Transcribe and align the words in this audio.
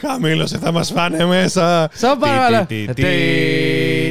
Χαμήλωσε, 0.00 0.58
θα 0.58 0.72
μας 0.72 0.90
φάνε 0.90 1.24
μέσα. 1.24 1.90
Σαν 1.94 2.18
παρακαλώ. 2.18 2.66
Τι, 2.66 2.84
τι, 2.86 2.92
Τι, 2.94 3.02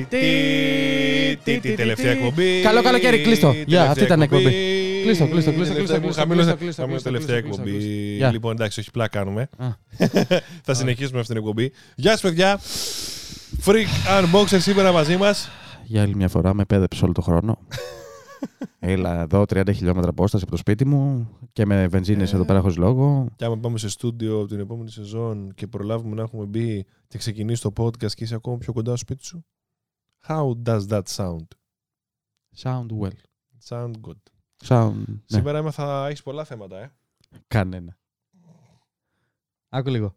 τι, 0.10 1.38
τι, 1.44 1.60
τι, 1.60 1.76
τελευταία 1.76 2.12
εκπομπή. 2.12 2.62
Καλό 2.62 2.82
καλοκαίρι, 2.82 3.20
κλείστο. 3.22 3.52
Γεια, 3.52 3.64
Τελευταία 3.66 3.90
αυτή 3.90 4.04
ήταν 4.04 4.20
η 4.20 4.24
εκπομπή. 4.24 4.44
εκπομπή. 4.46 5.02
Κλείστο, 5.04 5.28
κλείστο, 5.28 5.52
κλείστο, 5.52 5.74
Τελευταία 5.74 5.98
κλείστο, 6.00 6.08
που 6.08 6.14
χαμήλωσε- 6.14 6.56
κλείστο, 6.56 6.82
χαμήλωσε 6.82 7.10
κλείστο, 7.10 7.10
τελευταία 7.10 7.42
κλείστο, 7.42 7.62
εκπομπή. 7.62 7.78
κλείστο. 7.86 8.16
Γεια. 8.18 8.32
Λοιπόν, 8.32 8.52
εντάξει, 8.52 8.80
όχι 8.80 8.92
πλάκα 8.92 9.18
κάνουμε. 9.18 9.50
Α. 9.58 9.68
Θα 10.66 10.74
συνεχίσουμε 10.74 11.20
αυτή 11.20 11.34
την 11.34 11.42
εκπομπή. 11.42 11.72
Γεια 11.96 12.12
σας, 12.12 12.22
παιδιά. 12.22 12.60
Freak 13.66 14.22
Unboxer 14.22 14.58
σήμερα 14.60 14.92
μαζί 14.92 15.18
μας. 15.18 15.50
Για 15.84 16.02
άλλη 16.02 16.16
μια 16.16 16.28
φορά 16.28 16.54
με 16.54 16.66
πέδεψε 16.66 17.04
όλο 17.04 17.14
το 17.14 17.22
χρόνο. 17.22 17.58
Έλα 18.80 19.20
εδώ 19.22 19.42
30 19.42 19.70
χιλιόμετρα 19.74 20.10
απόσταση 20.10 20.44
από 20.44 20.52
το 20.52 20.58
σπίτι 20.58 20.86
μου 20.86 21.30
και 21.54 21.66
με 21.66 21.88
βενζίνες 21.88 22.32
Ε. 22.34 22.36
εδώ 22.36 22.46
πέρα 22.46 22.60
χωρίς 22.62 22.78
λόγο. 22.78 23.28
Και 23.36 23.46
άμα 23.46 23.58
πάμε 23.58 23.78
σε 23.78 23.90
στούντιο 23.90 24.46
την 24.46 24.60
επόμενη 24.60 24.90
σεζόν 24.90 25.54
και 25.54 25.68
προλάβουμε 25.68 26.16
να 26.16 26.22
έχουμε 26.22 26.46
μπει 26.46 26.86
και 27.08 27.18
ξεκινήσει 27.18 27.62
το 27.62 27.72
podcast 27.78 28.12
και 28.12 28.24
είσαι 28.24 28.36
ακόμα 28.36 28.58
πιο 28.58 28.74
κοντά 28.74 28.90
στο 28.90 28.98
σπίτι 28.98 29.26
σου. 29.26 29.46
How 30.28 30.52
does 30.66 30.88
that 30.88 31.04
sound? 31.16 31.46
Sound 32.58 32.86
well. 33.00 33.12
Sound 33.70 33.92
good. 34.02 34.22
Sound. 34.68 34.94
Ναι, 35.08 35.16
Σήμερα 35.26 35.58
έμαθα 35.58 36.08
έχεις 36.08 36.24
πολλά 36.24 36.44
θέματα, 36.44 36.78
ε. 36.80 36.92
κανένα. 37.48 37.98
Άκου 39.70 39.90
λίγο. 39.90 40.16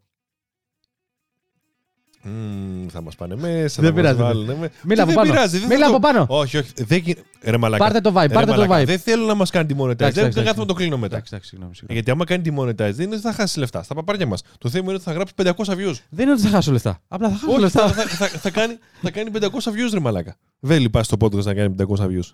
Μμμ, 2.27 2.87
θα 2.87 3.01
μας 3.01 3.15
πάνε 3.15 3.35
μέσα, 3.35 3.51
Δεν 3.59 3.67
θα 3.75 3.81
μας 3.81 3.93
πειράζει, 3.93 4.17
βάλουνε 4.21 4.55
με- 4.59 4.71
Μίλα 4.83 4.95
Τι 4.95 5.01
από 5.01 5.05
δεν 5.05 5.15
πάνω. 5.15 5.31
πειράζει, 5.31 5.57
δεν 5.57 5.67
Μίλα 5.67 5.79
θα 5.79 5.85
από 5.95 6.01
το- 6.01 6.07
πάνω. 6.07 6.25
Όχι, 6.29 6.57
όχι. 6.57 6.71
Δεν... 6.75 6.97
γι- 6.97 7.15
Ρε 7.41 7.57
μαλάκα. 7.57 7.83
Πάρτε 7.83 8.01
το 8.01 8.09
vibe, 8.15 8.27
Ρε 8.27 8.33
πάρτε 8.33 8.51
το 8.51 8.57
μαλάκα, 8.57 8.81
vibe. 8.81 8.85
Δεν 8.85 8.99
θέλω 8.99 9.25
να 9.25 9.33
μας 9.35 9.49
κάνει 9.49 9.65
τη 9.65 9.75
monetize. 9.77 9.89
Εντάξει, 9.89 10.13
Δεν 10.13 10.23
εντάξει, 10.23 10.35
δεν 10.37 10.43
κάθομαι 10.45 10.61
να 10.65 10.67
το 10.67 10.73
κλείνω 10.73 10.97
μετά. 10.97 11.13
Εντάξει, 11.15 11.29
εντάξει, 11.33 11.49
συγγνώμη, 11.49 11.75
συγγνώμη. 11.75 11.99
Γιατί 12.01 12.11
άμα 12.11 12.25
κάνει 12.25 12.43
τη 12.43 12.51
monetize 12.59 12.95
δεν 12.95 13.05
είναι 13.05 13.15
ότι 13.15 13.23
θα 13.23 13.33
χάσει 13.33 13.59
λεφτά. 13.59 13.83
Στα 13.83 13.93
παπάρια 13.95 14.25
μας. 14.25 14.41
Το 14.57 14.69
θέμα 14.69 14.83
είναι 14.85 14.93
ότι 14.93 15.03
θα 15.03 15.11
γράψει 15.11 15.33
500 15.43 15.73
views. 15.73 15.95
Δεν 16.09 16.25
είναι 16.25 16.31
ότι 16.31 16.41
θα 16.41 16.49
χάσω 16.49 16.71
λεφτά. 16.71 16.99
Απλά 17.07 17.29
θα 17.29 17.33
χάσω 17.35 17.51
Όχι, 17.51 17.59
λεφτά. 17.61 17.87
θα, 17.87 18.03
θα, 18.03 18.27
θα, 18.27 18.27
θα 18.27 18.49
κάνει, 18.49 18.77
θα 19.01 19.11
κάνει 19.11 19.29
500 19.33 19.43
views 19.47 19.89
ρε 19.93 19.99
μαλάκα. 19.99 20.35
Δεν 20.59 20.79
λυπάσαι 20.81 21.15
το 21.15 21.25
podcast 21.25 21.43
να 21.43 21.53
κάνει 21.53 21.75
500 21.97 22.03
views. 22.05 22.29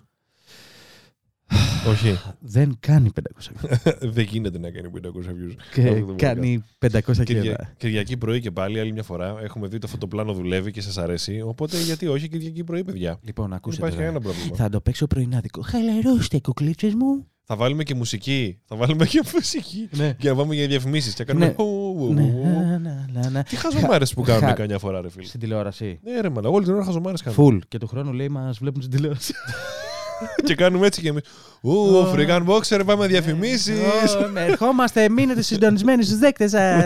Όχι. 1.88 2.18
Δεν 2.40 2.76
κάνει 2.80 3.10
500 3.14 3.66
views. 3.66 3.92
δεν 4.14 4.24
γίνεται 4.24 4.58
να 4.58 4.70
κάνει 4.70 4.88
500 5.02 5.06
views. 5.08 5.54
Και 5.74 5.88
Αυτό 5.88 6.04
το 6.06 6.14
κάνει 6.16 6.64
500 6.78 7.00
Κυρια... 7.24 7.40
κιλά. 7.42 7.72
Κυριακή 7.76 8.16
πρωί 8.16 8.40
και 8.40 8.50
πάλι, 8.50 8.80
άλλη 8.80 8.92
μια 8.92 9.02
φορά. 9.02 9.36
Έχουμε 9.42 9.68
δει 9.68 9.78
το 9.78 9.86
φωτοπλάνο 9.86 10.32
δουλεύει 10.32 10.70
και 10.70 10.80
σας 10.80 10.98
αρέσει. 10.98 11.40
Οπότε 11.44 11.80
γιατί 11.82 12.06
όχι 12.06 12.28
Κυριακή 12.28 12.64
πρωί, 12.64 12.84
παιδιά. 12.84 13.18
Λοιπόν, 13.22 13.46
Δεν 13.46 13.56
ακούστε 13.56 13.76
υπάρχει 13.76 13.96
τώρα. 13.96 14.08
κανένα 14.08 14.24
πρόβλημα. 14.32 14.56
Θα 14.56 14.68
το 14.68 14.80
παίξω 14.80 15.06
πρωινάδικο. 15.06 15.60
Χαλαρώστε, 15.62 16.40
κουκλίτσες 16.40 16.94
μου. 16.94 17.26
Θα 17.44 17.56
βάλουμε 17.56 17.82
και 17.82 17.94
μουσική. 17.94 18.58
Θα 18.64 18.76
βάλουμε 18.76 19.06
και 19.06 19.22
μουσική. 19.34 19.88
Ναι. 19.96 20.12
Και 20.18 20.28
να 20.28 20.34
πάμε 20.34 20.54
για 20.54 20.66
διαφημίσεις. 20.66 21.14
Και 21.14 21.24
να 21.24 21.32
κάνουμε. 21.32 21.46
Ναι. 21.46 21.54
ου, 21.64 21.96
ου, 21.98 22.12
Ναι, 22.14 22.22
ου, 22.22 22.38
ου. 22.38 22.44
να, 22.44 22.78
να, 22.78 23.06
να, 23.12 23.30
να. 23.30 23.42
Τι 23.42 23.56
χαζομάρες 23.56 24.14
που 24.14 24.22
κάνουμε 24.22 24.46
Χα- 24.46 24.52
καμιά 24.52 24.78
φορά, 24.78 25.00
ρε 25.00 25.10
φίλε. 25.10 25.24
Στην 25.26 25.40
τηλεόραση. 25.40 26.00
Ναι, 26.02 26.20
ρε 26.20 26.28
μαλάκα. 26.28 26.48
Όλη 26.54 26.64
την 26.64 26.74
ώρα 26.74 26.84
χαζομάρες 26.84 27.22
κάνουμε. 27.22 27.42
Φουλ. 27.42 27.58
Και 27.68 27.78
του 27.78 27.86
χρόνου 27.86 28.12
λέει 28.12 28.28
μας 28.28 28.58
βλέπουν 28.58 28.82
στην 28.82 28.96
τηλεόραση. 28.96 29.32
και 30.44 30.54
κάνουμε 30.54 30.86
έτσι 30.86 31.00
και 31.00 31.08
εμείς. 31.08 31.22
Ου, 31.60 31.70
Ω. 31.70 32.12
Freakan 32.14 32.46
Boxer, 32.46 32.82
πάμε 32.86 33.06
διαφημίσεις. 33.06 33.78
Ω, 33.78 34.28
με 34.28 34.44
Ερχόμαστε, 34.44 35.08
μείνετε 35.08 35.42
συντονισμένοι 35.42 36.02
στους 36.02 36.18
δέκτες 36.18 36.50
σα. 36.50 36.76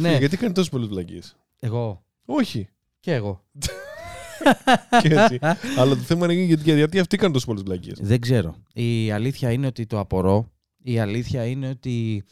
Ναι. 0.00 0.16
Γιατί 0.18 0.36
κάνει 0.36 0.52
τόσο 0.52 0.70
πολλές 0.70 0.88
βλακίες; 0.88 1.36
Εγώ. 1.58 2.02
Όχι. 2.24 2.68
Και 3.00 3.14
εγώ. 3.14 3.44
Και 5.02 5.08
έτσι. 5.14 5.38
Αλλά 5.76 5.94
το 5.94 6.02
θέμα 6.02 6.32
είναι 6.32 6.42
γιατί, 6.42 6.74
γιατί 6.74 6.98
αυτοί 6.98 7.16
κάνουν 7.16 7.32
τόσο 7.32 7.46
πολλές 7.46 7.62
βλακίες; 7.62 7.98
Δεν 8.00 8.20
ξέρω. 8.20 8.56
Η 8.72 9.10
αλήθεια 9.10 9.50
είναι 9.50 9.66
ότι 9.66 9.86
το 9.86 9.98
απορώ. 9.98 10.50
Η 10.82 10.98
αλήθεια 10.98 11.44
είναι 11.46 11.68
ότι 11.68 12.24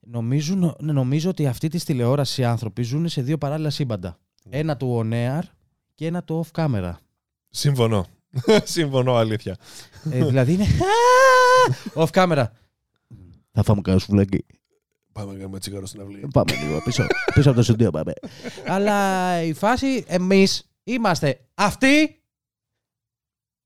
νομίζουν, 0.00 0.76
νομίζω 0.80 1.30
ότι 1.30 1.46
αυτή 1.46 1.68
τη 1.68 1.84
τηλεόραση 1.84 2.40
οι 2.40 2.44
άνθρωποι 2.44 2.82
ζουν 2.82 3.08
σε 3.08 3.22
δύο 3.22 3.38
παράλληλα 3.38 3.70
σύμπαντα. 3.70 4.18
Ένα 4.50 4.76
του 4.76 5.02
on 5.04 5.12
air 5.12 5.42
και 5.94 6.06
ένα 6.06 6.22
του 6.22 6.46
off 6.46 6.64
camera. 6.64 6.92
Συμφωνώ. 7.50 8.06
Συμφωνώ, 8.64 9.14
αλήθεια. 9.14 9.56
ε, 10.10 10.24
δηλαδή 10.24 10.52
είναι. 10.52 10.66
off 12.04 12.10
camera. 12.10 12.44
Θα 13.52 13.62
φάμε 13.62 13.80
κανένα 13.80 14.02
σουβλάκι. 14.02 14.44
Πάμε 15.12 15.32
να 15.32 15.38
κάνουμε 15.38 15.58
τσιγάρο 15.58 15.86
στην 15.86 16.00
αυλή. 16.00 16.28
Πάμε 16.32 16.52
λίγο 16.54 16.80
πίσω, 16.84 17.06
πίσω 17.34 17.48
από 17.48 17.58
το 17.58 17.64
στούντιο 17.64 17.90
πάμε. 17.90 18.12
Αλλά 18.66 19.40
η 19.42 19.52
φάση, 19.52 20.04
εμείς 20.06 20.70
είμαστε 20.84 21.40
αυτοί 21.54 22.22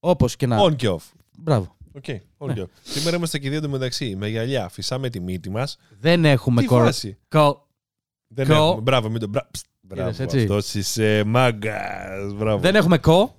όπως 0.00 0.36
και 0.36 0.46
να... 0.46 0.62
On 0.64 0.76
και 0.76 0.88
off. 0.90 1.12
Μπράβο. 1.38 1.76
Οκ, 1.92 2.04
on 2.38 2.46
Ναι. 2.46 2.52
και 2.54 2.62
off. 2.62 2.68
Σήμερα 2.82 3.16
είμαστε 3.16 3.38
και 3.38 3.46
οι 3.46 3.50
δύο 3.58 3.68
μεταξύ. 3.68 4.16
Με 4.16 4.28
γυαλιά, 4.28 4.68
φυσάμε 4.68 5.08
τη 5.10 5.20
μύτη 5.20 5.50
μας. 5.50 5.78
Δεν 6.00 6.24
έχουμε 6.24 6.60
Τι 6.60 6.66
κορ... 6.66 6.84
φάση; 6.84 7.18
κο- 7.28 7.68
Δεν 8.28 8.46
Κο- 8.46 8.54
έχουμε. 8.54 8.80
Μπράβο, 8.80 9.08
μην 9.08 9.20
το. 9.20 9.26
Μπρα... 9.28 9.48
Ψ, 9.50 9.60
Μπράβο, 9.80 10.08
Είδες, 10.08 10.20
έτσι. 10.20 10.38
αυτός 10.40 10.74
είσαι 10.74 11.22
μάγκας. 11.26 12.32
Μπράβο. 12.34 12.58
Δεν 12.60 12.74
έχουμε 12.74 12.98
κο. 12.98 13.36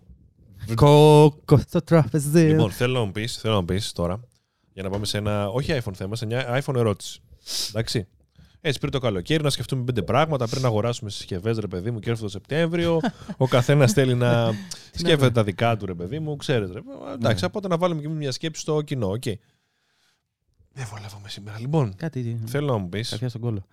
Κο, 0.76 1.34
κο 1.46 1.58
στο 1.58 1.82
τραπεζί. 1.82 2.46
Λοιπόν, 2.48 2.72
θέλω 2.72 3.00
να 3.00 3.06
μου 3.06 3.12
πεις 3.12 3.38
θέλω 3.38 3.54
να 3.54 3.60
μου 3.60 3.66
πεις 3.66 3.92
τώρα 3.92 4.20
για 4.74 4.84
να 4.84 4.90
πάμε 4.90 5.06
σε 5.06 5.18
ένα. 5.18 5.48
Όχι 5.50 5.80
iPhone 5.84 5.94
θέμα, 5.94 6.16
σε 6.16 6.26
μια 6.26 6.62
iPhone 6.64 6.76
ερώτηση. 6.76 7.22
Εντάξει. 7.70 8.08
Έτσι 8.62 8.80
πριν 8.80 8.92
το 8.92 9.00
καλοκαίρι 9.00 9.44
να 9.44 9.50
σκεφτούμε 9.50 9.84
πέντε 9.84 10.02
πράγματα 10.02 10.48
πριν 10.48 10.62
να 10.62 10.68
αγοράσουμε 10.68 11.10
συσκευές, 11.10 11.58
ρε 11.58 11.68
παιδί 11.68 11.92
μου, 11.92 12.00
και 12.00 12.10
έρθει 12.10 12.22
το 12.22 12.30
Σεπτέμβριο. 12.30 13.00
Ο 13.38 13.48
καθένας 13.48 13.94
θέλει 13.94 14.16
να 14.16 14.52
σκέφτεται 15.00 15.32
τα 15.32 15.44
δικά 15.44 15.78
του, 15.78 15.86
ρε 15.86 15.94
παιδί 15.94 16.20
μου, 16.20 16.36
ξέρετε. 16.36 16.74
Ρε. 16.74 16.80
Εντάξει, 17.14 17.40
Ναι. 17.42 17.46
οπότε 17.46 17.68
να 17.68 17.78
βάλουμε 17.78 18.02
και 18.02 18.08
εμείς 18.08 18.20
μια 18.20 18.32
σκέψη 18.32 18.62
στο 18.62 18.82
κοινό. 18.82 19.08
Οκ. 19.08 19.24
Δεν 20.80 20.88
βολεύομαι 20.88 21.30
σήμερα. 21.30 21.60
Λοιπόν, 21.60 21.96
Κάτι. 21.96 22.40
θέλω 22.48 22.72
να 22.72 22.78
μου 22.78 22.90
πεις. 22.90 23.10
Καρδιά 23.10 23.30
στον 23.30 23.42
κόλλο. 23.42 23.66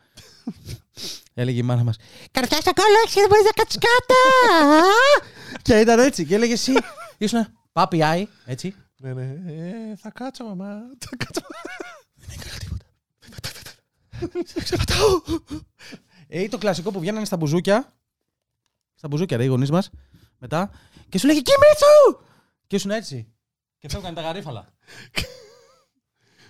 Έλεγε 1.34 1.58
η 1.58 1.62
μάνα 1.62 1.84
μας. 1.84 1.96
Καρδιά 2.30 2.60
στον 2.60 2.72
κόλλο, 2.74 2.96
έχεις 3.04 3.14
δεν 3.14 3.28
μπορεί 3.28 3.42
να 3.42 3.50
κάτσει 3.50 3.78
κάτω. 3.78 4.14
και 5.62 5.80
ήταν 5.80 5.98
έτσι. 5.98 6.26
Και 6.26 6.34
έλεγε 6.34 6.52
εσύ. 6.52 6.72
Ήσουν 7.18 7.46
πάπι 7.72 8.02
άι, 8.02 8.28
έτσι. 8.44 8.74
Ναι, 8.96 9.12
ναι. 9.12 9.22
Ε, 9.46 9.96
θα 9.96 10.10
κάτσω, 10.10 10.44
μαμά. 10.44 10.78
Θα 10.98 11.16
κάτσω. 11.16 11.40
Δεν 12.14 12.38
έκανα 12.38 12.58
τίποτα. 12.58 12.84
Ξεπατάω. 14.62 15.22
Ε, 16.28 16.42
ή 16.42 16.48
το 16.48 16.58
κλασικό 16.58 16.90
που 16.90 17.00
βγαίνανε 17.00 17.24
στα 17.24 17.36
μπουζούκια. 17.36 17.96
Στα 18.94 19.08
μπουζούκια, 19.08 19.36
ρε, 19.36 19.44
οι 19.44 19.46
γονείς 19.46 19.70
μας. 19.70 19.90
Μετά. 20.38 20.70
Και 21.08 21.18
σου 21.18 21.26
λέγε 21.26 21.40
Κιμίτσου! 21.40 22.24
Και 22.66 22.76
ήσουν 22.76 22.90
έτσι. 22.90 23.32
Και 23.78 23.88
φεύγανε 23.88 24.14
τα 24.14 24.20
γαρίφαλα. 24.20 24.68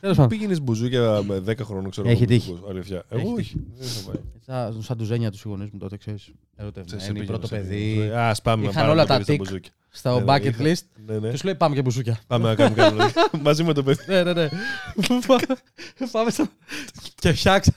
Τέλος 0.06 0.17
πάντων. 0.17 0.39
Πήγαινες 0.39 0.62
μπουζούκια 0.62 1.22
με 1.27 1.39
10 1.47 1.59
χρόνων, 1.65 1.91
ξέρω 1.91 2.09
Έχει 2.09 2.17
εγώ, 2.22 2.31
τύχει. 2.33 2.50
μπουζούκους, 2.50 2.71
Αλήθεια. 2.71 3.05
Έχει 3.09 3.27
Εγώ 3.27 3.37
τύχει. 3.37 3.56
όχι. 3.56 3.67
Δεν 3.78 3.89
θα 3.89 4.11
πάει. 4.11 4.22
Σαν, 4.72 4.83
σαν 4.83 4.97
του 4.97 5.05
ζένια 5.05 5.31
τους 5.31 5.43
γονείς 5.44 5.69
μου 5.72 5.78
τότε, 5.78 5.97
ξέρεις. 5.97 6.22
Σε- 6.22 6.31
σε 6.56 6.62
Ερωτευμένοι, 6.62 7.03
πήγαινε, 7.12 7.25
πρώτο 7.27 7.47
σε 7.47 7.56
παιδί. 7.56 7.69
πήγαινε. 7.94 8.12
Ας 8.15 8.43
πάμε 8.43 8.62
να 8.65 8.71
Είχαν 8.71 8.81
πάμε 8.83 8.93
όλα 8.94 9.03
να 9.03 9.09
τα 9.19 9.25
πήγαινε 9.25 9.61
στα 9.96 10.14
τικ. 10.14 10.24
μπουζούκια. 10.24 10.24
Στο 10.24 10.24
Ναι, 10.24 10.24
ναι, 10.24 10.34
bucket 10.36 10.46
είχα. 10.60 10.62
list. 10.64 11.02
Ναι, 11.06 11.18
ναι. 11.18 11.30
Και 11.30 11.36
σου 11.36 11.44
λέει 11.44 11.54
πάμε 11.54 11.74
και 11.74 11.82
μπουζούκια. 11.82 12.18
Πάμε 12.26 12.48
να 12.48 12.54
κάνουμε 12.54 12.82
κάτι. 12.82 13.12
Μαζί 13.46 13.64
με 13.64 13.72
το 13.72 13.82
παιδί. 13.82 14.04
Ναι, 14.06 14.22
ναι, 14.22 14.32
ναι. 14.32 14.48
Πάμε 16.12 16.30
στο. 16.30 16.46
Και 17.14 17.32
φτιάξα. 17.32 17.72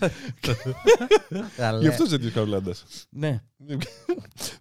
Γι' 1.80 1.88
αυτό 1.88 2.04
είσαι 2.04 2.18
τέτοιο 2.18 2.32
καβλάντα. 2.32 2.74
Ναι, 3.10 3.42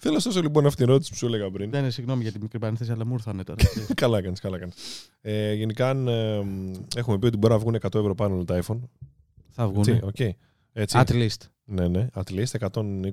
Θέλω 0.01 0.15
να 0.15 0.21
σώσω 0.21 0.41
λοιπόν 0.43 0.67
αυτήν 0.67 0.79
την 0.85 0.89
ερώτηση 0.89 1.11
που 1.11 1.17
σου 1.17 1.27
έλεγα 1.27 1.51
πριν. 1.51 1.71
δεν 1.71 1.81
είναι 1.81 1.91
συγγνώμη 1.91 2.23
για 2.23 2.33
την 2.33 2.41
μικρή 2.43 2.59
παρένθεση, 2.59 2.91
αλλά 2.93 3.07
μου 3.07 3.15
ήρθανε 3.15 3.45
τώρα. 3.45 3.59
καλά 3.95 4.23
κάνεις, 4.23 4.41
καλά 4.41 4.59
κάνεις. 4.59 4.75
Ε, 5.21 5.53
γενικά, 5.53 5.89
αν, 5.91 6.09
ε, 6.09 6.43
έχουμε 6.97 7.19
πει 7.19 7.27
ότι 7.27 7.37
μπορεί 7.37 7.53
να 7.53 7.59
βγουν 7.59 7.75
100 7.75 7.95
ευρώ 7.99 8.15
πάνω 8.15 8.45
τα 8.45 8.63
iPhone. 8.67 8.79
Θα 9.51 9.73
Έτσι, 9.77 9.93
βγουν. 9.93 10.09
οκ. 10.09 10.21
Έτσι. 10.73 10.99
At 11.07 11.11
least. 11.11 11.47
Ναι, 11.65 11.89
ναι. 11.89 12.07
At 12.15 12.31
least 12.35 12.69
120 12.71 13.13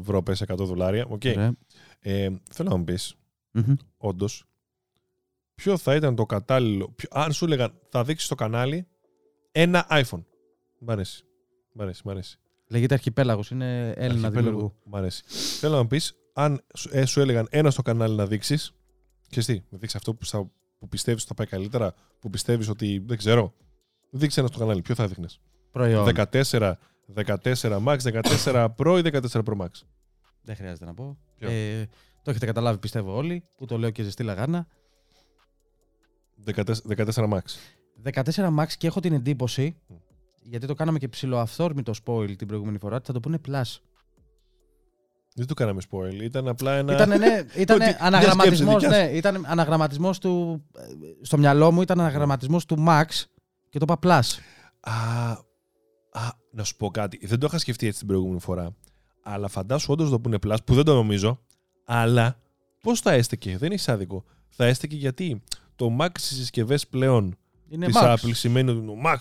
ευρώ 0.00 0.22
πες 0.22 0.42
100 0.48 0.56
δολάρια. 0.56 1.06
Οκ. 1.08 1.22
Ωραία. 1.26 1.52
Ε, 2.00 2.28
θέλω 2.50 2.68
να 2.68 2.76
μου 2.76 2.84
πεις, 2.84 3.14
Μμμ. 3.66 3.74
όντως, 3.96 4.44
ποιο 5.54 5.76
θα 5.76 5.94
ήταν 5.94 6.14
το 6.14 6.26
κατάλληλο. 6.26 6.88
ποιο- 6.90 7.08
αν 7.12 7.32
σου 7.32 7.44
έλεγαν 7.44 7.78
θα 7.88 8.04
δείξεις 8.04 8.26
στο 8.26 8.34
κανάλι 8.34 8.86
ένα 9.52 9.86
iPhone. 9.90 10.24
Μ' 10.78 10.90
αρέσει. 10.90 11.24
Μ' 11.72 11.80
αρέσει, 11.82 12.02
μ' 12.04 12.10
αρέσει. 12.10 12.38
Λέγεται 12.68 12.94
Αρχιπέλαγος, 12.94 13.50
είναι 13.50 13.80
Έλληνα 13.90 14.02
Αρχιπέλαγος. 14.02 14.32
δημιουργού. 14.42 14.74
Μ' 14.84 14.96
αρέσει. 14.96 15.22
Θέλω 15.58 15.74
να 15.74 15.80
μου 15.82 15.86
πεις, 15.86 16.14
αν 16.32 16.60
σου, 16.74 16.88
ε, 16.92 17.04
σου 17.04 17.20
έλεγαν 17.20 17.46
ένα 17.50 17.70
στο 17.70 17.82
κανάλι 17.82 18.14
να 18.14 18.26
δείξεις, 18.26 18.74
και 19.28 19.40
τι, 19.40 19.54
να 19.54 19.78
δείξεις 19.78 19.94
αυτό 19.94 20.14
που, 20.14 20.26
θα- 20.26 20.50
που 20.78 20.88
πιστεύεις 20.88 21.22
ότι 21.22 21.28
θα 21.28 21.34
πάει 21.34 21.46
καλύτερα, 21.46 21.94
που 22.20 22.30
πιστεύεις 22.30 22.68
ότι 22.68 23.02
δεν 23.06 23.16
ξέρω. 23.16 23.54
Δείξει 24.10 24.38
ένα 24.40 24.48
στο 24.48 24.58
κανάλι. 24.58 24.82
Ποιο 24.82 24.94
θα 24.94 25.02
έδειχνες; 25.02 25.40
Προϊόν. 25.70 26.04
14, 26.04 26.78
14 27.14 27.80
Max, 27.86 27.96
14 28.02 28.74
Pro 28.78 28.96
ή 28.98 29.02
14 29.02 29.42
Pro 29.44 29.56
Max; 29.56 29.68
Δεν 30.42 30.56
χρειάζεται 30.56 30.84
να 30.84 30.94
πω. 30.94 31.18
Ποιο; 31.36 31.50
Ε, 31.50 31.88
το 32.26 32.32
έχετε 32.32 32.46
καταλάβει, 32.46 32.78
πιστεύω 32.78 33.16
όλοι, 33.16 33.44
που 33.56 33.64
το 33.66 33.78
λέω 33.78 33.90
και 33.90 34.02
ζεστή 34.02 34.22
λαγάνα. 34.22 34.66
14, 36.54 36.62
14 36.96 37.06
Max. 37.14 37.40
14 38.12 38.22
Max 38.58 38.66
και 38.78 38.86
έχω 38.86 39.00
την 39.00 39.12
εντύπωση, 39.12 39.76
Μμ. 39.86 39.94
γιατί 40.42 40.66
το 40.66 40.74
κάναμε 40.74 40.98
και 40.98 41.08
ψηλοαυθόρμητο 41.08 41.92
spoil 42.04 42.34
την 42.38 42.46
προηγούμενη 42.46 42.78
φορά, 42.78 42.96
ότι 42.96 43.06
θα 43.06 43.12
το 43.12 43.20
πούνε 43.20 43.38
Plus. 43.48 43.76
Δεν 45.34 45.46
το 45.46 45.54
κάναμε 45.54 45.80
spoil. 45.90 46.22
Ήταν 46.22 46.48
απλά 46.48 46.76
ένα. 46.76 46.92
Ήτανε, 46.92 47.16
ναι, 47.16 47.26
ήτανε 47.62 47.84
Ότι- 47.84 47.94
μια 47.94 48.06
αναγραμματισμός, 48.06 48.82
σκέψη 48.82 48.96
δικιάς 48.96 49.10
ναι, 49.10 49.16
ήταν 49.16 49.44
αναγραμματισμός 49.46 50.18
του, 50.18 50.62
ε, 50.76 50.82
στο 51.22 51.38
μυαλό 51.38 51.72
μου 51.72 51.82
ήταν 51.82 52.00
αναγραμματισμός 52.00 52.64
του 52.64 52.84
Max 52.88 53.04
και 53.68 53.78
το 53.78 53.86
είπα 53.88 53.98
Plus. 54.02 54.38
Α, 54.80 54.92
α, 56.10 56.30
να 56.50 56.64
σου 56.64 56.76
πω 56.76 56.90
κάτι. 56.90 57.26
Δεν 57.26 57.38
το 57.38 57.46
είχα 57.46 57.58
σκεφτεί 57.58 57.86
έτσι 57.86 57.98
την 57.98 58.08
προηγούμενη 58.08 58.40
φορά. 58.40 58.76
Αλλά 59.22 59.48
φαντάσου 59.48 59.92
όντως 59.92 60.10
το 60.10 60.20
πούνε 60.20 60.38
Plus, 60.46 60.56
που 60.64 60.74
δεν 60.74 60.84
το 60.84 60.94
νομίζω. 60.94 61.40
Αλλά 61.88 62.38
πώς 62.80 63.00
θα 63.00 63.12
έστεκε, 63.12 63.56
δεν 63.58 63.72
έχει 63.72 63.90
άδικο. 63.90 64.24
Θα 64.48 64.64
έστεκε 64.64 64.96
γιατί 64.96 65.42
το 65.76 65.96
Max 66.00 66.08
στις 66.18 66.36
συσκευές 66.36 66.86
πλέον 66.86 67.36
Είναι 67.68 67.86
της 67.86 67.96
Max. 67.98 68.14
Apple 68.14 68.30
σημαίνει 68.34 68.70
ότι 68.70 68.86
το 68.86 68.94
Max, 69.04 69.18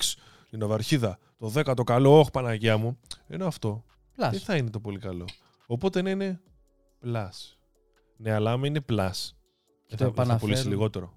την 0.50 0.64
αυαρχίδα, 0.64 1.20
το 1.38 1.52
10 1.56 1.74
το 1.76 1.84
καλό, 1.84 2.20
όχι 2.20 2.32
Παναγία 2.32 2.78
μου. 2.78 2.98
Ενώ 3.28 3.48
αυτό 3.48 3.84
Plus. 4.18 4.28
δεν 4.32 4.40
θα 4.40 4.56
είναι 4.56 4.70
το 4.70 4.80
πολύ 4.80 5.00
καλό. 5.00 5.26
Οπότε 5.66 6.02
ναι, 6.02 6.10
είναι 6.10 6.42
Plus. 7.06 7.30
Ναι, 8.18 8.32
αλλά 8.32 8.52
άμα 8.52 8.68
είναι 8.68 8.82
Plus, 8.90 9.12
Και 9.88 9.96
θα, 9.96 9.98
το 9.98 9.98
θα 9.98 10.06
επαναφέρουν. 10.06 10.40
πουλήσει 10.40 10.68
λιγότερο. 10.68 11.14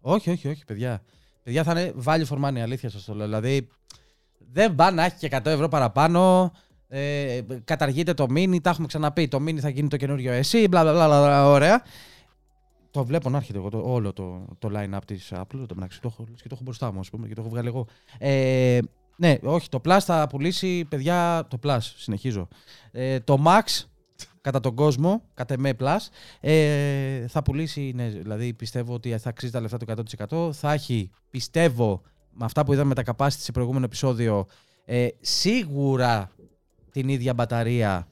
Όχι, 0.00 0.30
όχι, 0.30 0.48
όχι, 0.48 0.64
παιδιά. 0.64 1.02
Παιδιά 1.42 1.62
θα 1.64 1.80
είναι 1.80 1.94
value 2.04 2.26
for 2.26 2.44
money, 2.44 2.58
αλήθεια 2.58 2.90
σας 2.90 3.04
το 3.04 3.14
λέω. 3.14 3.26
Δηλαδή, 3.26 3.68
δεν 4.52 4.74
πάνε 4.74 4.96
να 4.96 5.04
έχει 5.04 5.16
και 5.16 5.36
100 5.36 5.46
ευρώ 5.46 5.68
παραπάνω. 5.68 6.52
Ε, 6.88 7.40
καταργείται 7.64 8.14
το 8.14 8.26
mini, 8.30 8.60
τα 8.62 8.70
έχουμε 8.70 8.86
ξαναπεί. 8.86 9.28
Το 9.28 9.38
mini 9.38 9.58
θα 9.58 9.68
γίνει 9.68 9.88
το 9.88 9.96
καινούριο 9.96 10.32
εσύ, 10.32 10.68
μπλα 10.68 10.82
μπλα 10.82 10.92
μπλα, 10.92 11.06
μπλα 11.06 11.48
ωραία. 11.48 11.82
Το 12.90 13.04
βλέπω 13.04 13.30
να 13.30 13.36
έρχεται 13.36 13.58
εγώ, 13.58 13.68
το, 13.68 13.82
όλο 13.84 14.12
το, 14.12 14.44
το 14.58 14.70
line-up 14.74 14.98
της 15.06 15.32
Apple. 15.34 15.64
Το, 15.66 15.74
μεταξύ, 15.74 16.00
το, 16.00 16.08
έχω, 16.12 16.24
λες 16.30 16.42
και 16.42 16.48
το 16.48 16.54
έχω 16.54 16.64
μπροστά 16.64 16.92
μου, 16.92 16.98
ας 16.98 17.10
πούμε, 17.10 17.28
και 17.28 17.34
το 17.34 17.40
έχω 17.40 17.50
βγάλει 17.50 17.68
εγώ. 17.68 17.86
Ε, 18.18 18.78
ναι, 19.16 19.36
όχι, 19.42 19.68
το 19.68 19.80
Plus 19.84 19.98
θα 20.00 20.26
πουλήσει, 20.26 20.84
παιδιά, 20.84 21.46
το 21.48 21.58
Plus, 21.62 21.78
συνεχίζω. 21.80 22.48
Ε, 22.92 23.20
το 23.20 23.42
Max, 23.46 23.84
κατά 24.40 24.60
τον 24.60 24.74
κόσμο, 24.74 25.22
κατά 25.34 25.54
εμέ 25.54 25.72
Plus, 25.78 25.96
ε, 26.40 27.26
θα 27.28 27.42
πουλήσει, 27.42 27.92
ναι, 27.94 28.08
δηλαδή 28.08 28.52
πιστεύω 28.52 28.94
ότι 28.94 29.18
θα 29.18 29.28
αξίζει 29.28 29.52
τα 29.52 29.60
λεφτά 29.60 29.76
του 29.76 29.86
100%. 30.28 30.52
Θα 30.52 30.72
έχει, 30.72 31.10
πιστεύω, 31.30 32.02
με 32.32 32.44
αυτά 32.44 32.64
που 32.64 32.72
είδαμε 32.72 32.94
με 32.96 33.02
τα 33.02 33.14
capacity 33.16 33.38
σε 33.38 33.52
προηγούμενο 33.52 33.84
επεισόδιο, 33.84 34.46
ε, 34.84 35.08
σίγουρα 35.20 36.30
την 36.96 37.08
ίδια 37.08 37.34
μπαταρία 37.34 38.08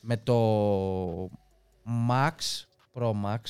με 0.00 0.16
το 0.16 0.36
Max, 2.10 2.32
Pro 2.92 3.10
Max, 3.24 3.40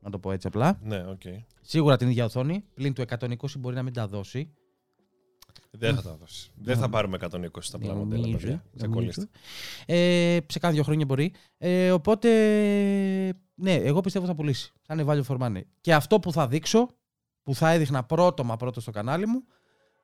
να 0.00 0.10
το 0.10 0.18
πω 0.18 0.32
έτσι 0.32 0.46
απλά. 0.46 0.78
Ναι, 0.82 1.04
οκ. 1.08 1.20
Σίγουρα 1.60 1.96
την 1.96 2.08
ίδια 2.08 2.24
οθόνη, 2.24 2.64
πλην 2.74 2.92
του 2.92 3.04
120 3.08 3.34
μπορεί 3.58 3.74
να 3.74 3.82
μην 3.82 3.92
τα 3.92 4.06
δώσει. 4.06 4.52
Δεν 5.70 5.94
θα 5.94 6.02
τα 6.02 6.16
δώσει. 6.16 6.50
Δεν 6.54 6.76
θα 6.76 6.88
πάρουμε 6.88 7.18
120 7.20 7.46
στα 7.58 7.76
απλά 7.76 7.94
μοντέλα, 7.94 8.20
Νομίζω, 8.20 8.38
παιδιά. 8.38 8.64
νομίζω. 8.72 8.76
Ξεκολλήστε. 8.76 9.28
Ε, 9.86 10.38
σε 10.48 10.58
κάνα 10.58 10.74
δύο 10.74 10.82
χρόνια 10.82 11.04
μπορεί. 11.04 11.32
Ε, 11.58 11.90
οπότε, 11.90 12.28
ναι, 13.54 13.74
εγώ 13.74 14.00
πιστεύω 14.00 14.26
θα 14.26 14.34
πουλήσει. 14.34 14.72
Θα 14.82 14.94
είναι 14.94 15.04
value 15.06 15.24
for 15.24 15.38
money. 15.38 15.62
Και 15.80 15.94
αυτό 15.94 16.20
που 16.20 16.32
θα 16.32 16.48
δείξω, 16.48 16.88
που 17.42 17.54
θα 17.54 17.70
έδειχνα 17.70 18.04
πρώτο 18.04 18.44
μα 18.44 18.56
πρώτο 18.56 18.80
στο 18.80 18.90
κανάλι 18.90 19.26
μου, 19.26 19.44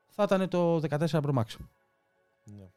θα 0.08 0.22
ήταν 0.22 0.48
το 0.48 0.80
14 0.88 1.06
Pro 1.06 1.34
Max. 1.34 1.44
Ναι. 2.44 2.70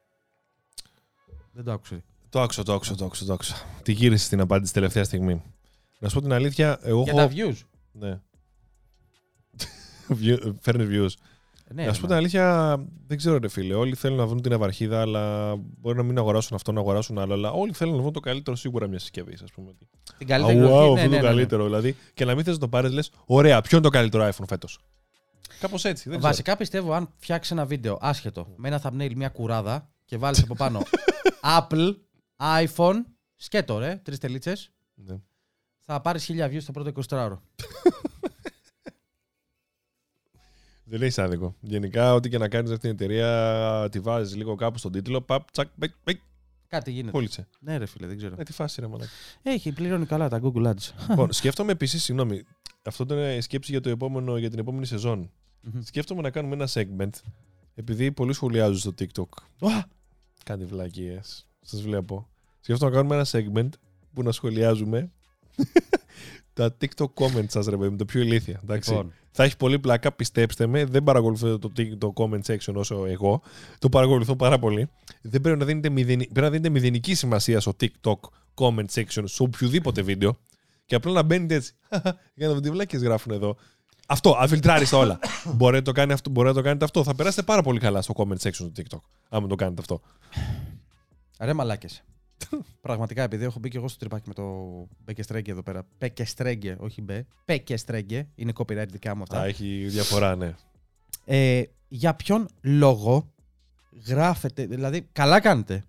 Δεν 1.52 1.64
το 1.64 1.72
άκουσε. 1.72 2.04
Το 2.30 2.42
άκουσα, 2.42 2.64
το 2.64 2.74
άκουσα, 2.74 2.96
το 2.96 3.06
άκουσα. 3.06 3.26
Το 3.26 3.34
άκουσα. 3.34 3.56
Τη 3.84 3.92
γύρισε 3.92 4.26
στην 4.26 4.40
απάντηση 4.40 4.74
τελευταία 4.74 5.04
στιγμή. 5.04 5.42
Να 6.00 6.10
σου 6.10 6.16
πω 6.16 6.22
την 6.22 6.34
αλήθεια, 6.34 6.80
εγώ 6.82 7.04
Για 7.04 7.14
έχω. 7.18 7.28
τα 7.28 7.34
views. 7.36 7.56
Ναι. 7.92 8.20
View- 10.22 10.54
Φέρνει 10.60 10.88
views. 10.90 11.10
Ναι, 11.74 11.86
να 11.86 11.94
σου 11.94 12.02
πω 12.02 12.08
ρε, 12.08 12.14
την 12.14 12.18
αλήθεια, 12.22 12.76
δεν 13.08 13.18
ξέρω, 13.18 13.38
ρε 13.38 13.48
φίλε. 13.48 13.74
Όλοι 13.74 13.96
θέλουν 13.96 14.18
να 14.18 14.26
βρουν 14.26 14.42
την 14.42 14.54
αυαρχίδα, 14.54 15.02
αλλά 15.02 15.56
μπορεί 15.58 15.98
να 15.98 16.04
μην 16.04 16.18
αγοράσουν 16.18 16.56
αυτό, 16.56 16.72
να 16.72 16.80
αγοράσουν 16.80 17.20
άλλο. 17.20 17.34
Αλλά 17.34 17.52
όλοι 17.52 17.74
θέλουν 17.74 17.96
να 17.96 18.00
βρουν 18.02 18.14
το 18.14 18.20
καλύτερο 18.20 18.56
σίγουρα 18.56 18.88
μια 18.88 19.00
συσκευή, 19.00 19.34
ας 19.44 19.52
πούμε. 19.52 19.72
Την 20.18 20.28
Α, 20.28 20.38
καλύτερη 20.38 20.58
wow, 20.60 20.62
εκδοχή, 20.62 20.82
αυτό 20.82 20.94
ναι, 20.94 21.02
είναι 21.02 21.10
ναι, 21.10 21.16
το 21.16 21.22
ναι, 21.22 21.22
ναι. 21.22 21.28
καλύτερο. 21.28 21.64
Δηλαδή, 21.64 21.96
και 22.14 22.26
να 22.26 22.36
μην 22.36 22.44
θες 22.44 22.54
να 22.54 22.60
το 22.60 22.68
πάρεις, 22.68 22.92
λες, 22.92 23.12
ωραία, 23.26 23.62
ποιο 23.62 23.78
είναι 23.78 23.86
το 23.86 23.92
καλύτερο 23.92 24.28
iPhone 24.30 24.46
φέτος; 24.48 24.80
Κάπως 25.60 25.86
έτσι. 25.86 26.10
Δεν 26.10 26.18
ξέρω. 26.18 26.32
Βασικά 26.34 26.58
πιστεύω 26.58 26.94
αν 26.94 27.10
φτιάξεις 27.18 27.52
ένα 27.52 27.66
βίντεο 27.66 27.98
άσχετο 28.02 28.48
με 28.56 28.68
ένα 28.68 28.82
thumbnail 28.84 29.14
μια 29.16 29.30
κουράδα 29.30 29.90
και 30.12 30.18
βάλεις 30.18 30.44
από 30.44 30.56
πάνω 30.56 30.82
Apple, 31.60 31.96
iPhone, 32.38 32.96
σκέτο 33.36 33.78
ρε, 33.78 33.96
τρεις 34.04 34.18
τελίτσες, 34.18 34.72
Ναι. 34.94 35.18
θα 35.80 36.02
πάρεις 36.02 36.30
1000 36.32 36.46
views 36.50 36.64
το 36.66 36.72
πρώτο 36.72 36.92
24ωρο. 37.10 37.40
Δεν 40.84 41.02
έχει 41.02 41.22
άδικο. 41.22 41.56
Γενικά, 41.60 42.14
ό,τι 42.14 42.30
και 42.30 42.38
να 42.38 42.48
κάνεις 42.50 42.72
αυτή 42.72 42.82
την 42.82 42.90
εταιρεία, 42.92 43.88
τη 43.92 44.00
βάζεις 44.00 44.36
λίγο 44.36 44.56
κάπου 44.56 44.78
στον 44.78 44.92
τίτλο. 44.92 45.22
Παπ, 45.22 45.52
τσακ, 45.52 45.68
μπεκ, 45.76 45.92
μπεκ, 46.04 46.20
Κάτι 46.68 46.92
γίνεται. 46.92 47.12
πούλησε. 47.12 47.48
Ναι, 47.60 47.78
ρε 47.78 47.86
φίλε, 47.86 48.08
δεν 48.08 48.18
ξέρω. 48.18 48.36
Ε, 48.40 48.44
τι 48.44 48.52
φάση, 48.54 48.82
ρε 48.82 48.88
μαλάκα. 48.88 49.10
Έχει, 49.42 49.72
πληρώνει 49.72 50.06
καλά 50.06 50.30
τα 50.30 50.40
Google 50.44 50.68
Ads. 50.68 51.08
λοιπόν, 51.10 51.32
σκέφτομαι 51.42 51.72
επίσης, 51.72 52.04
συγγνώμη, 52.04 52.44
αυτό 52.84 53.04
ήταν 53.04 53.38
η 53.38 53.42
σκέψη 53.42 53.72
για, 53.72 53.82
το 53.82 53.90
επόμενο, 53.90 54.38
για 54.38 54.50
την 54.50 54.60
επόμενη 54.60 54.86
σεζόν. 54.86 55.32
Μμμ. 55.62 55.82
Σκέφτομαι 55.82 56.22
να 56.22 56.30
κάνουμε 56.32 56.54
ένα 56.56 56.68
segment, 56.74 57.20
επειδή 57.76 58.12
πολλοί 58.12 58.34
σχολιάζουν 58.34 58.78
στο 58.78 58.94
TikTok. 59.00 59.44
Α, 59.70 59.84
Κάντε 60.46 60.66
βλακίες. 60.66 61.48
Σας 61.62 61.82
βλέπω. 61.82 62.30
Σκέφτομαι 62.60 62.92
να 62.92 62.98
κάνουμε 62.98 63.16
ένα 63.16 63.26
segment 63.32 63.70
που 64.14 64.24
να 64.24 64.32
σχολιάζουμε 64.32 65.12
τα 66.54 66.78
TikTok 66.82 67.14
comments 67.14 67.48
σας, 67.50 67.66
ρε 67.66 67.78
παιδί 67.78 67.90
μου, 67.90 67.96
το 67.96 68.06
πιο 68.06 68.22
ηλίθια. 68.22 68.60
Εντάξει. 68.64 68.90
Λοιπόν, 68.90 69.14
Θα 69.32 69.44
έχει 69.44 69.58
πολύ 69.58 69.80
πλάκα, 69.80 70.12
πιστέψτε 70.12 70.68
με. 70.68 70.86
Δεν 70.86 71.04
παρακολουθώ 71.04 71.60
το, 71.60 71.72
tik- 71.78 71.98
το 71.98 72.14
comment 72.16 72.42
section 72.42 72.74
όσο 72.76 73.06
εγώ. 73.06 73.42
Το 73.80 73.90
παρακολουθώ 73.90 74.36
πάρα 74.36 74.60
πολύ. 74.60 74.90
Δεν 75.22 75.42
πρέπει 75.42 75.60
να 75.60 75.66
δίνετε, 75.66 75.90
μηδενι... 75.90 76.24
πρέπει 76.26 76.40
να 76.42 76.50
δίνετε 76.50 76.70
μηδενική 76.70 77.14
σημασία 77.14 77.60
στο 77.60 77.76
TikTok 77.80 78.20
comment 78.54 78.86
section, 78.94 79.24
σε 79.24 79.44
οποιοδήποτε 79.44 80.02
βίντεο. 80.12 80.38
Και 80.86 80.96
απλά 80.96 81.12
να 81.12 81.24
μπαίνετε 81.24 81.56
έτσι. 81.56 81.74
Για 82.36 82.48
να 82.48 82.54
δείτε 82.54 82.60
τι 82.60 82.70
βλάκες 82.70 83.02
γράφουν 83.02 83.32
εδώ. 83.32 83.58
Αυτό, 84.12 84.36
αφιλτράριστε 84.38 84.96
όλα. 84.96 85.20
μπορείτε, 85.56 85.78
να 85.78 85.84
το 85.84 85.92
κάνει 85.92 86.14
αυτό, 86.14 86.30
μπορείτε 86.30 86.54
να 86.54 86.60
το 86.60 86.66
κάνετε 86.68 86.86
αυτό. 86.86 87.04
Θα 87.04 87.16
περάσετε 87.16 87.44
πάρα 87.44 87.62
πολύ 87.62 87.80
καλά 87.80 88.02
στο 88.02 88.14
comment 88.18 88.38
section 88.38 88.52
του 88.52 88.72
TikTok. 88.78 89.00
Άμα 89.30 89.48
το 89.48 89.56
κάνετε 89.56 89.82
αυτό. 89.82 90.02
ρε 91.40 91.54
μαλάκες. 91.54 92.04
Πραγματικά, 92.82 93.24
επειδή 93.24 93.44
έχω 93.44 93.60
μπει 93.60 93.70
και 93.70 93.78
εγώ 93.78 93.88
στο 93.88 94.00
τρυπάκι 94.00 94.28
με 94.28 94.34
το 94.34 94.44
Μπέκεστρέγκε 95.04 95.52
εδώ 95.52 95.64
πέρα. 95.64 95.86
Πέκεστρέγκε, 95.98 96.76
όχι 96.80 97.02
Μπέ. 97.02 97.26
Πέκεστρέγκε. 97.46 98.28
Είναι 98.36 98.52
copyright 98.56 98.88
δικά 98.90 99.16
μου 99.16 99.22
αυτά. 99.22 99.40
Α, 99.40 99.46
έχει 99.46 99.86
διαφορά, 99.88 100.36
ναι. 100.36 100.56
Ε, 101.26 101.64
για 101.88 102.14
ποιον 102.14 102.48
λόγο 102.62 103.34
γράφετε, 104.06 104.66
δηλαδή 104.66 105.08
καλά 105.12 105.40
κάνετε. 105.40 105.84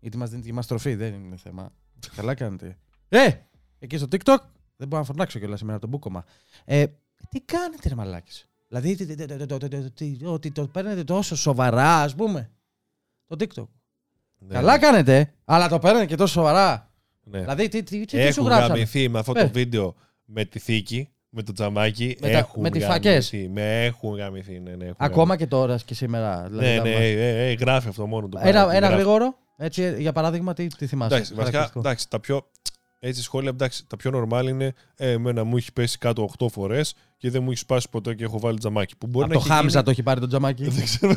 Γιατί 0.00 0.16
μας 0.16 0.30
δίνετε 0.30 0.48
και 0.48 0.54
μας 0.54 0.66
τροφή, 0.66 0.94
δεν 0.94 1.14
είναι 1.14 1.36
θέμα. 1.36 1.72
καλά 2.16 2.34
κάνετε. 2.34 2.76
Ε, 3.08 3.30
εκεί 3.78 3.96
στο 3.96 4.06
TikTok, 4.10 4.38
δεν 4.76 4.88
μπορώ 4.88 5.02
να 5.02 5.04
φωνάξω 5.04 5.38
κιόλας 5.38 5.58
σήμερα 5.58 5.76
από 5.76 5.86
τον 5.86 5.94
Μπούκομα. 5.94 6.24
Ε, 6.64 6.84
τι 7.28 7.40
κάνετε 7.40 7.88
ρε 7.88 7.94
μαλάκες; 7.94 8.48
Δηλαδή, 8.68 8.94
τι- 8.96 9.06
τι- 9.06 9.14
τι- 9.14 9.26
τι- 9.36 9.46
τι- 9.46 9.68
τι- 9.90 10.16
τι- 10.16 10.26
ότι 10.26 10.50
το 10.50 10.66
παίρνετε 10.66 11.04
τόσο 11.04 11.36
σοβαρά, 11.36 12.02
ας 12.02 12.14
πούμε. 12.14 12.50
Το 13.26 13.36
TikTok. 13.38 13.66
Ναι, 14.38 14.54
Καλά 14.54 14.78
κάνετε, 14.78 15.32
αλλά 15.44 15.68
το 15.68 15.78
παίρνετε 15.78 16.06
και 16.06 16.16
τόσο 16.16 16.32
σοβαρά. 16.32 16.90
ναι. 17.24 17.40
Δηλαδή, 17.40 17.68
τι, 17.68 17.82
τι, 17.82 17.98
τι, 18.00 18.06
τι 18.06 18.16
σου 18.20 18.26
Έχουν 18.40 18.44
γράψανε; 18.44 18.72
γαμηθεί 18.74 19.08
με 19.08 19.18
αυτό 19.18 19.32
Πες. 19.32 19.42
το 19.42 19.50
βίντεο 19.52 19.94
με 20.24 20.44
τη 20.44 20.58
θήκη, 20.58 21.08
με 21.28 21.42
το 21.42 21.52
τζαμάκι. 21.52 22.16
Με 22.20 22.30
τα- 22.30 22.38
έχουν 22.38 22.62
με 22.62 22.70
τις 22.70 22.82
γαμηθεί. 22.82 23.00
φακές. 23.08 23.32
Με 23.50 23.84
έχουν 23.84 24.14
γαμηθεί, 24.16 24.60
ναι, 24.60 24.70
ναι. 24.76 24.84
έχουν 24.84 24.96
Ακόμα 24.98 25.36
και 25.36 25.46
τώρα 25.46 25.78
και 25.84 25.94
σήμερα. 25.94 26.42
Ναι, 26.42 26.48
δηλαδή, 26.48 26.88
ναι, 26.88 26.94
άμα- 26.94 27.02
ε, 27.02 27.10
ε, 27.12 27.50
ε, 27.50 27.52
γράφει 27.52 27.88
αυτό 27.88 28.06
μόνο 28.06 28.28
του. 28.28 28.38
Ένα, 28.40 28.50
πράγματι, 28.50 28.76
ένα 28.76 28.86
γράφει. 28.86 29.02
γρήγορο, 29.02 29.38
έτσι, 29.56 30.00
για 30.00 30.12
παράδειγμα, 30.12 30.52
τι, 30.54 30.66
τι 30.66 30.86
θυμάσαι. 30.86 31.14
Εντάξει, 31.14 31.34
βασικά, 31.34 31.58
χαρακτηριστικό; 31.58 31.78
εντάξει, 31.80 32.08
τα 32.10 32.20
πιο. 32.20 32.50
Έτσι 33.00 33.22
σχόλια, 33.22 33.50
εντάξει, 33.50 33.86
τα 33.86 33.96
πιο 33.96 34.10
normal 34.30 34.44
είναι 34.48 34.72
ε, 34.96 35.10
εμένα 35.10 35.44
μου 35.44 35.56
έχει 35.56 35.72
πέσει 35.72 35.98
κάτω 35.98 36.28
8 36.38 36.48
φορές 36.50 36.94
και 37.18 37.30
δεν 37.30 37.42
μου 37.42 37.48
έχεις 37.48 37.60
σπάσει 37.60 37.88
ποτέ 37.90 38.14
και 38.14 38.24
έχω 38.24 38.38
βάλει 38.40 38.58
τζαμάκι. 38.58 38.96
Που 38.96 39.06
μπορεί 39.06 39.24
Από 39.24 39.34
να 39.34 39.40
το 39.40 39.44
έχει 39.44 39.48
γίνει- 39.48 39.60
Χάμζα 39.60 39.82
το 39.82 39.90
έχει 39.90 40.02
πάρει 40.02 40.20
το 40.20 40.26
τζαμάκι; 40.26 40.64
Δεν 40.68 40.84
ξέρω. 40.84 41.14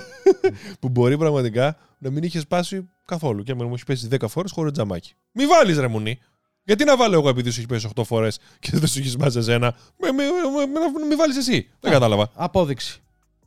που 0.79 0.89
μπορεί 0.89 1.17
πραγματικά 1.17 1.77
να 1.97 2.09
μην 2.09 2.23
είχε 2.23 2.39
σπάσει 2.39 2.89
καθόλου. 3.05 3.43
Και 3.43 3.51
εμένα 3.51 3.67
μου 3.67 3.73
έχει 3.73 3.83
πέσει 3.85 4.07
10 4.11 4.27
φορές 4.27 4.51
χωρίς 4.51 4.71
τζαμάκι. 4.71 5.13
Μη 5.31 5.45
βάλεις 5.47 5.77
ρε 5.79 5.87
μουνί. 5.87 6.19
Γιατί 6.63 6.83
να 6.83 6.97
βάλω 6.97 7.15
εγώ 7.15 7.29
επειδή 7.29 7.49
σου 7.49 7.59
έχει 7.59 7.67
πέσει 7.67 7.87
8 7.95 8.03
φορές 8.05 8.39
και 8.59 8.69
δεν 8.73 8.87
σου 8.87 8.99
έχει 8.99 9.09
σπάσει 9.09 9.37
εσένα; 9.37 9.75
Μη, 10.01 10.11
μη, 10.11 10.23
μη, 10.23 10.67
μη, 10.99 11.07
μη 11.07 11.15
βάλεις 11.15 11.37
εσύ. 11.37 11.69
Δεν 11.79 11.91
Α. 11.91 11.93
κατάλαβα. 11.93 12.29
Απόδειξη. 12.33 13.01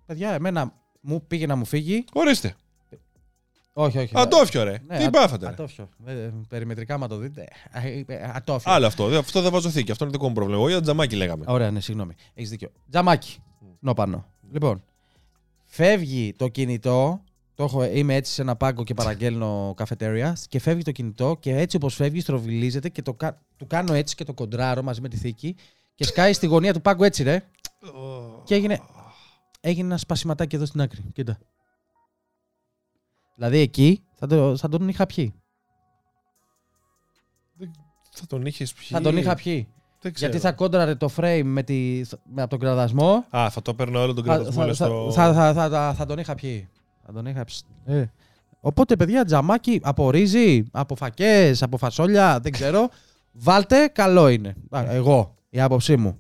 Παιδιά, 0.07 0.31
εμένα 0.31 0.73
μου 1.01 1.27
πήγε 1.27 1.47
να 1.47 1.57
μου 1.57 1.65
φύγει. 1.65 2.05
Ορίστε. 2.13 2.55
Όχι, 3.77 3.99
όχι. 3.99 4.11
Ατόφιο 4.17 4.63
ρε. 4.65 4.77
Ναι, 4.87 4.99
Τι 4.99 5.05
α- 5.05 5.11
πάθατε. 5.11 5.47
ρε. 5.47 5.53
Ατόφιο. 5.53 5.89
Ε, 6.07 6.31
περιμετρικά, 6.49 6.99
μα 6.99 7.07
το 7.09 7.17
δείτε. 7.17 7.49
Ε, 7.73 8.03
ε, 8.15 8.31
Ατόφιο. 8.35 8.73
Άλλο 8.73 8.87
αυτό. 8.87 9.09
Δεν- 9.09 9.19
Αυτό 9.19 9.41
δεν 9.43 9.51
βάζω 9.53 9.71
θήκη. 9.71 9.91
Αυτό 9.91 10.05
είναι 10.05 10.13
δικό 10.13 10.29
μου 10.29 10.35
πρόβλημα. 10.35 10.59
Εγώ 10.59 10.69
για 10.69 10.77
το 10.77 10.83
τζαμάκι 10.83 11.17
λέγαμε. 11.17 11.45
Ωραία, 11.49 11.71
ναι, 11.71 11.81
συγγνώμη. 11.81 12.15
Έχεις 12.35 12.51
δίκιο. 12.51 12.71
Τζαμάκι. 12.91 13.39
Νοπανό. 13.81 14.25
Λοιπόν, 14.53 14.83
φεύγει 15.65 16.35
το 16.39 16.49
κινητό. 16.49 17.23
Το 17.55 17.65
έχω, 17.65 17.85
είμαι 17.85 18.15
έτσι 18.15 18.33
σε 18.33 18.43
ένα 18.43 18.57
πάγκο 18.57 18.85
και 18.85 18.95
παραγγέλνω 18.95 19.75
καφετέρια 19.77 20.37
και 20.49 20.59
φεύγει 20.59 20.83
το 20.83 20.91
κινητό 20.93 21.37
και 21.41 21.57
έτσι 21.57 21.77
όπως 21.77 21.95
φεύγει 21.95 22.21
στροβιλίζεται 22.21 22.89
και 22.89 23.03
το, 23.03 23.15
κα- 23.15 23.41
του 23.57 23.67
κάνω 23.67 23.93
έτσι 23.95 24.15
και 24.15 24.25
το 24.25 24.35
κοντράρω 24.35 24.83
μαζί 24.83 25.01
με 25.01 25.09
τη 25.09 25.17
θήκη 25.17 25.57
και 25.95 26.05
σκάει 26.05 26.33
στη 26.33 26.47
γωνία 26.47 26.73
του 26.73 26.81
πάγκου 26.81 27.05
έτσι 27.05 27.23
ρε 27.23 27.43
και 28.45 28.55
έγινε, 28.55 28.81
έγινε 29.61 29.87
ένα 29.87 29.97
σπασιματάκι 29.97 30.57
εδώ 30.57 30.65
στην 30.67 30.81
άκρη. 30.81 31.01
Κοίτα. 31.13 31.39
Δηλαδή 33.35 33.59
εκεί 33.59 34.03
θα, 34.15 34.27
το, 34.27 34.57
θα 34.57 34.69
τον 34.69 34.89
είχα 34.89 35.07
πιει. 35.07 35.35
Θα 38.11 38.27
τον 38.27 38.47
είχες 38.47 38.73
πιει. 38.73 38.87
Θα 38.91 39.01
τον 39.01 39.17
είχα 39.17 39.35
πιει. 39.35 39.69
Δεν 40.01 40.13
ξέρω. 40.13 40.31
Γιατί 40.31 40.47
θα 40.47 40.53
κόντραρε 40.53 40.95
το 40.95 41.09
frame 41.17 41.43
με 41.45 41.63
τη, 41.63 42.03
με, 42.35 42.41
από 42.43 42.51
τον 42.51 42.59
κραδασμό 42.59 43.25
Α, 43.37 43.51
θα 43.51 43.63
το 43.63 43.75
παίρνω 43.75 44.01
όλο 44.03 44.15
τον 44.15 44.25
Θα, 44.25 44.35
κράτο 44.35 44.53
θα, 44.53 44.61
μου 44.67 44.75
θα, 44.75 44.85
στο. 44.85 45.11
θα, 45.13 45.33
θα, 45.35 45.53
θα, 45.55 45.69
θα, 45.69 45.95
θα 45.95 46.07
τον 46.07 46.19
είχα 46.19 46.35
πιει. 46.35 46.69
Θα 47.07 47.13
τον 47.13 47.27
είχα 47.27 47.45
ψ- 47.45 47.65
ε. 47.85 48.05
Οπότε, 48.61 48.97
παιδιά, 48.97 49.25
τζαμάκι 49.25 49.81
από 49.83 50.11
ρύζι, 50.11 50.65
από 50.73 50.97
φακές, 50.97 51.63
από 51.63 51.77
φασόλια, 51.77 52.41
δεν 52.41 52.53
ξέρω. 52.53 52.89
Βάλτε, 53.47 53.89
καλό 53.89 54.29
είναι. 54.29 54.55
Α, 54.71 54.85
Εγώ, 54.89 55.35
η 55.51 55.61
άποψή 55.61 55.97
μου. 55.97 56.19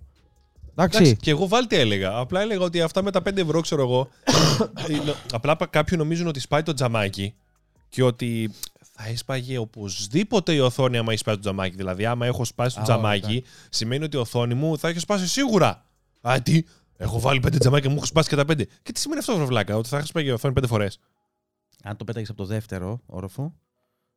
Εντάξει. 0.76 0.96
Εντάξει, 1.02 1.16
και 1.16 1.30
εγώ 1.30 1.48
βάλτε 1.48 1.78
έλεγα. 1.80 2.16
Απλά 2.16 2.40
έλεγα 2.40 2.60
ότι 2.64 2.80
αυτά 2.80 3.02
με 3.02 3.10
τα 3.10 3.20
5 3.20 3.36
ευρώ, 3.36 3.60
ξέρω 3.60 3.82
εγώ. 3.82 4.08
είναι- 4.90 5.14
απλά 5.32 5.56
πα- 5.56 5.66
κάποιοι 5.66 5.96
νομίζουν 6.00 6.26
ότι 6.26 6.40
σπάει 6.40 6.62
το 6.62 6.72
τζαμάκι 6.74 7.34
και 7.88 8.02
ότι 8.02 8.50
θα 8.96 9.08
έσπαγε 9.08 9.58
οπωσδήποτε 9.58 10.52
η 10.52 10.58
οθόνη 10.58 10.96
άμα 10.98 11.10
έχει 11.12 11.20
σπάσει 11.20 11.36
το 11.36 11.42
τζαμάκι. 11.42 11.76
Δηλαδή, 11.76 12.06
άμα 12.06 12.26
έχω 12.26 12.44
σπάσει 12.44 12.74
το 12.74 12.80
Α, 12.80 12.84
τζαμάκι, 12.84 13.44
σημαίνει 13.68 14.04
ότι 14.04 14.16
η 14.16 14.20
οθόνη 14.20 14.54
μου 14.54 14.78
θα 14.78 14.88
έχει 14.88 14.98
σπάσει 14.98 15.28
σίγουρα. 15.28 15.84
Α, 16.20 16.42
τι, 16.42 16.62
έχω 16.96 17.20
βάλει 17.20 17.40
5 17.46 17.58
τζαμάκια, 17.58 17.90
μου 17.90 17.96
έχω 17.96 18.06
σπάσει 18.06 18.28
και 18.28 18.36
τα 18.36 18.42
5. 18.42 18.62
Και 18.82 18.92
τι 18.92 19.00
σημαίνει 19.00 19.20
αυτό, 19.20 19.36
βρεβλάκα, 19.36 19.76
ότι 19.76 19.88
θα 19.88 19.96
έχει 19.98 20.06
σπάσει 20.06 20.26
η 20.26 20.30
οθόνη 20.30 20.54
5 20.60 20.64
φορές; 20.68 20.98
Αν 21.84 21.96
το 21.96 22.04
πέταγες 22.04 22.28
από 22.28 22.38
το 22.38 22.44
δεύτερο 22.44 23.00
όροφο 23.06 23.54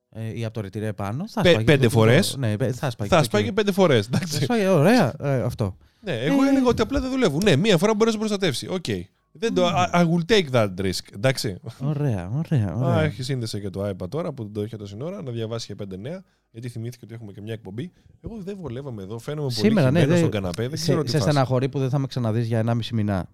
ε, 0.10 0.38
ή 0.40 0.46
από 0.46 0.54
το 0.54 0.62
ρητήρε 0.62 0.88
επάνω, 0.88 1.28
θα 1.30 1.42
Πε- 1.42 1.52
σπάγε 1.52 1.66
πέντε 1.66 1.84
το- 1.84 1.90
φορές. 1.90 2.36
Ναι, 2.38 2.58
πε- 2.58 2.74
θα 2.76 2.90
σπάγε. 2.90 3.10
Θα 3.10 3.18
το 3.18 3.24
σπάει 3.24 3.44
και 3.44 3.50
κύριο. 3.50 3.72
5 3.72 3.74
φορέ. 3.74 4.02
Θα 4.02 4.40
σπάγε, 4.42 4.68
ωραία, 4.68 5.14
ε, 5.20 5.42
αυτό. 5.42 5.78
Ναι, 6.01 6.12
εγώ 6.20 6.44
Ε. 6.44 6.50
έλεγα 6.50 6.68
ότι 6.68 6.82
απλά 6.82 7.00
δεν 7.01 7.10
δουλεύουν. 7.12 7.42
Ναι, 7.44 7.56
μία 7.56 7.77
φορά 7.77 7.94
μπορεί 7.94 8.06
να 8.06 8.12
σε 8.12 8.18
προστατεύσει. 8.18 8.68
Οκ. 8.68 8.86
Δεν 9.32 9.54
το, 9.54 9.68
I, 9.68 9.89
I 9.92 10.06
will 10.06 10.32
take 10.32 10.50
that 10.51 10.74
risk. 10.82 11.00
Εντάξει. 11.13 11.58
Ωραία, 11.80 12.30
ωραία. 12.34 12.70
Α, 12.70 12.75
ωραία. 12.75 13.01
έχει 13.01 13.24
σύνδεση 13.24 13.62
και 13.62 13.70
το 13.70 13.89
iPad 13.89 14.10
τώρα 14.10 14.34
που 14.34 14.44
δεν 14.44 14.54
το 14.54 14.63
είχε 14.63 14.77
τόση 14.77 14.98
ώρα 15.01 15.22
να 15.22 15.32
διαβάσει 15.32 15.68
και 15.68 15.75
πέντε 15.75 15.98
νέα. 15.98 16.24
Γιατί 16.51 16.70
θυμήθηκε 16.70 17.06
ότι 17.06 17.13
έχουμε 17.13 17.32
και 17.32 17.42
μια 17.42 17.54
εκπομπή. 17.54 17.92
Εγώ 18.22 18.38
δεν 18.42 18.58
βολεύαμε 18.62 19.04
εδώ. 19.04 19.20
Φαίνομαι 19.20 19.50
Σήμερα, 19.51 19.74
πολύ 19.82 19.92
ναι, 19.92 20.00
χυμένος 20.00 20.08
δεν- 20.08 20.18
στον 20.18 20.42
καναπέ. 20.42 20.68
Δεν 20.68 20.80
ξέρω 20.80 20.98
σε, 20.98 21.04
τι 21.04 21.10
σε 21.10 21.18
φάση. 21.18 21.30
στεναχωρεί 21.30 21.70
που 21.70 21.80
δεν 21.80 21.89
θα 21.89 21.98
με 22.00 22.08
ξαναδείς 22.08 22.48
για 22.48 22.60
1,5 22.60 22.80
μηνά. 22.94 23.30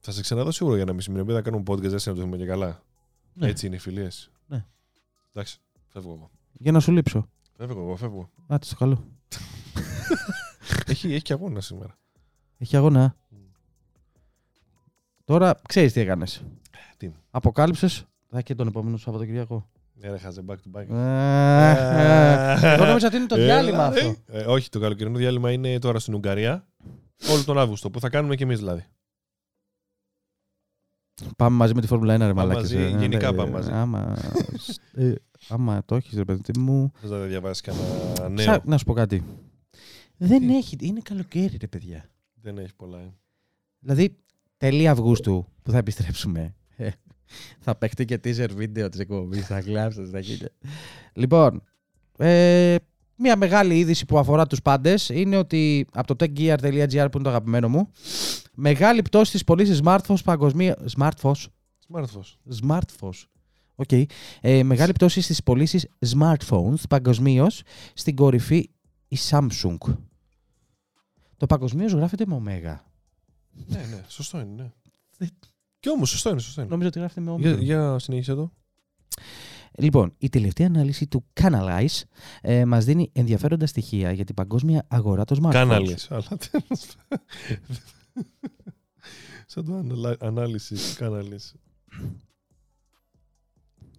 Θα 0.00 0.12
σε 0.12 0.20
ξαναδώ 0.20 0.50
σίγουρα 0.50 0.76
για 0.76 0.84
να 0.84 0.92
μισή 0.92 1.10
μήνα. 1.10 1.22
Επειδή 1.22 1.36
θα 1.36 1.42
κάνουμε 1.42 1.62
podcast, 1.66 1.78
δεν 1.90 1.98
σε 1.98 2.10
να 2.10 2.16
το 2.16 2.22
δούμε 2.22 2.36
και 2.36 2.46
καλά. 2.46 2.82
Ναι. 3.32 3.48
Έτσι 3.48 3.66
είναι 3.66 3.74
οι 3.74 3.78
φιλίες. 3.78 4.30
Ναι. 4.46 4.64
Εντάξει. 5.34 5.58
Φεύγω 5.88 6.12
εγώ. 6.16 6.30
Για 6.52 6.72
να 6.72 6.80
σου 6.80 6.92
λείψω. 6.92 7.28
Φεύγω 7.56 7.80
εγώ, 7.80 7.96
φεύγω. 7.96 8.30
Άτε 8.46 8.66
στο 8.66 8.74
καλό. 8.76 9.04
έχει, 10.86 11.12
έχει 11.12 11.22
και 11.22 11.32
αγώνα 11.32 11.60
σήμερα. 11.60 11.98
Έχει 12.58 12.76
αγώνα. 12.76 13.16
Τώρα 15.24 15.60
ξέρεις 15.68 15.92
τι 15.92 16.00
έκανες. 16.00 16.44
Τι. 16.96 17.10
Αποκάλυψες. 17.30 18.04
Θα 18.30 18.40
και 18.42 18.54
τον 18.54 18.66
επόμενο 18.66 18.96
Σαββατοκυριακό. 18.96 19.68
Ναι, 19.94 20.10
ρε, 20.10 20.18
χάζε 20.18 20.42
back 20.48 20.54
to 20.54 20.78
back. 20.80 20.86
Ε, 20.88 22.74
Εγώ 22.74 22.84
νόμιζα 22.84 23.06
ότι 23.06 23.16
είναι 23.16 23.26
το 23.26 23.34
Έλα, 23.34 23.44
διάλειμμα 23.44 23.90
ρε. 23.90 24.00
αυτό. 24.00 24.16
Ε, 24.26 24.44
όχι, 24.44 24.68
το 24.68 24.78
καλοκαιρινό 24.80 25.18
διάλειμμα 25.18 25.52
είναι 25.52 25.78
τώρα 25.78 25.98
στην 25.98 26.14
Ουγγαρία. 26.14 26.66
Όλο 27.32 27.44
τον 27.44 27.58
Αύγουστο 27.58 27.90
που 27.90 28.00
θα 28.00 28.08
κάνουμε 28.08 28.34
και 28.34 28.42
εμείς 28.44 28.58
δηλαδή. 28.58 28.84
Πάμε 31.36 31.56
μαζί 31.56 31.74
με 31.74 31.80
τη 31.80 31.86
Φόρμουλα 31.86 32.14
1, 32.14 32.18
ρε 32.18 32.32
μαλάκες. 32.32 32.62
μαζί, 32.62 32.76
ε. 32.76 32.88
γενικά 32.98 33.28
Ε, 33.28 33.32
πάμε 33.32 33.50
μαζί. 33.50 33.70
Άμα, 33.72 34.16
ε, 34.94 35.12
άμα 35.48 35.84
το 35.84 35.94
έχεις, 35.94 36.16
ρε 36.16 36.24
παιδί 36.24 36.58
μου. 36.58 36.90
Θε 37.00 37.06
να 37.08 37.18
διαβάσεις 37.18 37.60
κανένα 37.60 38.28
νέο. 38.28 38.34
Ξα- 38.34 38.60
Να 38.64 38.78
σου 38.78 38.84
πω 38.84 38.92
κάτι. 38.92 39.24
Δεν 40.16 40.40
Τι; 40.40 40.56
έχει. 40.56 40.76
Είναι 40.80 41.00
καλοκαίρι, 41.00 41.56
ρε 41.60 41.66
παιδιά. 41.66 42.04
Δεν 42.44 42.58
έχεις 42.58 42.74
πολλά. 42.74 42.98
ε. 42.98 43.12
Δηλαδή, 43.78 44.16
τέλη 44.56 44.88
Αυγούστου 44.88 45.46
που 45.62 45.70
θα 45.70 45.78
επιστρέψουμε. 45.78 46.54
ε, 46.76 46.88
θα 47.58 47.76
παίχτε 47.76 48.04
και 48.04 48.20
teaser 48.24 48.48
βίντεο 48.54 48.88
της 48.88 49.00
εκπομπής. 49.00 49.46
Θα 49.46 49.60
κλάψετε 49.60 50.06
στα 50.06 50.20
χίλια. 50.20 50.50
Λοιπόν, 51.12 51.62
ε, 52.18 52.76
μια 53.16 53.36
μεγάλη 53.36 53.78
είδηση 53.78 54.04
που 54.04 54.18
αφορά 54.18 54.46
τους 54.46 54.62
πάντες 54.62 55.08
είναι 55.08 55.36
ότι 55.36 55.86
από 55.92 56.14
το 56.14 56.24
techgear.gr 56.24 57.06
που 57.10 57.18
είναι 57.18 57.22
το 57.22 57.28
αγαπημένο 57.28 57.68
μου, 57.68 57.90
μεγάλη 58.54 59.02
πτώση 59.02 59.28
στις 59.28 59.44
πωλήσεις 59.44 59.80
smartphones 59.84 60.24
παγκοσμίω. 60.24 60.74
Smartphones. 60.96 61.44
Smartphones. 61.92 62.58
Smartphones. 62.62 63.22
Οκ. 63.74 63.90
Ε, 64.40 64.62
μεγάλη 64.62 64.92
πτώση 64.92 65.20
στις 65.20 65.42
πωλήσεις 65.42 65.88
smartphones 65.98 66.88
παγκοσμίως 66.88 67.62
στην 67.94 68.14
κορυφή 68.14 68.70
η 69.08 69.16
Samsung. 69.30 69.76
Το 71.36 71.46
παγκοσμίως 71.46 71.92
γράφεται 71.92 72.26
με 72.26 72.34
ωμέγα. 72.34 72.84
ναι, 73.66 73.78
ναι, 73.78 74.04
σωστό 74.08 74.40
είναι. 74.40 74.62
Ναι. 74.62 74.70
Δεν- 75.18 75.30
Κι 75.80 75.90
όμως, 75.90 76.10
σωστό 76.10 76.30
είναι, 76.30 76.40
σωστό 76.40 76.60
είναι. 76.60 76.70
Νομίζω 76.70 76.88
ότι 76.88 76.98
γράφεται 76.98 77.20
με 77.20 77.26
Για, 77.26 77.34
όμικρον. 77.34 77.60
για 77.64 77.98
συνέχισε 77.98 78.30
εδώ. 78.32 78.52
Λοιπόν, 79.78 80.14
η 80.18 80.28
τελευταία 80.28 80.66
ανάλυση 80.66 81.06
του 81.06 81.24
Canalys 81.40 82.00
ε, 82.40 82.64
μας 82.64 82.84
δίνει 82.84 83.10
ενδιαφέροντα 83.12 83.66
στοιχεία 83.66 84.12
για 84.12 84.24
την 84.24 84.34
παγκόσμια 84.34 84.84
αγορά 84.88 85.24
των 85.24 85.38
smartphones. 85.42 85.50
Canalys. 85.52 85.94
Αλλά 86.08 86.28
τέλος 86.50 86.96
Σαν 89.46 89.64
το 89.64 89.74
αναλα... 89.74 90.16
ανάλυση 90.20 90.76
κάναλε. 90.96 91.36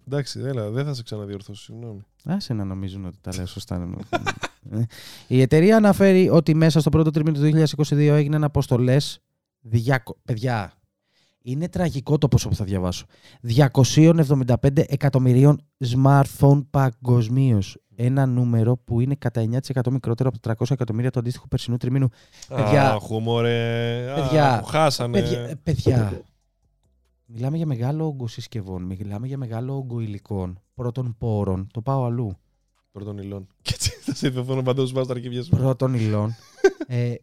Εντάξει, 0.06 0.40
έλα, 0.40 0.70
δεν 0.70 0.84
θα 0.84 0.94
σε 0.94 1.02
ξαναδιορθώσω, 1.02 1.62
συγγνώμη. 1.62 2.00
Άσε 2.24 2.52
να 2.52 2.64
νομίζουν 2.64 3.04
ότι 3.04 3.18
τα 3.20 3.32
λέω 3.36 3.46
σωστά. 3.46 3.88
Ε, 4.70 4.82
η 5.26 5.40
εταιρεία 5.40 5.76
αναφέρει 5.76 6.28
ότι 6.28 6.54
μέσα 6.54 6.80
στο 6.80 6.90
πρώτο 6.90 7.10
τρίμηνο 7.10 7.38
του 7.38 7.66
2022 7.76 7.96
έγιναν 7.98 8.44
αποστολές. 8.44 9.20
Διακο... 9.60 10.16
Παιδιά, 10.24 10.72
είναι 11.42 11.68
τραγικό 11.68 12.18
το 12.18 12.28
ποσό 12.28 12.48
που 12.48 12.54
θα 12.54 12.64
διαβάσω. 12.64 13.06
275 13.56 14.54
εκατομμυρίων 14.74 15.60
smartphone 15.94 16.64
παγκοσμίως. 16.70 17.76
Ένα 17.96 18.26
νούμερο 18.26 18.76
που 18.76 19.00
είναι 19.00 19.14
κατά 19.14 19.44
9% 19.74 19.90
μικρότερο 19.90 20.28
από 20.28 20.40
τα 20.40 20.54
300 20.58 20.70
εκατομμύρια 20.70 21.10
του 21.10 21.18
αντίστοιχου 21.18 21.48
περσινού 21.48 21.76
τριμήνου. 21.76 22.08
Παιδιά. 22.48 22.92
Α, 22.92 22.98
χούμορε. 22.98 24.04
Παιδιά. 24.14 24.52
Α, 24.52 24.62
χάσανε. 24.62 25.20
Παιδιά, 25.20 25.40
ε, 25.40 25.54
παιδιά, 25.62 26.22
μιλάμε 27.26 27.56
για 27.56 27.66
μεγάλο 27.66 28.06
όγκο 28.06 28.26
συσκευών, 28.26 28.82
μιλάμε 28.82 29.26
για 29.26 29.38
μεγάλο 29.38 29.76
όγκο 29.76 30.00
υλικών, 30.00 30.62
πρώτων 30.74 31.16
πόρων. 31.18 31.66
Το 31.72 31.82
πάω 31.82 32.04
αλλού. 32.04 32.36
Πρώτον 32.92 33.18
υλών. 33.18 33.46
Και 33.62 33.72
έτσι 33.74 33.90
θα 33.90 34.14
σε 34.14 34.26
ειδωθούν 34.26 34.62
παντού 34.62 34.86
σου 34.86 34.94
τα 34.94 35.04
αρχίδια 35.08 35.42
σου. 35.42 35.50
πρώτων 35.50 35.94
υλών. 35.94 36.34
ε, 36.86 37.14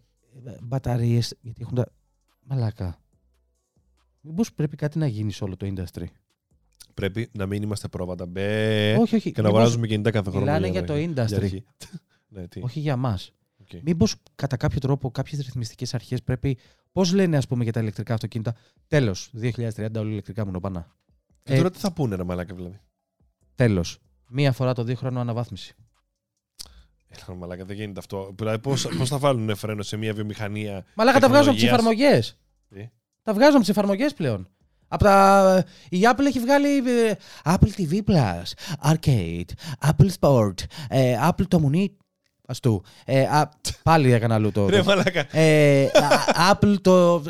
Μπαταρίες, 0.62 1.36
γιατί 1.42 1.62
έχουν 1.62 1.76
τα. 1.76 1.92
Μαλάκα. 2.44 3.02
Μήπως 4.22 4.54
πρέπει 4.54 4.76
κάτι 4.76 4.98
να 4.98 5.08
γίνει 5.08 5.32
σε 5.32 5.44
όλο 5.44 5.58
το 5.58 5.74
industry; 5.76 6.06
Πρέπει 6.94 7.30
να 7.32 7.46
μην 7.46 7.64
είμαστε 7.64 7.88
πρόβατα. 7.88 8.26
Μπε. 8.26 8.96
όχι, 9.00 9.16
όχι. 9.16 9.32
Και 9.32 9.42
να 9.42 9.48
μήπως 9.48 9.60
αγοράζουμε 9.60 9.88
κινητά 9.88 10.12
κάθε 10.12 10.30
χρόνο. 10.30 10.46
Μιλάνε 10.46 10.68
για 10.68 10.80
για 10.80 10.88
το 10.88 10.94
αρχή. 10.94 11.12
Για 11.14 11.26
industry. 11.26 11.36
αρχή. 11.36 11.64
ναι, 12.34 12.48
τι. 12.48 12.62
Όχι 12.64 12.80
για 12.80 12.96
μας. 12.96 13.32
Οκ. 13.76 13.82
Μήπως 13.84 14.16
κατά 14.36 14.58
κάποιο 14.58 14.80
τρόπο 14.80 15.12
κάποιες 15.12 15.42
ρυθμιστικές 15.42 15.94
αρχές 15.94 16.24
πρέπει. 16.24 16.58
Πώς 16.92 17.14
λένε, 17.14 17.38
ας 17.38 17.48
πούμε, 17.48 17.64
για 17.64 17.74
τα 17.74 17.80
ηλεκτρικά 17.80 18.14
αυτοκίνητα. 18.14 18.56
Τέλος. 18.88 19.32
2030 19.42 20.00
όλοι 20.00 20.12
ηλεκτρικά 20.12 20.46
μονοπανά. 20.46 20.96
Και 21.44 21.56
τώρα 21.56 21.72
τι 21.72 21.80
θα 21.80 21.94
πούνε, 21.94 22.16
ρε 22.16 22.24
μαλάκα 22.24 22.56
δηλαδή; 22.56 22.80
Τέλος. 23.56 24.00
Μία 24.30 24.52
φορά 24.52 24.74
το 24.74 24.84
δίχρονο 24.84 25.20
αναβάθμιση. 25.20 25.76
Έλα, 27.08 27.24
ρε 27.28 27.34
μαλάκα, 27.34 27.66
δεν 27.66 27.76
γίνεται 27.76 28.00
αυτό. 28.00 28.34
Δηλαδή, 28.38 28.60
πώς 28.60 29.10
θα 29.10 29.18
βάλουν 29.18 29.56
φρένο 29.56 29.84
σε 29.84 29.98
μια 29.98 30.14
βιομηχανία. 30.14 30.86
Μαλάκα 30.96 31.20
τα 31.20 31.28
βγάζουν 31.28 31.50
από 31.50 31.60
τις 31.60 31.70
Τεχνολογίας; 31.70 32.12
εφαρμογές. 32.12 32.38
Τι; 32.70 32.90
Τα 33.24 33.34
βγάζουν 33.34 33.54
από 33.54 33.60
τις 33.60 33.70
εφαρμογές 33.70 34.14
πλέον. 34.14 34.48
Από 34.88 35.04
τα... 35.04 35.66
Η 35.90 36.00
Apple 36.04 36.26
έχει 36.26 36.40
βγάλει 36.40 36.78
ε, 36.78 37.14
Apple 37.44 37.70
TV 37.78 38.02
Plus, 38.08 38.44
Arcade, 38.92 39.50
Apple 39.88 40.10
Sport, 40.20 40.54
ε, 40.90 41.18
Apple 41.30 41.48
το 41.48 41.60
μουνί. 41.60 41.98
Ας 42.54 42.60
του. 42.60 42.84
Ε, 43.06 43.22
α, 43.24 43.50
πάλι 43.84 44.12
έκανα 44.12 44.36
αλλού 44.36 44.52
το. 44.52 44.70
Ρε 44.70 44.84
μαλάκα. 44.84 45.38
ε, 45.38 45.86
α, 45.86 46.52
Apple 46.54 46.76
το. 46.82 47.24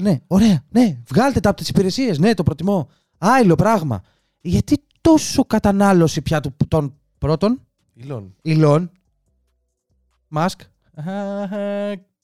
Ναι, 0.00 0.20
ωραία. 0.26 0.64
Ναι, 0.68 0.98
βγάλτε 1.08 1.40
τα 1.40 1.48
από 1.48 1.58
τις 1.58 1.68
υπηρεσίες. 1.68 2.18
Ναι, 2.18 2.34
το 2.34 2.42
προτιμώ. 2.42 2.88
Άιλο 3.18 3.54
πράγμα. 3.54 4.02
Γιατί 4.40 4.76
τόσο 5.00 5.44
κατανάλωση 5.44 6.22
πια 6.22 6.40
του, 6.40 6.56
των 6.68 6.94
πρώτων; 7.18 7.60
Ιλών. 7.94 8.34
υλών. 8.42 8.90
Μάσκ. 10.28 10.60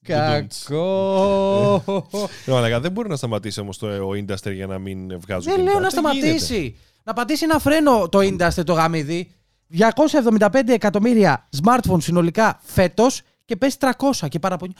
Κακό. 0.02 1.84
Ρε 2.46 2.52
μαλάκα, 2.52 2.80
δεν 2.80 2.92
μπορεί 2.92 3.08
να 3.08 3.16
σταματήσει 3.16 3.60
όμως 3.60 3.78
το 3.78 3.86
ο 3.86 4.10
industry 4.10 4.52
για 4.54 4.66
να 4.66 4.78
μην 4.78 5.20
βγάζουν. 5.20 5.44
Δεν 5.44 5.54
κινητά. 5.54 5.72
λέω 5.72 5.80
να 5.80 5.88
Δεν 5.88 6.00
γίνεται; 6.12 6.38
σταματήσει. 6.38 6.76
Να 7.04 7.12
πατήσει 7.12 7.44
ένα 7.44 7.58
φρένο 7.58 8.08
το 8.08 8.18
industry 8.18 8.64
το 8.64 8.72
γαμίδι. 8.72 9.30
275 9.70 10.68
εκατομμύρια 10.68 11.48
smartphone 11.64 12.02
συνολικά 12.02 12.58
φέτος 12.62 13.22
και 13.44 13.56
πέσει 13.56 13.76
300 13.80 14.28
και 14.28 14.38
παραπονιού. 14.38 14.74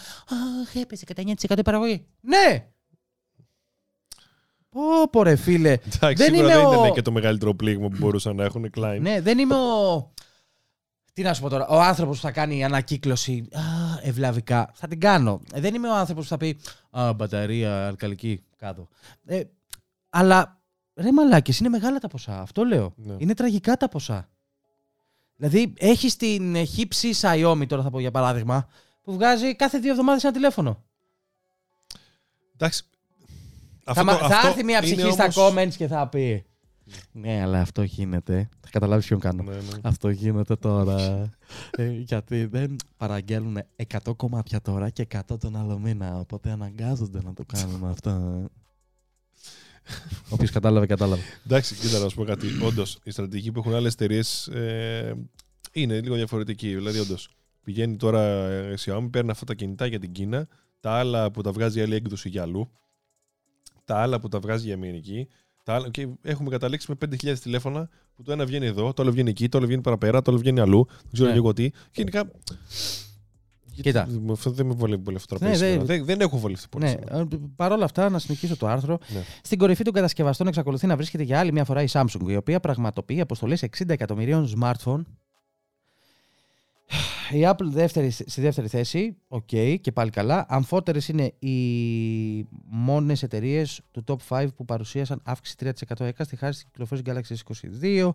Αχ, 0.62 0.74
έπεσε 0.74 1.04
κατά 1.04 1.22
9% 1.48 1.58
η 1.58 1.62
παραγωγή. 1.62 2.06
Ναι! 2.20 2.66
Πω, 4.68 4.80
πω 5.10 5.22
ρε 5.22 5.36
φίλε. 5.36 5.70
Εντάξει, 5.72 6.14
Δεν 6.24 6.34
σίγουρα 6.34 6.52
είμαι 6.54 6.62
δεν 6.68 6.76
ο- 6.78 6.80
ήταν 6.82 6.92
και 6.92 7.02
το 7.02 7.12
μεγαλύτερο 7.12 7.54
πλήγμα 7.54 7.88
που 7.88 7.96
μπορούσαν 7.98 8.36
να 8.36 8.44
έχουν 8.44 8.70
Klein. 8.76 8.98
ναι, 9.00 9.20
δεν 9.20 9.38
είμαι 9.38 9.54
ο. 9.54 10.12
Τι 11.12 11.22
να 11.22 11.34
σου 11.34 11.40
πω 11.42 11.48
τώρα, 11.48 11.66
ο 11.66 11.80
άνθρωπος 11.80 12.16
που 12.16 12.22
θα 12.22 12.32
κάνει 12.32 12.64
ανακύκλωση 12.64 13.48
α, 13.52 13.60
ευλαβικά. 14.02 14.70
Θα 14.74 14.88
την 14.88 15.00
κάνω. 15.00 15.40
Ε, 15.52 15.60
δεν 15.60 15.74
είμαι 15.74 15.88
ο 15.88 15.94
άνθρωπος 15.94 16.24
που 16.24 16.30
θα 16.30 16.36
πει 16.36 16.58
Α, 16.90 17.12
μπαταρία, 17.12 17.86
αλκαλική 17.86 18.44
κάτω. 18.56 18.88
Ε, 19.24 19.42
αλλά 20.10 20.60
ρε 20.94 21.12
μαλάκες, 21.12 21.58
είναι 21.58 21.68
μεγάλα 21.68 21.98
τα 21.98 22.08
ποσά. 22.08 22.40
Αυτό 22.40 22.64
λέω. 22.64 22.92
Ναι. 22.96 23.14
Είναι 23.18 23.34
τραγικά 23.34 23.76
τα 23.76 23.88
ποσά. 23.88 24.28
Δηλαδή, 25.36 25.72
έχεις 25.76 26.16
την 26.16 26.54
ε, 26.54 26.64
χύψη 26.64 27.10
Xiaomi, 27.20 27.66
τώρα 27.68 27.82
θα 27.82 27.90
πω 27.90 28.00
για 28.00 28.10
παράδειγμα, 28.10 28.66
που 29.02 29.12
βγάζει 29.12 29.56
κάθε 29.56 29.78
δύο 29.78 29.90
εβδομάδες 29.90 30.24
ένα 30.24 30.32
τηλέφωνο. 30.32 30.82
Εντάξει. 32.54 32.82
θα, 33.84 34.04
μα- 34.04 34.16
θα 34.16 34.46
έρθει 34.48 34.64
μια 34.64 34.80
ψυχή 34.82 35.00
είναι 35.00 35.10
στα 35.10 35.24
όμως- 35.24 35.36
comments 35.54 35.74
και 35.76 35.86
θα 35.86 36.08
πει 36.08 36.44
Ναι, 37.12 37.40
αλλά 37.42 37.60
αυτό 37.60 37.82
γίνεται. 37.82 38.48
Θα 38.60 38.68
καταλάβεις 38.70 39.06
ποιον 39.06 39.20
κάνω. 39.20 39.42
Ναι, 39.42 39.54
ναι. 39.54 39.60
Αυτό 39.82 40.08
γίνεται 40.10 40.56
τώρα. 40.56 41.30
ε, 41.70 41.90
γιατί 41.90 42.44
δεν 42.44 42.76
παραγγέλνουν 42.96 43.58
100 44.04 44.16
κομμάτια 44.16 44.60
τώρα 44.60 44.90
και 44.90 45.06
100 45.14 45.38
τον 45.40 45.56
άλλο 45.56 45.78
μήνα. 45.78 46.18
Οπότε 46.18 46.50
αναγκάζονται 46.50 47.20
να 47.22 47.32
το 47.34 47.44
κάνουν 47.46 47.84
αυτό. 47.84 48.44
Όποιος 50.34 50.50
κατάλαβε, 50.50 50.86
κατάλαβε. 50.86 51.22
Εντάξει, 51.46 51.74
κοίτα 51.74 51.98
να 51.98 52.08
σου 52.08 52.16
πω 52.16 52.24
κάτι. 52.24 52.46
Όντως, 52.62 52.98
η 53.04 53.10
στρατηγική 53.10 53.52
που 53.52 53.58
έχουν 53.58 53.74
άλλες 53.74 53.92
εταιρείες 53.92 54.46
ε, 54.46 55.14
είναι 55.72 56.00
λίγο 56.00 56.14
διαφορετική. 56.14 56.74
Δηλαδή, 56.74 56.98
όντως, 56.98 57.28
πηγαίνει 57.64 57.96
τώρα 57.96 58.50
η 58.70 58.74
Xiaomi, 58.78 59.08
παίρνει 59.10 59.30
αυτά 59.30 59.44
τα 59.44 59.54
κινητά 59.54 59.86
για 59.86 59.98
την 59.98 60.12
Κίνα, 60.12 60.48
τα 60.80 60.90
άλλα 60.92 61.30
που 61.30 61.40
τα 61.42 61.52
βγάζει 61.52 61.80
άλλη 61.82 61.94
έκδοση 61.94 62.28
για 62.28 62.42
αλλού, 62.42 62.70
τα 63.84 63.96
άλλα 63.96 64.20
που 64.20 64.28
τα 64.28 64.38
βγάζει 64.38 64.64
για 64.66 64.74
Αμερική. 64.74 65.28
Τα 65.64 65.74
άλλα, 65.74 65.90
και 65.90 66.08
έχουμε 66.22 66.50
καταλήξει 66.50 66.86
με 67.00 67.08
5.000 67.22 67.38
τηλέφωνα 67.38 67.88
που 68.14 68.22
το 68.22 68.32
ένα 68.32 68.46
βγαίνει 68.46 68.66
εδώ, 68.66 68.92
το 68.92 69.02
άλλο 69.02 69.10
βγαίνει 69.10 69.30
εκεί, 69.30 69.48
το 69.48 69.58
άλλο 69.58 69.66
βγαίνει 69.66 69.82
παραπέρα, 69.82 70.22
το 70.22 70.30
άλλο 70.30 70.40
βγαίνει 70.40 70.60
αλλού. 70.60 70.86
Δεν 70.88 71.10
ξέρω 71.12 71.26
Ναι. 71.28 71.32
και 71.34 71.38
εγώ 71.40 71.52
τι. 71.52 71.70
Γενικά. 71.92 72.30
Κοίτα. 73.82 74.06
Με 74.20 74.32
Αυτό 74.32 74.50
δεν 74.50 74.66
με 74.66 74.74
βολεύει 74.74 75.02
πολύ 75.02 75.16
αυτό 75.16 75.38
το 75.38 75.44
Ναι, 75.44 75.50
τραπέζι. 75.50 75.64
δεν- 75.64 75.80
σήμερα. 75.80 75.96
Δεν, 75.96 76.04
δεν 76.16 76.20
έχω 76.28 76.38
βολευτεί 76.38 76.66
πολύ. 76.70 76.84
Ναι, 76.84 76.90
σήμερα. 76.90 77.18
ε, 77.18 77.26
Παρ' 77.56 77.72
όλα 77.72 77.84
αυτά, 77.84 78.08
να 78.08 78.18
συνεχίσω 78.18 78.56
το 78.56 78.66
άρθρο. 78.66 78.98
Ναι. 79.14 79.22
Στην 79.42 79.58
κορυφή 79.58 79.84
των 79.84 79.92
κατασκευαστών 79.92 80.46
εξακολουθεί 80.46 80.86
να 80.86 80.96
βρίσκεται 80.96 81.22
για 81.22 81.38
άλλη 81.38 81.52
μια 81.52 81.64
φορά 81.64 81.82
η 81.82 81.86
Samsung, 81.90 82.26
η 82.28 82.36
οποία 82.36 82.60
πραγματοποιεί 82.60 83.20
αποστολές 83.20 83.62
60 83.62 83.92
εκατομμυρίων 83.92 84.48
smartphone. 84.60 85.02
Η 87.32 87.40
Apple 87.44 87.64
δεύτερη, 87.64 88.10
στη 88.10 88.40
δεύτερη 88.40 88.68
θέση, 88.68 89.16
οκ, 89.28 89.46
και 89.80 89.92
πάλι 89.94 90.10
καλά. 90.10 90.46
Αμφότερες 90.48 91.08
είναι 91.08 91.32
οι 91.38 92.46
μόνες 92.64 93.22
εταιρείες 93.22 93.80
του 93.90 94.04
top 94.06 94.16
5 94.28 94.46
που 94.56 94.64
παρουσίασαν 94.64 95.20
αύξηση 95.24 95.56
3% 95.60 96.04
έκαστη 96.04 96.36
χάρη 96.36 96.54
στην 96.54 96.66
κυκλοφόρηση 96.70 97.04
Galaxy 97.06 97.34
S22, 97.52 98.10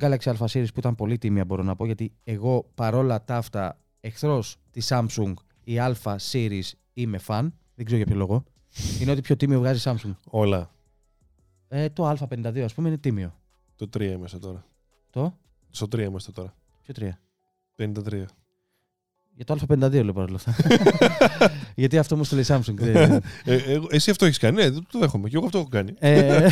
Galaxy 0.00 0.32
A 0.36 0.46
Series 0.52 0.66
που 0.74 0.78
ήταν 0.78 0.94
πολύ 0.94 1.18
τίμια, 1.18 1.44
μπορώ 1.44 1.62
να 1.62 1.76
πω, 1.76 1.84
γιατί 1.86 2.12
εγώ 2.24 2.70
παρόλα 2.74 3.24
τα 3.24 3.36
αυτά 3.36 3.78
εχθρός 4.08 4.56
της 4.70 4.88
Samsung, 4.90 5.34
η 5.64 5.76
A 5.78 6.16
Series 6.32 6.70
είμαι 6.92 7.20
fan. 7.26 7.48
Δεν 7.74 7.84
ξέρω 7.84 7.96
για 7.96 8.06
ποιο 8.06 8.16
λόγο. 8.16 8.44
Είναι 9.00 9.10
ότι 9.10 9.20
πιο 9.20 9.36
τίμιο 9.36 9.58
βγάζει 9.58 9.88
η 9.88 9.92
Samsung. 9.94 10.14
Όλα. 10.30 10.70
Ε, 11.68 11.88
το 11.88 12.10
Α52, 12.10 12.58
ας 12.58 12.74
πούμε, 12.74 12.88
είναι 12.88 12.98
τίμιο. 12.98 13.34
Το 13.76 13.88
3 13.96 14.00
είμαστε 14.00 14.38
τώρα. 14.38 14.66
Το; 15.10 15.38
Στο 15.70 15.86
3 15.86 15.98
είμαστε 15.98 16.32
τώρα. 16.32 16.54
Ποιο 16.82 16.94
3. 16.98 17.10
53. 17.76 18.24
Για 19.38 19.44
το 19.46 19.58
Α52 19.68 19.90
λέω 20.04 20.12
παρόλα 20.12 20.36
αυτά. 20.36 20.54
Γιατί 21.74 21.98
αυτό 21.98 22.16
μου 22.16 22.22
το 22.22 22.34
λέει 22.34 22.44
η 22.44 22.46
Samsung. 22.48 22.74
δεν- 22.74 23.22
Ε, 23.44 23.56
εγώ- 23.66 23.86
εσύ 23.90 24.10
αυτό 24.10 24.24
έχεις 24.24 24.38
κάνει. 24.38 24.56
Ναι, 24.56 24.70
το 24.70 24.98
δέχομαι. 24.98 25.28
Και 25.28 25.36
εγώ 25.36 25.44
αυτό 25.46 25.58
έχω 25.58 25.68
κάνει. 25.68 25.92
ε, 25.98 26.48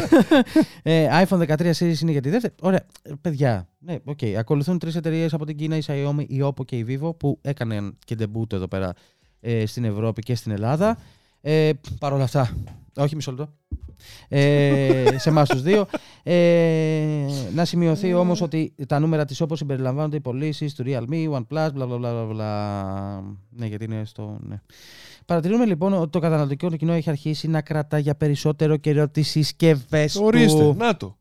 ε, 0.83 1.25
iPhone 1.25 1.39
13 1.39 1.71
series 1.79 2.01
είναι 2.01 2.11
για 2.11 2.21
τη 2.21 2.31
δεύτερη. 2.31 2.55
Ωραία, 2.61 2.87
ε, 3.03 3.11
παιδιά. 3.21 3.69
Ναι, 3.79 3.97
οκ. 4.05 4.19
Ακολουθούν 4.39 4.79
τρεις 4.79 4.95
εταιρείες 4.95 5.33
από 5.35 5.47
την 5.47 5.57
Κίνα, 5.57 5.77
η 5.77 5.81
Xiaomi, 5.87 6.25
η 6.29 6.41
Oppo 6.43 6.65
και 6.65 6.77
η 6.77 6.87
Vivo, 6.89 7.17
που 7.17 7.39
έκαναν 7.43 7.97
και 8.05 8.17
debut 8.19 8.53
εδώ 8.53 8.69
πέρα 8.69 8.93
ε, 9.41 9.67
στην 9.67 9.85
Ευρώπη 9.85 10.23
και 10.23 10.35
στην 10.35 10.53
Ελλάδα. 10.53 10.99
Ε, 11.41 11.71
Παρ' 11.99 12.13
όλα 12.13 12.25
αυτά. 12.25 12.57
Όχι, 12.97 13.15
μισό 13.15 13.31
λεπτό. 13.31 13.53
Ε, 14.29 15.19
σε 15.19 15.29
εμάς 15.29 15.49
τους 15.49 15.63
δύο. 15.63 15.87
Ε, 16.23 17.27
να 17.55 17.65
σημειωθεί 17.65 18.15
όμως 18.15 18.41
ότι 18.41 18.75
τα 18.89 18.99
νούμερα 18.99 19.25
της 19.25 19.41
όπως 19.41 19.59
συμπεριλαμβάνονται 19.59 20.17
οι 20.17 20.21
πωλήσεις 20.21 20.75
του 20.75 20.85
Realme, 20.87 21.31
OnePlus, 21.33 21.43
μπλα 21.49 21.71
μπλα 21.71 21.87
μπλα 21.87 21.99
μπλα, 21.99 22.25
μπλα. 22.25 23.21
Ναι, 23.51 23.67
γιατί 23.67 23.85
είναι 23.85 24.05
στο. 24.05 24.39
Ναι. 24.41 24.61
Παρατηρούμε 25.27 25.65
λοιπόν 25.65 25.93
ότι 25.93 26.11
το 26.11 26.19
καταναλωτικό 26.19 26.71
κοινό 26.71 26.93
έχει 26.93 27.11
αρχίσει 27.11 27.49
να 27.49 27.61
κρατά 27.63 27.99
για 27.99 28.15
περισσότερο 28.15 28.77
καιρό 28.77 29.09
τις 29.09 29.29
συσκευές 29.29 30.17
Ορίστε. 30.17 30.59
του 30.59 30.75
Να 30.79 30.97
το. 30.97 31.17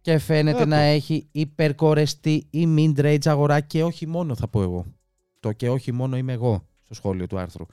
και 0.00 0.18
φαίνεται 0.18 0.58
Να 0.58 0.62
το. 0.64 0.68
να 0.68 0.80
έχει 0.80 1.28
υπερκορεστεί 1.32 2.46
η 2.50 2.68
mid-range 2.76 3.18
αγορά 3.24 3.60
και 3.60 3.82
όχι 3.84 4.06
μόνο 4.06 4.34
θα 4.34 4.48
πω 4.48 4.62
εγώ. 4.62 4.84
Το 5.40 5.52
και 5.52 5.68
όχι 5.70 5.92
μόνο 5.92 6.16
είμαι 6.16 6.32
εγώ 6.32 6.66
στο 6.84 6.94
σχόλιο 6.94 7.26
του 7.26 7.38
άρθρου. 7.38 7.66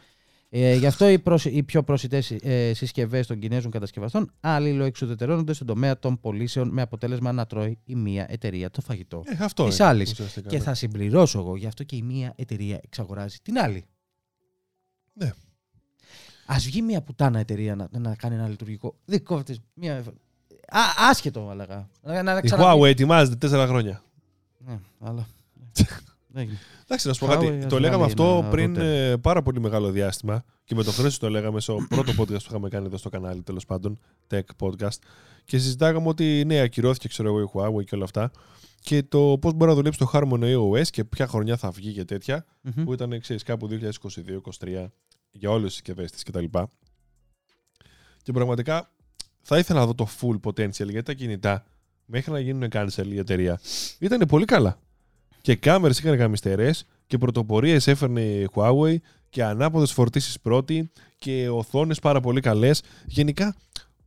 Ε, 0.54 0.76
γι' 0.76 0.86
αυτό 0.86 1.10
οι, 1.10 1.20
προσ... 1.20 1.46
οι 1.46 1.64
πιο 1.64 1.84
προσιτές 1.84 2.32
ε, 2.32 2.74
συσκευές 2.74 3.28
των 3.28 3.40
Κινέζων 3.40 3.72
κατασκευαστών 3.72 4.32
αλληλοεξουδετερώνονται 4.40 5.54
στον 5.54 5.68
τομέα 5.68 6.00
των 6.00 6.20
πωλήσεων 6.20 6.70
με 6.70 6.82
αποτέλεσμα 6.82 7.32
να 7.32 7.46
τρώει 7.46 7.80
η 7.86 7.96
μία 7.96 8.26
εταιρεία 8.30 8.70
το 8.70 8.82
φαγητό 8.82 9.24
Ε, 9.26 9.44
αυτό 9.44 9.66
Της 9.66 9.78
είναι, 9.78 9.88
άλλης. 9.88 10.12
ουσιαστικά, 10.12 10.50
και 10.50 10.58
ναι. 10.58 10.64
θα 10.64 10.74
συμπληρώσω 10.74 11.40
εγώ. 11.40 11.56
Γι' 11.56 11.66
αυτό 11.66 11.84
και 11.84 11.96
η 11.96 12.02
μία 12.02 12.34
εταιρεία 12.36 12.80
εξαγοράζει 12.84 13.38
την 13.42 13.60
άλλη. 13.60 13.86
Ναι. 15.14 15.32
Α 16.46 16.56
βγει 16.58 16.82
μια 16.82 17.02
πουτάνα 17.02 17.40
εταιρεία 17.40 17.76
να, 17.76 17.88
να 18.00 18.16
κάνει 18.16 18.36
ένα 18.36 18.48
λειτουργικό 18.48 18.96
δικό 19.06 19.44
της. 19.44 19.60
Μια... 19.74 19.98
Α, 20.68 20.80
άσχετο, 21.10 21.50
αλλά. 21.50 21.90
Να, 22.02 22.14
να, 22.14 22.24
να 22.24 22.38
Η 22.38 22.42
ξαναβγεί. 22.42 22.82
Huawei 22.82 22.88
ετοιμάζεται 22.90 23.36
τέσσερα 23.36 23.68
χρόνια. 23.68 24.04
Ναι, 24.58 24.80
αλλά. 25.00 25.28
Δεν 26.32 26.42
έγινε. 26.44 26.58
Εντάξει, 26.84 27.08
να 27.08 27.14
σου 27.14 27.20
πω 27.20 27.26
Huawei, 27.26 27.30
κάτι. 27.30 27.48
ας 27.58 27.66
Το 27.68 27.80
λέγαμε 27.80 28.06
βγάλει 28.06 28.12
αυτό 28.12 28.38
ένα 28.40 28.50
πριν 28.50 28.76
router. 28.76 28.80
ε, 28.80 29.16
πάρα 29.22 29.42
πολύ 29.42 29.60
μεγάλο 29.60 29.92
διάστημα 29.92 30.44
και 30.64 30.76
με 30.76 30.84
το 30.84 30.92
Χρήστο 30.92 31.26
το 31.26 31.32
λέγαμε 31.32 31.60
στο 31.60 31.78
πρώτο 31.90 32.12
podcast 32.12 32.28
που 32.28 32.46
είχαμε 32.48 32.70
κάνει 32.70 32.86
εδώ 32.86 32.98
στο 32.98 33.10
κανάλι, 33.10 33.42
τέλος 33.42 33.66
πάντων, 33.66 34.00
Tech 34.32 34.40
Podcast. 34.60 34.98
Και 35.46 35.58
συζητάγαμε 35.58 36.08
ότι 36.08 36.44
ναι, 36.46 36.60
ακυρώθηκε 36.60 37.08
ξέρω 37.08 37.30
εγώ 37.30 37.42
η 37.42 37.50
Huawei 37.54 37.84
και 37.86 37.96
όλα 37.96 38.04
αυτά. 38.04 38.32
Και 38.84 39.04
το 39.04 39.38
πώς 39.42 39.54
μπορεί 39.54 39.70
να 39.70 39.76
δουλέψει 39.76 40.00
το 40.00 40.10
Harmony 40.14 40.56
OS 40.58 40.88
και 40.88 41.04
ποια 41.04 41.28
χρονιά 41.28 41.58
θα 41.58 41.72
βγει 41.72 41.94
και 41.94 42.06
τέτοια. 42.06 42.46
Μμμ. 42.62 42.84
που 42.84 42.94
ήταν 42.94 43.20
ξέρεις, 43.20 43.44
κάπου 43.44 43.68
2022-2023 43.68 44.86
για 45.32 45.50
όλες 45.50 45.64
τις 45.66 45.74
συσκευές 45.74 46.12
της 46.12 46.24
κτλ. 46.24 46.44
Και 48.24 48.32
πραγματικά 48.32 48.92
θα 49.42 49.58
ήθελα 49.58 49.80
να 49.80 49.86
δω 49.86 49.96
το 49.96 50.08
full 50.22 50.40
potential 50.50 50.70
γιατί 50.90 51.02
τα 51.02 51.14
κινητά 51.14 51.66
μέχρι 52.06 52.32
να 52.32 52.40
γίνουν 52.40 52.70
cancel 52.72 53.06
η 53.08 53.18
εταιρεία 53.18 53.60
ήταν 54.00 54.28
πολύ 54.28 54.46
καλά. 54.46 54.80
Και 55.42 55.56
κάμερες 55.56 56.00
είχαν 56.00 56.16
γαμιστερές 56.16 56.86
και 57.08 57.18
πρωτοπορίες 57.18 57.88
έφερνε 57.88 58.22
η 58.22 58.50
Huawei 58.54 58.96
και 59.30 59.44
ανάποδες 59.44 59.92
φορτίσεις 59.92 60.40
πρώτη 60.40 60.92
και 61.18 61.50
οθόνες 61.50 62.00
πάρα 62.00 62.20
πολύ 62.20 62.42
καλές. 62.42 62.82
Γενικά 63.06 63.56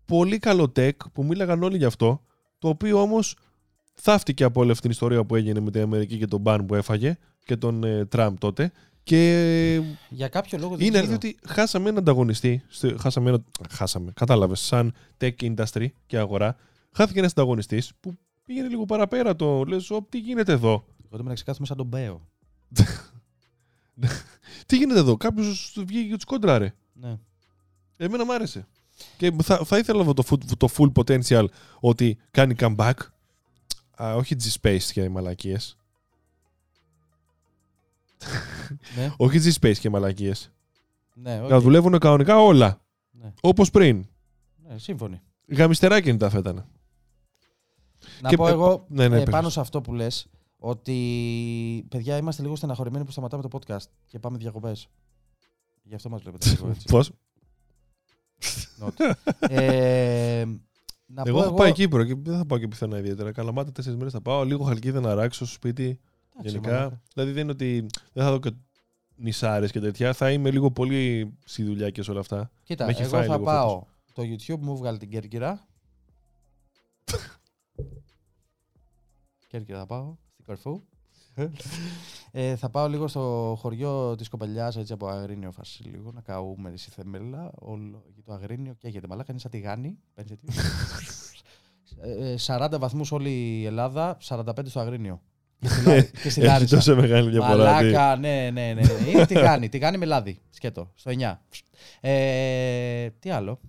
πολύ 0.04 0.38
καλό 0.38 0.72
tech 0.76 0.90
που 1.12 1.24
μίλαγαν 1.24 1.62
όλοι 1.62 1.76
γι' 1.76 1.84
αυτό 1.84 2.22
το 2.58 2.68
οποίο 2.68 3.00
όμως 3.00 3.36
θαύτηκε 3.94 4.44
από 4.44 4.60
όλη 4.60 4.70
αυτή 4.70 4.82
την 4.82 4.90
ιστορία 4.90 5.24
που 5.24 5.34
έγινε 5.36 5.60
με 5.60 5.70
την 5.70 5.82
Αμερική 5.82 6.18
και 6.18 6.26
τον 6.26 6.40
μπαν 6.40 6.66
που 6.66 6.74
έφαγε 6.74 7.16
και 7.44 7.56
τον 7.56 7.84
ε, 7.84 8.04
Τραμπ 8.06 8.36
τότε. 8.38 8.72
Και 9.02 9.80
Για 10.08 10.28
κάποιο 10.28 10.58
λόγο 10.58 10.76
δεν 10.76 10.86
είναι 10.86 10.98
ξέρω. 10.98 11.12
αλήθεια 11.12 11.30
ότι 11.38 11.52
χάσαμε 11.54 11.84
έναν 11.88 11.98
ανταγωνιστή. 11.98 12.62
στο- 12.68 12.96
Χάσαμε, 12.98 13.28
ένα, 13.28 13.44
χάσαμε 13.70 14.12
κατάλαβες, 14.14 14.60
σαν 14.60 14.94
tech 15.20 15.30
industry 15.40 15.86
και 16.06 16.18
αγορά. 16.18 16.56
Χάθηκε 16.92 17.18
ένας 17.18 17.30
ανταγωνιστής 17.30 17.92
που 18.00 18.14
πήγαινε 18.44 18.68
λίγο 18.68 18.84
παραπέρα 18.84 19.36
το. 19.36 19.64
Λες, 19.64 19.90
τι 20.08 20.18
γίνεται 20.18 20.52
εδώ; 20.52 20.84
Εγώ 21.06 21.16
το 21.16 21.22
μεταξύ 21.22 21.44
κάθομαι 21.44 21.66
σαν 21.66 21.76
τον 21.76 21.86
Μπέο. 21.86 22.28
Τι 24.66 24.76
γίνεται 24.76 24.98
εδώ. 25.00 25.16
Κάποιος 25.16 25.76
βγήκε 25.86 26.08
και 26.08 26.14
τους 26.14 26.24
κόντραρε. 26.24 26.74
Ναι. 26.92 27.18
Εμένα 27.96 28.24
μου 28.24 28.34
άρεσε. 28.34 28.66
Και 29.16 29.32
θα, 29.42 29.64
θα 29.64 29.78
ήθελα 29.78 29.98
να 29.98 30.04
δω 30.04 30.12
το, 30.14 30.22
full- 30.30 30.56
το 30.58 30.68
full 30.76 30.92
potential 30.92 31.44
ότι 31.80 32.18
κάνει 32.30 32.54
comeback. 32.58 32.92
Α, 34.02 34.14
όχι 34.14 34.36
G-Space 34.42 34.82
και 34.92 35.08
μαλακίες. 35.08 35.76
ναι, 38.96 39.12
Όχι 39.16 39.40
G-Space 39.44 39.76
και 39.78 39.90
μαλακίες. 39.90 40.50
ναι, 41.14 41.40
οκ. 41.42 41.48
Να 41.50 41.60
δουλεύουν 41.60 41.98
κανονικά 41.98 42.38
όλα. 42.38 42.80
ναι, 43.10 43.32
Όπως 43.42 43.70
πριν. 43.70 44.06
ναι, 44.68 44.78
σύμφωνοι. 44.78 45.20
Γαμιστερά 45.48 46.00
κινητά 46.00 46.30
θα 46.30 46.38
ήταν. 46.38 46.66
Να 48.20 48.28
Και- 48.28 48.36
πω 48.36 48.48
εγώ 48.48 48.84
ναι, 48.88 49.08
ναι, 49.08 49.16
ε, 49.20 49.22
πες. 49.24 49.32
πάνω 49.32 49.48
σε 49.48 49.60
αυτό 49.60 49.80
που 49.80 49.92
λες 49.94 50.26
ότι 50.66 51.86
παιδιά 51.88 52.16
είμαστε 52.16 52.42
λίγο 52.42 52.56
στεναχωρημένοι 52.56 53.04
που 53.04 53.10
σταματάμε 53.10 53.42
το 53.42 53.58
podcast 53.58 53.84
και 54.06 54.18
πάμε 54.18 54.38
διακοπές. 54.38 54.88
Γι' 55.82 55.94
αυτό 55.94 56.08
μας 56.08 56.22
βλέπετε 56.22 56.48
λίγο 56.50 56.68
έτσι. 56.68 56.86
Πώς; 56.88 57.10
Not. 58.80 59.14
ε, 59.38 60.44
να 61.06 61.22
Εγώ 61.26 61.38
πω 61.38 61.44
έχω 61.44 61.54
πάει 61.54 61.72
Κύπρο 61.72 62.04
και 62.04 62.14
δεν 62.14 62.36
θα 62.36 62.46
πάω 62.46 62.58
και 62.58 62.68
πιθανά 62.68 62.98
ιδιαίτερα. 62.98 63.32
Καλαμάτα 63.32 63.72
τέσσερις 63.72 63.98
μέρες 63.98 64.12
θα 64.12 64.20
πάω. 64.20 64.44
Λίγο 64.44 64.64
χαλκίδα 64.64 65.00
να 65.00 65.14
ράξω 65.14 65.44
στο 65.44 65.54
σπίτι. 65.54 66.00
Εντάξει, 66.32 66.50
γενικά. 66.50 66.70
μαλάκα. 66.70 67.02
Δηλαδή 67.14 67.32
δεν 67.32 67.42
είναι 67.42 67.52
ότι 67.52 67.86
δεν 68.12 68.24
θα 68.24 68.30
δω 68.30 68.38
και 68.38 68.50
νησάρες 69.16 69.70
και 69.70 69.80
τέτοια. 69.80 70.12
Θα 70.12 70.30
είμαι 70.30 70.50
λίγο 70.50 70.70
πολύ 70.70 71.34
στη 71.44 71.62
δουλειά 71.62 71.90
και 71.90 72.02
σε 72.02 72.10
όλα 72.10 72.20
αυτά. 72.20 72.50
Κοίτα, 72.62 72.84
Με 72.84 72.90
έχει 72.90 73.02
εγώ 73.02 73.10
φάει 73.10 73.26
θα 73.26 73.32
λίγο 73.32 73.44
πάω. 73.44 73.84
Το 74.12 74.22
YouTube 74.22 74.58
μου 74.60 74.76
βγάλει 74.76 74.98
την 74.98 75.10
Κέρκυρα. 75.10 75.66
Κέρκυρα 79.48 79.78
θα 79.78 79.86
πάω, 79.86 80.16
στην 80.44 80.54
Κορφού. 80.54 80.82
ε, 82.30 82.56
θα 82.56 82.70
πάω 82.70 82.88
λίγο 82.88 83.08
στο 83.08 83.56
χωριό 83.60 84.14
της 84.16 84.28
Κοπελιάς, 84.28 84.76
έτσι 84.76 84.92
από 84.92 85.06
Αγρίνιο 85.06 85.50
φάση 85.50 85.82
λίγο, 85.82 86.12
να 86.12 86.20
καούμε 86.20 86.72
στη 86.76 86.90
θεμέλα. 86.90 87.50
Όλο 87.54 88.04
εκεί 88.08 88.22
το 88.22 88.32
Αγρίνιο 88.32 88.74
καίγεται 88.78 89.06
μαλάκα, 89.06 89.30
είναι 89.30 89.40
σαν 89.40 89.50
τηγάνι. 89.50 89.98
Παίρνεις 90.14 90.32
έτσι. 90.42 90.60
Ε, 92.00 92.32
ε, 92.32 92.36
40 92.46 92.76
βαθμούς 92.80 93.12
όλη 93.12 93.30
η 93.60 93.64
Ελλάδα, 93.66 94.16
45 94.26 94.42
στο 94.64 94.80
Αγρίνιο. 94.80 95.20
Και 95.60 95.68
στη 95.68 95.80
Λάρι- 95.86 96.10
και 96.10 96.30
στη 96.30 96.40
Έχει 96.40 96.50
Λάρισα. 96.50 96.76
τόσο 96.76 96.96
μεγάλη 96.96 97.30
διαφορά. 97.30 97.78
τι. 97.78 97.84
Μαλάκα, 97.84 98.16
ναι, 98.16 98.50
ναι, 98.52 98.72
ναι. 98.72 98.82
ναι. 98.82 99.10
Είναι 99.10 99.26
τηγάνι, 99.26 99.68
τηγάνι 99.68 99.98
με 99.98 100.04
λάδι. 100.04 100.38
Σκέτο, 100.50 100.90
στο 100.94 101.10
9. 101.18 101.34
Ε, 102.00 103.10
τι 103.10 103.30
άλλο. 103.30 103.60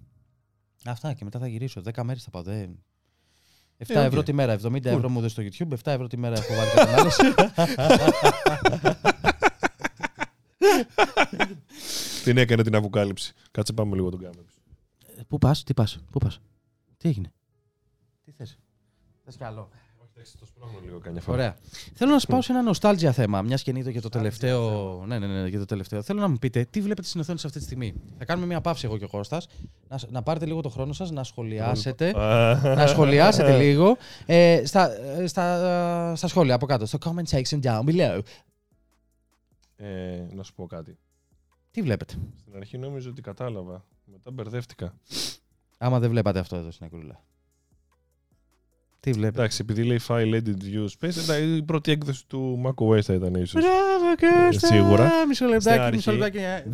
Αυτά 0.85 1.13
και 1.13 1.23
μετά 1.23 1.39
θα 1.39 1.47
γυρίσω. 1.47 1.81
10 1.93 2.03
μέρες 2.03 2.23
θα 2.23 2.29
πάω. 2.29 2.41
Δεν... 2.41 2.83
7 3.87 3.95
οκ. 3.95 4.03
ευρώ 4.03 4.23
τη 4.23 4.33
μέρα, 4.33 4.59
70 4.63 4.85
ευρώ 4.85 5.09
μου 5.09 5.19
δίνει 5.19 5.29
στο 5.29 5.43
YouTube, 5.43 5.73
7 5.73 5.77
ευρώ 5.83 6.07
τη 6.07 6.17
μέρα 6.17 6.35
έχω 6.37 6.53
βάλει 6.53 6.69
κατανάλωση. 6.69 7.23
Την 12.23 12.37
έκανε 12.37 12.63
την 12.63 12.75
αποκάλυψη. 12.75 13.33
Κάτσε 13.51 13.73
πάμε 13.73 13.95
λίγο 13.95 14.09
τον 14.09 14.19
κάμερα. 14.19 14.47
Πού 15.27 15.37
πας, 15.37 15.63
τι 15.63 15.73
πας, 15.73 15.99
πού 16.11 16.19
πας. 16.19 16.39
Τι 16.97 17.09
έγινε. 17.09 17.31
Τι 18.25 18.31
θες. 18.31 18.57
Θες 19.25 19.35
κι 19.35 19.43
άλλο. 19.43 19.69
Το 20.39 20.45
σπρώχνω 20.45 20.79
λίγο 20.83 20.99
καμιά 20.99 21.21
φορά. 21.21 21.37
Ωραία. 21.37 21.55
Θέλω 21.93 22.11
να 22.11 22.19
σα 22.19 22.27
πάω 22.27 22.41
σε 22.41 22.51
ένα 22.51 22.61
νοστάλτζια 22.61 23.11
θέμα, 23.11 23.41
μιας 23.41 23.63
και 23.63 23.69
είναι 23.69 23.79
ήδη 23.79 23.91
και 23.91 23.99
το 24.01 24.09
τελευταίο. 24.09 25.03
Ναι, 25.05 25.19
ναι, 25.19 25.27
ναι, 25.27 25.47
για 25.47 25.59
το 25.59 25.65
τελευταίο. 25.65 26.01
Θέλω 26.01 26.19
να 26.19 26.27
μου 26.27 26.37
πείτε 26.37 26.65
τι 26.69 26.81
βλέπετε 26.81 27.07
στην 27.07 27.19
οθόνη 27.19 27.39
σε 27.39 27.47
αυτή 27.47 27.59
τη 27.59 27.65
στιγμή; 27.65 27.93
Θα 28.17 28.25
κάνουμε 28.25 28.47
μια 28.47 28.61
παύση 28.61 28.85
εγώ 28.85 28.97
και 28.97 29.03
ο 29.03 29.07
Κώστας, 29.07 29.47
να, 29.87 29.97
σ- 29.97 30.09
να 30.11 30.23
πάρετε 30.23 30.45
λίγο 30.45 30.61
το 30.61 30.69
χρόνο 30.69 30.93
σας, 30.93 31.11
να 31.11 31.23
σχολιάσετε. 31.23 32.11
να 32.75 32.87
σχολιάσετε 32.87 33.57
λίγο 33.57 33.97
ε, 34.25 34.61
στα, 34.65 34.91
ε, 35.19 35.27
στα, 35.27 36.15
στα 36.15 36.27
σχόλια 36.27 36.55
από 36.55 36.65
κάτω, 36.65 36.85
στο 36.85 36.97
comment 37.05 37.37
section 37.37 37.61
down 37.61 37.83
below. 37.85 38.19
Ε, 39.75 40.23
να 40.33 40.43
σου 40.43 40.53
πω 40.53 40.65
κάτι. 40.65 40.97
Τι 41.71 41.81
βλέπετε; 41.81 42.13
Στην 42.41 42.55
αρχή 42.55 42.77
νόμιζα 42.77 43.09
ότι 43.09 43.21
κατάλαβα. 43.21 43.85
Μετά 44.05 44.31
μπερδεύτηκα. 44.31 44.93
Άμα 45.77 45.99
δεν 45.99 46.09
βλέπατε 46.09 46.39
αυτό 46.39 46.55
εδώ 46.55 46.71
στην 46.71 46.85
ακρούλα. 46.85 47.23
Τι 49.05 49.11
βλέπετε. 49.11 49.37
Εντάξει, 49.39 49.57
επειδή 49.61 49.83
λέει 49.83 49.99
file 50.07 50.33
edit 50.33 50.63
view 50.63 50.83
space, 50.83 51.17
εντάξει, 51.23 51.55
η 51.55 51.63
πρώτη 51.63 51.91
έκδοση 51.91 52.27
του 52.27 52.61
macOS 52.65 53.01
θα 53.01 53.13
ήταν 53.13 53.33
ίσως. 53.35 53.61
Μπράβο, 53.63 54.45
Κώστα! 54.49 54.67
σίγουρα. 54.67 55.11
Μισό 55.27 55.33
Στην 55.33 55.47
λεπτάκι, 55.47 55.79
αρχή. 55.79 55.95
μισό 55.95 56.11
λεπτάκι. 56.11 56.37
ε. 56.37 56.65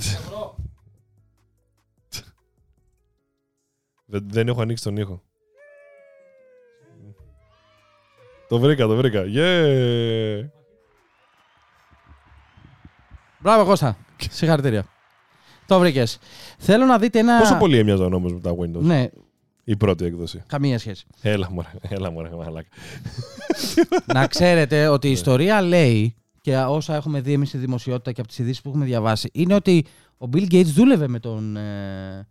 Δεν, 4.06 4.26
δεν 4.30 4.48
έχω 4.48 4.62
ανοίξει 4.62 4.84
τον 4.84 4.98
ήχο. 4.98 5.22
Το 8.48 8.60
βρήκα, 8.60 8.86
το 8.88 8.96
βρήκα. 8.96 9.24
Yeah! 9.36 10.50
Μπράβο, 13.40 13.66
Κώστα. 13.66 13.98
Συγχαρητήρια. 14.30 14.86
Το 15.66 15.80
βρήκες. 15.80 16.18
Θέλω 16.58 16.86
να 16.86 16.98
δείτε 16.98 17.20
ένα. 17.20 17.40
Πόσο 17.40 17.56
πολύ 17.58 17.78
έμοιαζαν 17.78 18.14
όμως 18.14 18.34
με 18.34 18.40
τα 18.40 18.52
Windows; 18.52 18.82
Ναι, 18.82 19.10
Η 19.72 19.78
πρώτη 19.78 20.06
έκδοση. 20.06 20.44
καμία 20.48 20.80
σχέση. 20.80 21.06
Έλα 21.22 21.52
μωρέ, 21.52 21.68
έλα 21.82 22.12
μωρέ, 22.12 22.30
μαλάκα. 22.30 22.68
να 24.14 24.28
ξέρετε 24.28 24.88
ότι 24.88 25.08
η 25.08 25.10
Ναι. 25.10 25.16
ιστορία 25.16 25.62
λέει 25.62 26.16
και 26.42 26.58
όσα 26.58 26.96
έχουμε 26.96 27.22
δει 27.22 27.34
εμείς 27.34 27.48
στη 27.50 27.58
δημοσιότητα 27.58 28.12
και 28.12 28.20
από 28.20 28.30
τις 28.30 28.40
ειδήσεις 28.40 28.62
που 28.62 28.70
έχουμε 28.70 28.86
διαβάσει 28.86 29.30
είναι 29.34 29.54
ότι 29.54 29.86
ο 30.18 30.30
Bill 30.34 30.52
Gates 30.52 30.66
δούλευε 30.66 31.08
με 31.08 31.20
τον, 31.20 31.56
ε, 31.58 32.28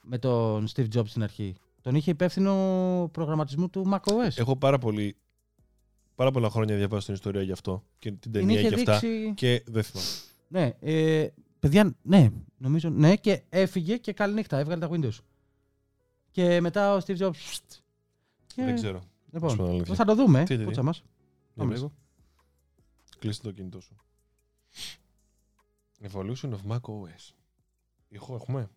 με 0.00 0.18
τον 0.18 0.66
Steve 0.74 0.86
Jobs 0.96 1.06
στην 1.06 1.22
αρχή. 1.22 1.54
Τον 1.80 1.94
είχε 1.94 2.10
υπεύθυνο 2.10 2.54
προγραμματισμού 3.12 3.70
του 3.70 3.90
macOS. 3.94 4.32
Έχω 4.36 4.56
πάρα, 4.56 4.78
πολύ, 4.78 5.16
πάρα 6.14 6.30
πολλά 6.30 6.50
χρόνια 6.50 6.76
διαβάσει 6.76 7.04
την 7.06 7.14
ιστορία 7.14 7.42
γι' 7.42 7.52
αυτό 7.52 7.84
και 7.98 8.08
την 8.10 8.20
Την 8.20 8.32
ταινία 8.32 8.58
είχε 8.60 8.68
και 8.68 8.74
αυτά. 8.74 8.98
δείξει. 8.98 9.32
Και 9.34 9.62
δεν 9.66 9.82
θυμάμαι. 9.82 10.08
Ναι, 10.48 10.72
ε, 10.80 11.26
παιδιά, 11.58 11.94
ναι, 12.02 12.28
νομίζω, 12.56 12.88
ναι, 12.90 13.16
και 13.16 13.42
έφυγε 13.48 13.96
και 13.96 14.12
καληνύχτα, 14.12 14.58
έβγαλε 14.58 14.86
τα 14.86 14.90
Windows. 14.92 15.18
Και 16.32 16.60
μετά 16.60 16.94
ο 16.94 16.98
Steve 17.06 17.16
Jobs. 17.18 17.58
Και, 18.46 18.64
Δεν 18.64 18.74
ξέρω. 18.74 19.02
Λοιπόν, 19.32 19.50
Ας 19.50 19.56
πω 19.56 19.62
την 19.64 19.72
αλήθεια. 19.72 19.94
θα 19.94 20.04
το 20.04 20.14
δούμε. 20.14 20.38
Τι, 20.44 20.46
τι, 20.54 20.56
τι. 20.58 20.64
Κούτσα 20.64 20.82
μας. 20.82 21.02
Πάμε 21.54 21.68
Για 21.74 21.76
λίγο. 21.78 21.92
Κλείστε 23.18 23.48
το 23.48 23.54
κινητό 23.54 23.80
σου. 23.80 23.96
Evolution 26.02 26.50
of 26.50 26.58
Mac 26.68 26.80
OS. 26.80 27.32
Ήχο 28.08 28.34
έχουμε; 28.34 28.70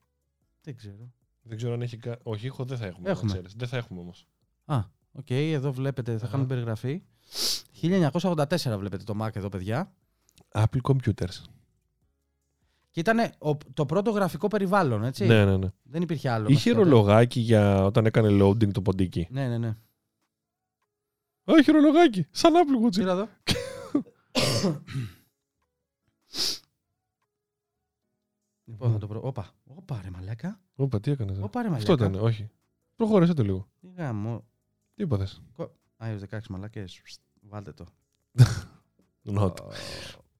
Δεν 0.61 0.75
ξέρω. 0.75 1.11
Δεν 1.41 1.57
ξέρω 1.57 1.73
αν 1.73 1.81
έχει. 1.81 1.97
κα- 1.97 2.19
Όχι, 2.23 2.45
ήχο 2.45 2.63
δεν 2.65 2.77
θα 2.77 2.85
έχουμε. 2.85 3.09
Έχουμε. 3.09 3.27
να 3.31 3.33
ξέρεις. 3.37 3.53
Δεν 3.55 3.67
θα 3.67 3.77
έχουμε 3.77 3.99
όμως. 3.99 4.27
Α, 4.65 4.79
οκ, 5.11 5.29
εδώ 5.29 5.73
βλέπετε, 5.73 6.11
θα 6.11 6.17
Αχα. 6.23 6.27
κάνουμε 6.31 6.47
περιγραφή. 6.49 7.01
1984 7.81 8.77
βλέπετε 8.77 9.03
το 9.03 9.13
Mac 9.21 9.35
εδώ, 9.35 9.49
παιδιά. 9.49 9.93
Apple 10.53 10.81
Computers. 10.81 11.41
Και 12.95 13.01
ήταν 13.01 13.31
το 13.73 13.85
πρώτο 13.85 14.11
γραφικό 14.11 14.47
περιβάλλον, 14.47 15.03
έτσι. 15.03 15.25
Ναι, 15.25 15.45
ναι, 15.45 15.57
ναι. 15.57 15.67
Δεν 15.83 16.01
υπήρχε 16.01 16.29
άλλο. 16.29 16.47
Είχε 16.49 16.69
μέχρι 16.69 16.83
τότε. 16.83 16.95
ρολογάκι 16.95 17.39
για 17.39 17.85
όταν 17.85 18.05
έκανε 18.05 18.27
loading 18.41 18.71
το 18.71 18.81
ποντίκι. 18.81 19.27
Ναι, 19.31 19.47
ναι, 19.47 19.57
ναι. 19.57 19.77
Όχι, 21.43 21.71
ρολογάκι. 21.71 22.27
Σαν 22.31 22.53
Apple 22.53 22.85
Watch. 22.85 22.91
Κοίτα 22.91 23.11
εδώ. 23.11 23.27
λοιπόν, 28.65 28.91
θα 28.91 28.97
το 28.97 29.07
προ... 29.07 29.21
Όπα, 29.23 29.51
όπα 29.63 29.99
ρε 30.03 30.09
μαλάκα. 30.09 30.61
Όπα, 30.75 30.99
τι 30.99 31.11
έκανες. 31.11 31.37
Όπα 31.41 31.61
ρε 31.61 31.69
Αυτό 31.69 31.91
μαλάκα. 31.91 32.09
ήταν, 32.09 32.25
όχι. 32.27 32.49
Προχώρησε 32.95 33.33
το 33.33 33.43
λίγο. 33.43 33.69
Τι 33.79 33.87
γάμο. 33.87 34.45
Τι 34.93 35.03
είπατε; 35.03 35.27
iOS 35.99 36.19
16 36.29 36.39
μαλάκες. 36.49 37.01
Βάλτε 37.41 37.73
το. 37.73 37.85
Not. 39.37 39.53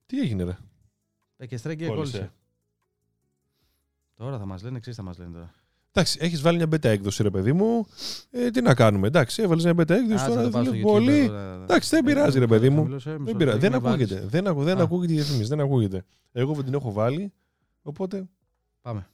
Τι 0.05 0.19
έγινε, 0.19 0.43
ρε; 0.43 0.57
Ε, 1.37 1.45
και 1.47 1.57
στρέγγε 1.57 1.87
Κόλλησε. 1.87 2.33
Κόλλησε. 4.17 4.31
Τώρα 4.31 4.37
θα 4.37 4.45
μας 4.45 4.63
λένε, 4.63 4.77
εξής 4.77 4.95
θα 4.95 5.03
μας 5.03 5.17
λένε 5.17 5.31
τώρα. 5.31 5.53
Εντάξει, 5.91 6.17
έχεις 6.21 6.41
βάλει 6.41 6.57
μια 6.57 6.67
beta 6.67 6.83
έκδοση, 6.83 7.23
ρε 7.23 7.29
παιδί 7.29 7.53
μου. 7.53 7.85
Ε, 8.31 8.49
τι 8.51 8.61
να 8.61 8.73
κάνουμε. 8.75 9.07
Εντάξει, 9.07 9.41
έβαλες 9.41 9.63
μια 9.63 9.73
beta 9.73 9.89
έκδοση. 9.89 10.13
Άτσε, 10.13 10.27
Τώρα 10.27 10.43
το 10.43 10.49
πάω 10.49 10.63
στο 10.63 10.71
δουλεύει 10.71 10.79
YouTube 10.87 10.91
πολύ. 10.91 11.17
εδώ, 11.19 11.33
ναι, 11.49 11.55
ναι. 11.57 11.63
Εντάξει, 11.63 11.89
δεν 11.89 12.05
Ε, 12.05 12.07
πειράζει, 12.07 12.39
ρε 12.39 12.47
παιδί 12.47 12.69
μου. 12.69 12.75
χαμηλώσε, 12.77 13.09
μισό 13.09 13.23
Δεν, 13.23 13.35
πειράζει. 13.37 13.57
λεπτό, 13.59 13.69
δεν 13.69 13.81
με 13.81 13.89
βάλεις. 13.89 14.05
ακούγεται. 14.11 14.27
Δεν, 14.27 14.47
ακου, 14.47 14.63
δεν 14.63 14.79
Α. 14.79 14.83
ακούγεται 14.83 15.13
η 15.13 15.15
διαφήμιση. 15.15 15.47
Δεν 15.49 15.59
ακούγεται. 15.59 16.05
Εγώ 16.31 16.53
δεν 16.53 16.63
την 16.65 16.73
έχω 16.73 16.91
βάλει. 16.91 17.33
Οπότε. 17.81 18.27
Πάμε. 18.81 19.07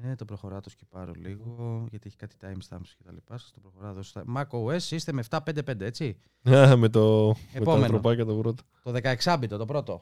Ναι, 0.00 0.16
το 0.16 0.24
προχωράω 0.24 0.60
το 0.60 0.70
σκυπάρω 0.70 1.12
λίγο, 1.16 1.86
γιατί 1.90 2.06
έχει 2.08 2.16
κάτι 2.16 2.36
timestamps 2.42 2.88
και 2.96 3.02
τα 3.04 3.12
λοιπά. 3.12 3.38
Σας 3.38 3.50
το 3.54 3.60
προχωράω 3.60 3.90
εδώ. 3.90 4.02
στα- 4.02 4.24
Mac 4.36 4.46
OS 4.48 4.82
είστε 4.90 5.12
με 5.12 5.20
755, 5.20 5.80
έτσι. 5.84 6.16
Α, 6.50 6.76
με, 6.76 6.88
το, 6.88 7.26
με 7.28 7.34
τα 7.52 7.58
Επόμενο. 7.58 7.84
ανθρωπάκια 7.84 8.24
το 8.24 8.34
πρώτο. 8.34 8.62
Το 8.82 8.92
16 8.92 9.46
το 9.48 9.64
πρώτο. 9.64 10.00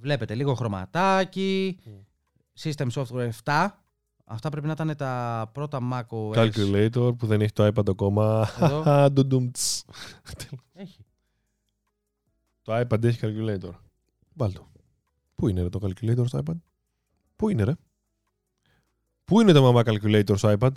Βλέπετε 0.00 0.34
λίγο 0.34 0.54
χρωματάκι. 0.54 1.78
System 2.58 2.86
Software 2.90 3.30
7. 3.44 3.68
Αυτά 4.24 4.48
πρέπει 4.48 4.66
να 4.66 4.72
ήταν 4.72 4.96
τα 4.96 5.50
πρώτα 5.52 5.78
Mac 5.92 6.06
OS. 6.08 6.34
Calculator 6.34 7.12
που 7.18 7.26
δεν 7.26 7.40
έχει 7.40 7.52
το 7.52 7.66
iPad 7.66 7.88
ακόμα. 7.88 8.48
Εδώ. 8.60 9.08
Ντουντουμ, 9.12 9.50
τς. 9.50 9.84
Έχει. 10.72 11.04
το 12.62 12.80
iPad 12.80 13.02
έχει 13.04 13.18
calculator. 13.22 13.70
Βάλτο. 14.34 14.68
Πού 15.34 15.48
είναι 15.48 15.62
ρε, 15.62 15.68
το 15.68 15.78
calculator 15.82 16.26
στο 16.26 16.42
iPad? 16.46 16.56
Πού 17.36 17.48
είναι 17.48 17.64
ρε; 17.64 17.74
Πού 19.24 19.40
είναι 19.40 19.52
το 19.52 19.62
μαμά 19.62 19.82
calculator 19.84 20.36
στο 20.38 20.54
iPad? 20.58 20.72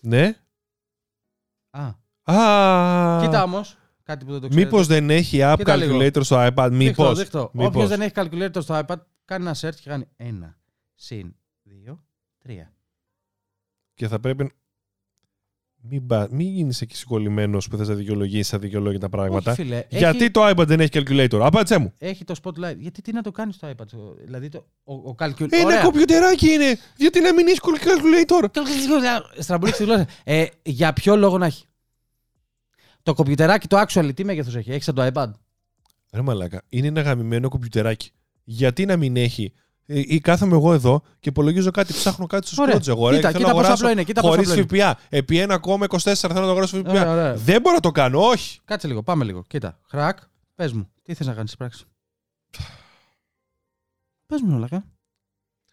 Ναι. 0.00 0.40
Α, 1.70 1.86
Α, 2.32 3.20
κοίτα 3.20 3.42
όμως. 3.42 3.76
Κάτι 4.06 4.24
που 4.24 4.32
δεν 4.32 4.40
το 4.40 4.48
ξέρετε. 4.48 4.68
Μήπως 4.70 4.86
δεν 4.86 5.10
έχει 5.10 5.38
app 5.42 5.54
Κοίτα 5.58 5.76
λίγο. 5.76 5.98
calculator 5.98 6.24
στο 6.24 6.36
iPad, 6.46 6.68
Δείχτω, 6.70 7.02
μήπως; 7.02 7.18
δείχτω. 7.18 7.50
μήπως; 7.52 7.68
Όποιος 7.68 7.88
δεν 7.88 8.00
έχει 8.00 8.12
calculator 8.14 8.62
στο 8.62 8.80
iPad, 8.86 8.96
κάνει 9.24 9.44
ένα 9.44 9.54
search 9.60 9.74
και 9.82 9.88
κάνει 9.90 10.04
1 10.16 10.54
συν 10.94 11.34
2, 11.88 11.98
3. 12.46 12.50
Και 13.94 14.08
θα 14.08 14.20
πρέπει. 14.20 14.50
Μην, 15.88 16.06
πα... 16.06 16.28
μην 16.30 16.46
γίνεις 16.48 16.80
εκεί 16.80 16.96
σηκωλημένο 16.96 17.58
που 17.70 17.76
θες 17.76 17.88
να 17.88 17.94
δικαιολογήσεις 17.94 18.54
αδικαιολόγητα 18.54 19.08
πράγματα. 19.08 19.50
Όχι, 19.52 19.62
φίλε. 19.62 19.84
Γιατί 19.88 20.22
έχει, 20.22 20.30
το 20.30 20.48
iPad 20.48 20.66
δεν 20.66 20.80
έχει 20.80 20.90
calculator; 20.92 21.38
Απάντησέ 21.42 21.78
μου. 21.78 21.92
έχει 21.98 22.24
το 22.24 22.34
spotlight. 22.42 22.76
Γιατί 22.76 23.02
τι 23.02 23.12
να 23.12 23.22
το 23.22 23.30
κάνεις 23.30 23.54
στο 23.54 23.68
iPad; 23.68 23.86
το- 23.90 24.16
Δηλαδή 24.24 24.48
το, 24.48 24.66
ο, 24.84 24.94
ο 24.94 25.14
calculator. 25.18 25.48
Ένα 25.50 25.82
κομπιουτεράκι 25.84 26.50
είναι. 26.50 26.78
Γιατί 26.96 27.20
να 27.20 27.32
μην 27.34 27.46
έχεις 27.46 27.60
calculator; 27.62 28.44
Στραμπούλη 29.38 29.72
στη 29.72 29.84
γλώσσα. 29.84 30.06
Ε, 30.24 30.46
για 30.62 30.92
ποιο 30.92 31.16
λόγο 31.16 31.38
να 31.38 31.46
έχει; 31.46 31.64
Το 33.06 33.14
κομπιουτεράκι 33.14 33.66
το 33.66 33.80
actual 33.80 34.10
τι 34.14 34.24
μέγεθος 34.24 34.54
έχει. 34.54 34.70
Έχεις 34.70 34.84
σαν 34.84 34.94
το 34.94 35.10
iPad; 35.12 35.30
Ρε 36.12 36.22
μαλάκα, 36.22 36.62
είναι 36.68 36.86
ένα 36.86 37.00
γαμημένο 37.00 37.48
κομπιουτεράκι. 37.48 38.10
Γιατί 38.44 38.84
να 38.84 38.96
μην 38.96 39.16
έχει; 39.16 39.52
Ε, 39.86 39.98
Ή 40.06 40.20
κάθομαι 40.20 40.56
εγώ 40.56 40.72
εδώ 40.72 41.02
και 41.20 41.28
υπολογίζω 41.28 41.70
κάτι, 41.70 41.92
ψάχνω 41.92 42.26
κάτι 42.26 42.46
στο 42.46 42.62
Ωραία. 42.62 42.74
σκότζ 42.74 42.88
εγώ. 42.88 43.08
ρε, 43.08 43.16
Κοίτα, 43.16 43.32
και 43.32 43.36
θέλω 43.38 43.44
κοίτα 43.46 43.56
να 43.56 43.60
πόσο 43.60 43.72
αγοράσω 43.72 43.82
απλό 43.84 43.92
είναι. 43.92 44.04
Κοίτα 44.04 44.20
πόσο 44.20 44.34
χωρίς 44.34 44.50
απλό 44.50 44.76
είναι. 44.76 44.82
ΦΠΑ. 44.84 44.98
Επί 45.08 45.46
1,24 45.48 46.14
θέλω 46.14 46.34
να 46.34 46.40
το 46.40 46.50
αγοράσω 46.50 46.76
ΦΠΑ. 46.78 46.90
Ωραία, 46.90 47.10
ωραία. 47.10 47.34
Δεν 47.34 47.60
μπορώ 47.60 47.74
να 47.74 47.80
το 47.80 47.90
κάνω, 47.90 48.20
όχι. 48.20 48.60
Κάτσε 48.64 48.86
λίγο, 48.86 49.02
πάμε 49.02 49.24
λίγο. 49.24 49.44
Κοίτα. 49.46 49.78
Χρακ, 49.88 50.18
πες 50.54 50.72
μου, 50.72 50.90
τι 51.02 51.14
θες 51.14 51.26
να 51.26 51.32
κάνεις 51.34 51.50
στην 51.50 51.66
πράξη; 51.66 51.84
Πες 54.26 54.40
μου, 54.40 54.50
Νολακά. 54.50 54.84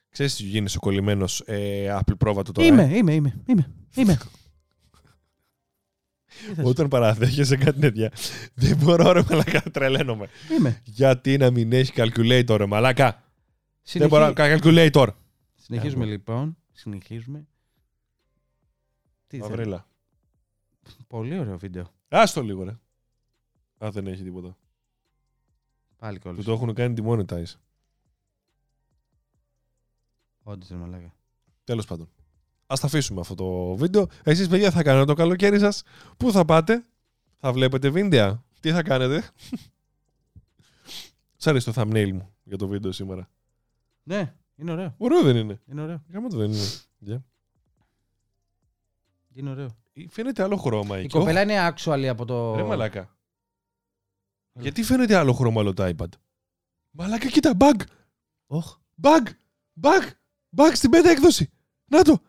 Ξέρεις 0.10 0.36
τι 0.36 0.43
γίνεσαι 0.43 0.78
κολλημένος 0.80 1.39
ε, 1.46 2.00
Apple 2.00 2.17
πρόβατο 2.17 2.52
τώρα. 2.52 2.67
Είμαι, 2.67 2.84
ε; 2.84 2.98
είμαι, 2.98 3.13
είμαι. 3.13 3.41
είμαι, 3.46 3.72
είμαι. 3.96 4.17
Τι 6.48 6.54
θες; 6.54 6.65
Όταν 6.65 6.88
παραδέχεσαι 6.88 7.58
κάτι 7.58 7.80
τέτοια. 7.80 8.12
Δεν 8.54 8.78
μπορώ 8.78 9.12
ρε 9.12 9.24
μαλάκα, 9.30 9.62
τρελαίνομαι. 9.62 10.28
Είμαι. 10.58 10.82
Γιατί 10.84 11.38
να 11.38 11.52
μην 11.52 11.74
έχεις 11.74 11.91
calculator 11.96 12.56
ρε 12.58 12.65
μαλάκα; 12.65 13.12
Δεν 13.12 13.22
Συνεχί- 13.82 14.12
μπορώ 14.12 14.26
να 14.26 14.34
κάνω 14.34 14.60
calculator. 14.63 15.08
Συνεχίζουμε 15.56 16.06
Ναι. 16.06 16.12
λοιπόν. 16.12 16.58
Συνεχίζουμε. 16.72 17.48
Τι 19.28 19.38
θέλεις; 19.38 19.50
Μαυρίλα. 19.56 19.88
Πολύ 21.08 21.39
ωραίο 21.39 21.58
βίντεο. 21.58 21.93
Άστο 22.08 22.41
λίγο 22.43 22.63
ρε. 22.63 22.78
Α, 23.86 23.89
δεν 23.91 24.08
έχει 24.08 24.24
τίποτα. 24.24 24.58
Πάλι 25.98 26.17
Που 26.19 26.24
κόλλησε. 26.24 26.43
το 26.43 26.52
έχουν 26.54 26.74
κάνει 26.74 26.96
demonetize. 27.02 27.54
Όντως 30.43 30.67
δεν 30.67 30.78
μαλάκα. 30.78 31.13
Τέλος 31.63 31.86
πάντων. 31.86 32.10
Α 32.65 32.76
τα 32.80 32.86
αφήσουμε 32.88 33.19
αυτό 33.19 33.36
το 33.36 33.76
βίντεο. 33.76 34.08
Εσείς, 34.23 34.47
παιδιά, 34.47 34.71
θα 34.71 34.84
κάνετε 34.84 35.06
το 35.06 35.13
καλοκαίρι 35.13 35.60
σας. 35.60 35.84
Πού 36.17 36.32
θα 36.32 36.45
πάτε, 36.45 36.86
θα 37.38 37.54
βλέπετε 37.54 37.89
βίντεο. 37.89 38.43
Τι 38.60 38.71
θα 38.71 38.84
κάνετε; 38.84 39.23
Σ' 41.38 41.47
αρέσει 41.47 41.73
το 41.73 41.82
thumbnail 41.82 42.12
μου 42.12 42.34
για 42.43 42.58
το 42.58 42.67
βίντεο 42.67 42.91
σήμερα. 42.91 43.30
Ναι, 44.04 44.34
είναι 44.56 44.71
ωραίο. 44.71 44.93
Ωραίο 44.97 45.21
δεν 45.21 45.36
είναι. 45.36 45.62
Είναι 45.65 45.82
ωραίο. 45.82 46.04
Γάμο 46.13 46.30
το 46.30 46.38
δεν 46.38 46.52
είναι. 46.52 46.65
Yeah. 47.08 47.21
Είναι 49.34 49.49
ωραίο. 49.49 49.78
Φαίνεται 50.10 50.43
άλλο 50.43 50.58
χρώμα 50.58 50.97
Η 50.97 50.99
εκεί. 50.99 51.17
κοπέλα 51.17 51.41
είναι 51.41 51.73
actually 51.76 52.06
από 52.06 52.26
το. 52.26 52.56
Ρε 52.56 52.63
μαλάκα. 52.63 53.15
Γιατί 54.54 54.84
φαίνεται 54.84 55.15
άλλο 55.15 55.34
χρώμα 55.34 55.62
άλλο 55.62 55.73
το 55.73 55.93
iPad; 55.97 56.08
Μαλάκα, 56.91 57.28
κοίτα, 57.28 57.54
bug. 57.60 57.82
Οχ. 58.47 58.78
Bug. 59.02 59.28
Bug. 59.82 60.10
Bug 60.56 60.71
στην 60.73 60.89
πέντε 60.89 61.10
έκδοση. 61.10 61.49
Να 61.86 62.02
το. 62.02 62.19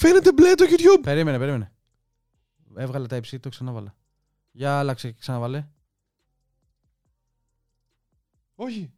Φαίνεται 0.00 0.32
μπλε 0.32 0.54
το 0.54 0.64
YouTube. 0.68 1.00
Περίμενε, 1.02 1.38
περίμενε. 1.38 1.72
Έβγαλε 2.76 3.06
τα 3.06 3.16
υψί, 3.16 3.38
το 3.38 3.48
ξαναβάλα. 3.48 3.94
Για 4.50 4.78
άλλαξε 4.78 5.10
και 5.10 5.16
ξαναβάλε. 5.20 5.66
Όχι. 8.54 8.92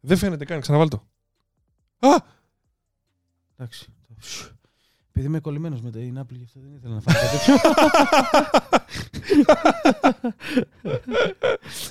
Δεν 0.00 0.16
φαίνεται 0.16 0.44
καν. 0.44 0.60
Ξαναβάλ 0.60 0.88
το. 0.88 1.08
Α! 1.98 2.16
Εντάξει. 3.56 3.92
Επειδή 5.08 5.26
είμαι 5.26 5.40
κολλημένος 5.40 5.80
με 5.80 5.90
την 5.90 6.18
Apple, 6.20 6.36
γι' 6.36 6.44
αυτό 6.44 6.60
δεν 6.60 6.74
ήθελα 6.74 6.94
να 6.94 7.00
φάω 7.00 7.14
κάτι 7.14 7.36
τέτοιο. 7.36 7.54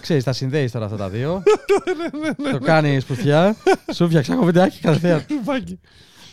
Ξέρεις, 0.01 0.23
τα 0.23 0.33
συνδέεις 0.33 0.71
τώρα 0.71 0.85
αυτά 0.85 0.97
τα 0.97 1.09
δύο. 1.09 1.43
το 2.51 2.59
κάνεις 2.59 3.03
σπουθιά. 3.03 3.55
Σου 3.93 4.07
φτιάξα 4.07 4.33
έχω 4.33 4.43
βιντεάκι 4.43 4.79
κατευθείαν. 4.79 5.25
Ρουφάκι. 5.29 5.79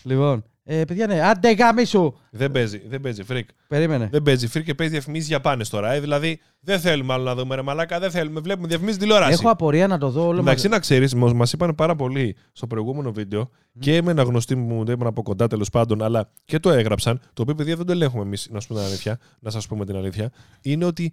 λοιπόν, 0.02 0.44
ε, 0.70 0.84
παιδιά, 0.84 1.06
ναι, 1.06 1.20
άντε 1.22 1.52
γάμισου. 1.52 2.14
Δεν 2.30 2.50
παίζει, 2.50 2.82
δεν 2.88 3.00
παίζει, 3.00 3.22
φρικ. 3.22 3.48
Περίμενε. 3.68 4.08
Δεν 4.12 4.22
παίζει, 4.22 4.46
φρικ 4.46 4.64
και 4.64 4.74
παίζει 4.74 4.92
διαφημίσεις 4.92 5.28
για 5.28 5.40
πάνες 5.40 5.68
τώρα. 5.68 5.92
Ε. 5.92 6.00
Δηλαδή, 6.00 6.40
δεν 6.60 6.80
θέλουμε 6.80 7.12
άλλο 7.12 7.24
να 7.24 7.34
δούμε 7.34 7.54
ρε 7.54 7.62
μαλάκα, 7.62 7.98
δεν 7.98 8.10
θέλουμε. 8.10 8.40
Βλέπουμε 8.40 8.66
διαφημίσεις 8.66 8.98
τηλεόραση. 8.98 9.32
Έχω 9.32 9.50
απορία 9.50 9.86
να 9.86 9.98
το 9.98 10.08
δω 10.08 10.26
όλο 10.26 10.40
Εντάξει, 10.40 10.54
μαζί. 10.54 10.68
να 10.68 10.78
ξέρεις, 10.78 11.14
μας 11.14 11.52
είπαν 11.52 11.74
πάρα 11.74 11.96
πολύ 11.96 12.36
στο 12.52 12.66
προηγούμενο 12.66 13.12
βίντεο 13.12 13.50
και 13.78 14.02
με 14.02 14.10
ένα 14.10 14.22
γνωστή 14.22 14.54
μου, 14.54 14.84
δεν 14.84 14.94
ήμουν 14.94 15.06
από 15.06 15.22
κοντά 15.22 15.46
τέλος 15.46 15.70
πάντων, 15.70 16.02
αλλά 16.02 16.30
και 16.44 16.58
το 16.58 16.70
έγραψαν. 16.70 17.20
Το 17.32 17.42
οποίο 17.42 17.54
παιδιά 17.54 17.76
δεν 17.76 17.86
το 17.86 17.92
ελέγχουμε 17.92 18.22
εμείς, 18.22 18.48
να 18.50 18.60
σου 18.60 18.68
πούμε 18.68 18.80
την 18.80 18.88
αλήθεια. 18.88 19.18
Να 19.40 19.50
σας 19.50 19.66
πούμε 19.66 19.84
την 19.84 19.96
αλήθεια. 19.96 20.30
Είναι 20.62 20.84
ότι 20.84 21.12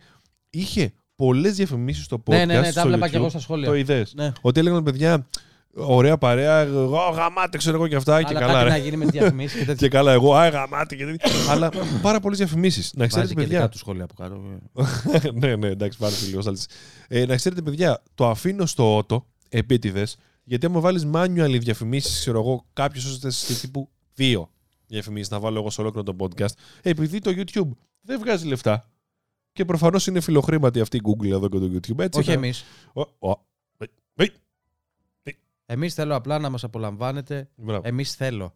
είχε 0.49 0.93
πολλές 1.15 1.55
διαφημίσεις 1.55 2.03
στο 2.05 2.23
podcast. 2.25 2.29
Ναι, 2.35 2.45
ναι, 2.45 2.59
ναι, 2.59 2.61
τα 2.61 2.79
στο 2.79 2.87
βλέπα 2.87 3.07
και 3.07 3.13
YouTube. 3.13 3.19
εγώ 3.19 3.29
στα 3.29 3.39
σχόλια. 3.39 3.67
Το 3.67 3.75
είδες. 3.75 4.13
Ναι. 4.15 4.31
Ότι 4.41 4.59
έλεγαν 4.59 4.83
παιδιά, 4.83 5.27
ωραία 5.75 6.17
παρέα, 6.17 6.59
εγώ 6.59 6.97
γαμάτε, 7.09 7.57
ξέρω 7.57 7.75
εγώ 7.75 7.87
και 7.87 7.95
αυτά. 7.95 8.23
και 8.23 8.29
Αλλά 8.29 8.39
καλά, 8.39 8.53
κάτι 8.53 8.63
ρε. 8.63 8.69
να 8.69 8.77
γίνει 8.77 8.97
με 8.97 9.05
τις 9.05 9.19
διαφημίσεις 9.19 9.59
και 9.59 9.65
τέτοια. 9.71 9.87
Και 9.87 9.89
καλά, 9.89 10.11
εγώ, 10.11 10.33
α, 10.35 10.49
γαμάτε 10.49 10.95
και 10.95 11.05
τέτοια. 11.05 11.31
Αλλά 11.49 11.71
πάρα 12.01 12.19
πολλές 12.19 12.37
διαφημίσεις. 12.37 12.93
Να 12.95 13.07
ξέρετε, 13.07 13.33
Βάζει 13.33 13.33
και 13.35 13.41
δικά 13.47 13.53
παιδιά. 13.53 13.69
του 13.71 13.77
σχόλια 13.77 14.03
από 14.03 14.13
κάτω. 14.13 14.41
ναι, 15.41 15.55
ναι, 15.55 15.67
εντάξει, 15.67 15.97
πάρα 15.97 16.13
λίγο 16.27 16.41
σάλτης. 16.41 16.67
Ε, 17.07 17.25
να 17.25 17.35
ξέρετε, 17.35 17.61
παιδιά, 17.61 18.03
το 18.15 18.29
αφήνω 18.29 18.65
στο 18.65 18.97
ότο, 18.97 19.25
επίτηδες, 19.49 20.17
γιατί 20.43 20.65
άμα 20.65 20.79
βάλεις 20.79 21.07
manual 21.13 21.57
διαφημίσεις, 21.59 22.19
ξέρω 22.19 22.39
εγώ, 22.39 22.65
κάποιος 22.73 23.05
ώστε 23.05 23.29
σε 23.29 23.59
τύπου 23.59 23.89
δύο 24.13 24.49
διαφημίσεις 24.87 25.29
να 25.29 25.39
βάλω 25.39 25.59
εγώ 25.59 25.69
σε 25.69 25.81
ολόκληρο 25.81 26.13
το 26.13 26.15
podcast, 26.25 26.53
επειδή 26.81 27.19
το 27.19 27.31
YouTube 27.35 27.69
δεν 28.01 28.19
βγάζει 28.19 28.47
λεφτά. 28.47 28.89
Και 29.51 29.65
προφανώς 29.65 30.07
είναι 30.07 30.19
φιλοχρήματη 30.19 30.79
αυτή 30.79 30.97
η 30.97 31.01
Google 31.03 31.29
εδώ 31.31 31.49
και 31.49 31.57
το 31.59 31.69
YouTube. 31.73 31.99
Έτσι, 31.99 32.19
Όχι 32.19 32.27
να- 32.27 32.33
εμείς. 32.33 32.65
Ο, 35.67 35.71
ο, 35.71 35.73
ε, 35.73 35.73
ε, 35.73 35.73
Εμείς 35.73 35.93
θέλω 35.93 36.15
απλά 36.15 36.39
να 36.39 36.49
μας 36.49 36.63
απολαμβάνετε. 36.63 37.49
μπράβο. 37.55 37.81
Εμείς 37.87 38.15
θέλω. 38.15 38.53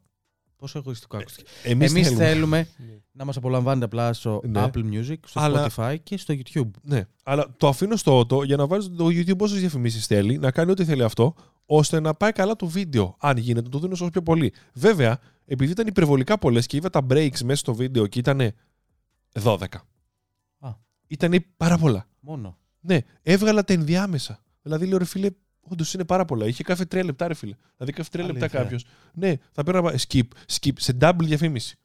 Πόσο 0.55 0.77
εγωιστικό 0.77 1.17
ακούστηκε. 1.17 1.49
Εμείς 1.63 1.91
Εμείς 1.91 2.07
θέλουμε. 2.07 2.25
θέλουμε 2.25 2.67
να 3.11 3.25
μας 3.25 3.37
απολαμβάνετε 3.37 3.85
απλά 3.85 4.13
στο 4.13 4.41
Ναι. 4.47 4.63
Apple 4.65 4.83
Music, 4.93 5.15
στο 5.25 5.39
Αλλά- 5.39 5.69
Spotify 5.75 5.95
και 6.03 6.17
στο 6.17 6.33
YouTube. 6.37 6.69
Ναι, 6.81 7.05
αλλά 7.23 7.53
το 7.57 7.67
αφήνω 7.67 7.95
στο 7.95 8.19
ότο 8.19 8.43
για 8.43 8.55
να 8.57 8.67
βάλει 8.67 8.89
το 8.89 9.05
YouTube 9.05 9.37
όσες 9.37 9.59
διαφημίσεις 9.59 10.05
θέλει, 10.05 10.37
να 10.37 10.51
κάνει 10.51 10.71
ό,τι 10.71 10.85
θέλει 10.85 11.03
αυτό, 11.03 11.33
ώστε 11.65 11.99
να 11.99 12.13
πάει 12.13 12.31
καλά 12.31 12.55
το 12.55 12.65
βίντεο. 12.67 13.15
Αν 13.19 13.37
γίνεται, 13.37 13.69
το 13.69 13.79
δίνω 13.79 13.93
όσο 13.93 14.09
πιο 14.09 14.21
πολύ. 14.21 14.53
Βέβαια, 14.73 15.19
επειδή 15.45 15.71
ήταν 15.71 15.87
υπερβολικά 15.87 16.37
πολλές 16.37 16.65
και 16.65 16.77
είδα 16.77 16.89
τα 16.89 17.05
breaks 17.09 17.39
μέσα 17.43 17.55
στο 17.59 17.73
βίντεο 17.73 18.07
και 18.07 18.19
ήταν 18.19 18.51
12. 19.33 19.63
Α. 20.59 20.69
Ήταν 21.07 21.45
πάρα 21.57 21.77
πολλά. 21.77 22.07
Μόνο. 22.19 22.57
Ναι, 22.79 22.99
έβγαλα 23.21 23.63
τα 23.63 23.73
ενδιάμεσα. 23.73 24.43
Δηλαδή, 24.61 24.85
λέω 24.85 24.97
ρε 24.97 25.05
φίλε, 25.05 25.29
όντως 25.71 25.93
είναι 25.93 26.05
πάρα 26.05 26.25
πολλά. 26.25 26.47
Είχε 26.47 26.63
κάθε 26.63 26.85
τρία 26.85 27.03
λεπτά, 27.03 27.27
ρε 27.27 27.33
φίλε. 27.33 27.55
Δηλαδή, 27.77 27.97
κάθε 27.97 28.09
τρία 28.11 28.25
λεπτά 28.25 28.39
Αλήθεια. 28.39 28.59
κάποιος. 28.59 28.85
Ναι, 29.13 29.33
θα 29.51 29.63
πρέπει 29.63 29.77
να 29.77 29.83
πάει 29.83 29.95
skip, 30.07 30.23
skip, 30.59 30.71
σε 30.77 30.97
double 31.01 31.23
διαφήμιση. 31.23 31.77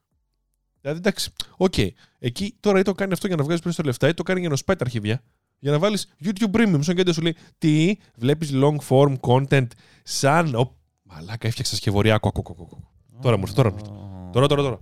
Δηλαδή, 0.80 0.98
εντάξει, 0.98 1.32
οκ. 1.56 1.74
Εκεί 2.18 2.56
τώρα 2.60 2.78
ή 2.78 2.82
το 2.82 2.92
κάνει 2.92 3.12
αυτό 3.12 3.26
για 3.26 3.36
να 3.36 3.42
βγάζεις 3.42 3.62
περισσότερα 3.62 3.92
λεφτά, 3.92 4.08
ή 4.08 4.14
το 4.14 4.22
κάνει 4.22 4.40
για 4.40 4.48
να 4.48 4.56
σπάει 4.56 4.76
τα 4.76 4.84
αρχίδια. 4.84 5.22
Για 5.58 5.72
να 5.72 5.78
βάλεις 5.78 6.14
YouTube 6.24 6.50
Premium. 6.56 6.78
Σαν 6.80 6.94
και 6.94 7.02
δεν 7.02 7.14
σου 7.14 7.22
λέει 7.22 7.36
τι, 7.58 7.96
βλέπεις 8.16 8.50
long 8.54 8.76
form 8.88 9.14
content 9.20 9.66
σαν. 10.02 10.54
Ο... 10.54 10.76
Μαλάκα, 11.02 11.46
έφτιαξα 11.46 11.76
σκευωρία. 11.76 12.18
Κο, 12.18 12.32
κο, 12.32 12.42
κο, 12.42 12.54
κο, 12.54 12.66
κο. 12.66 12.90
Τώρα 13.20 13.36
μου 13.36 13.42
ήρθε, 13.42 13.54
τώρα 13.54 13.70
μου 13.70 13.76
ήρθε. 13.78 13.92
Τώρα, 14.32 14.46
τώρα, 14.46 14.62
τώρα. 14.62 14.80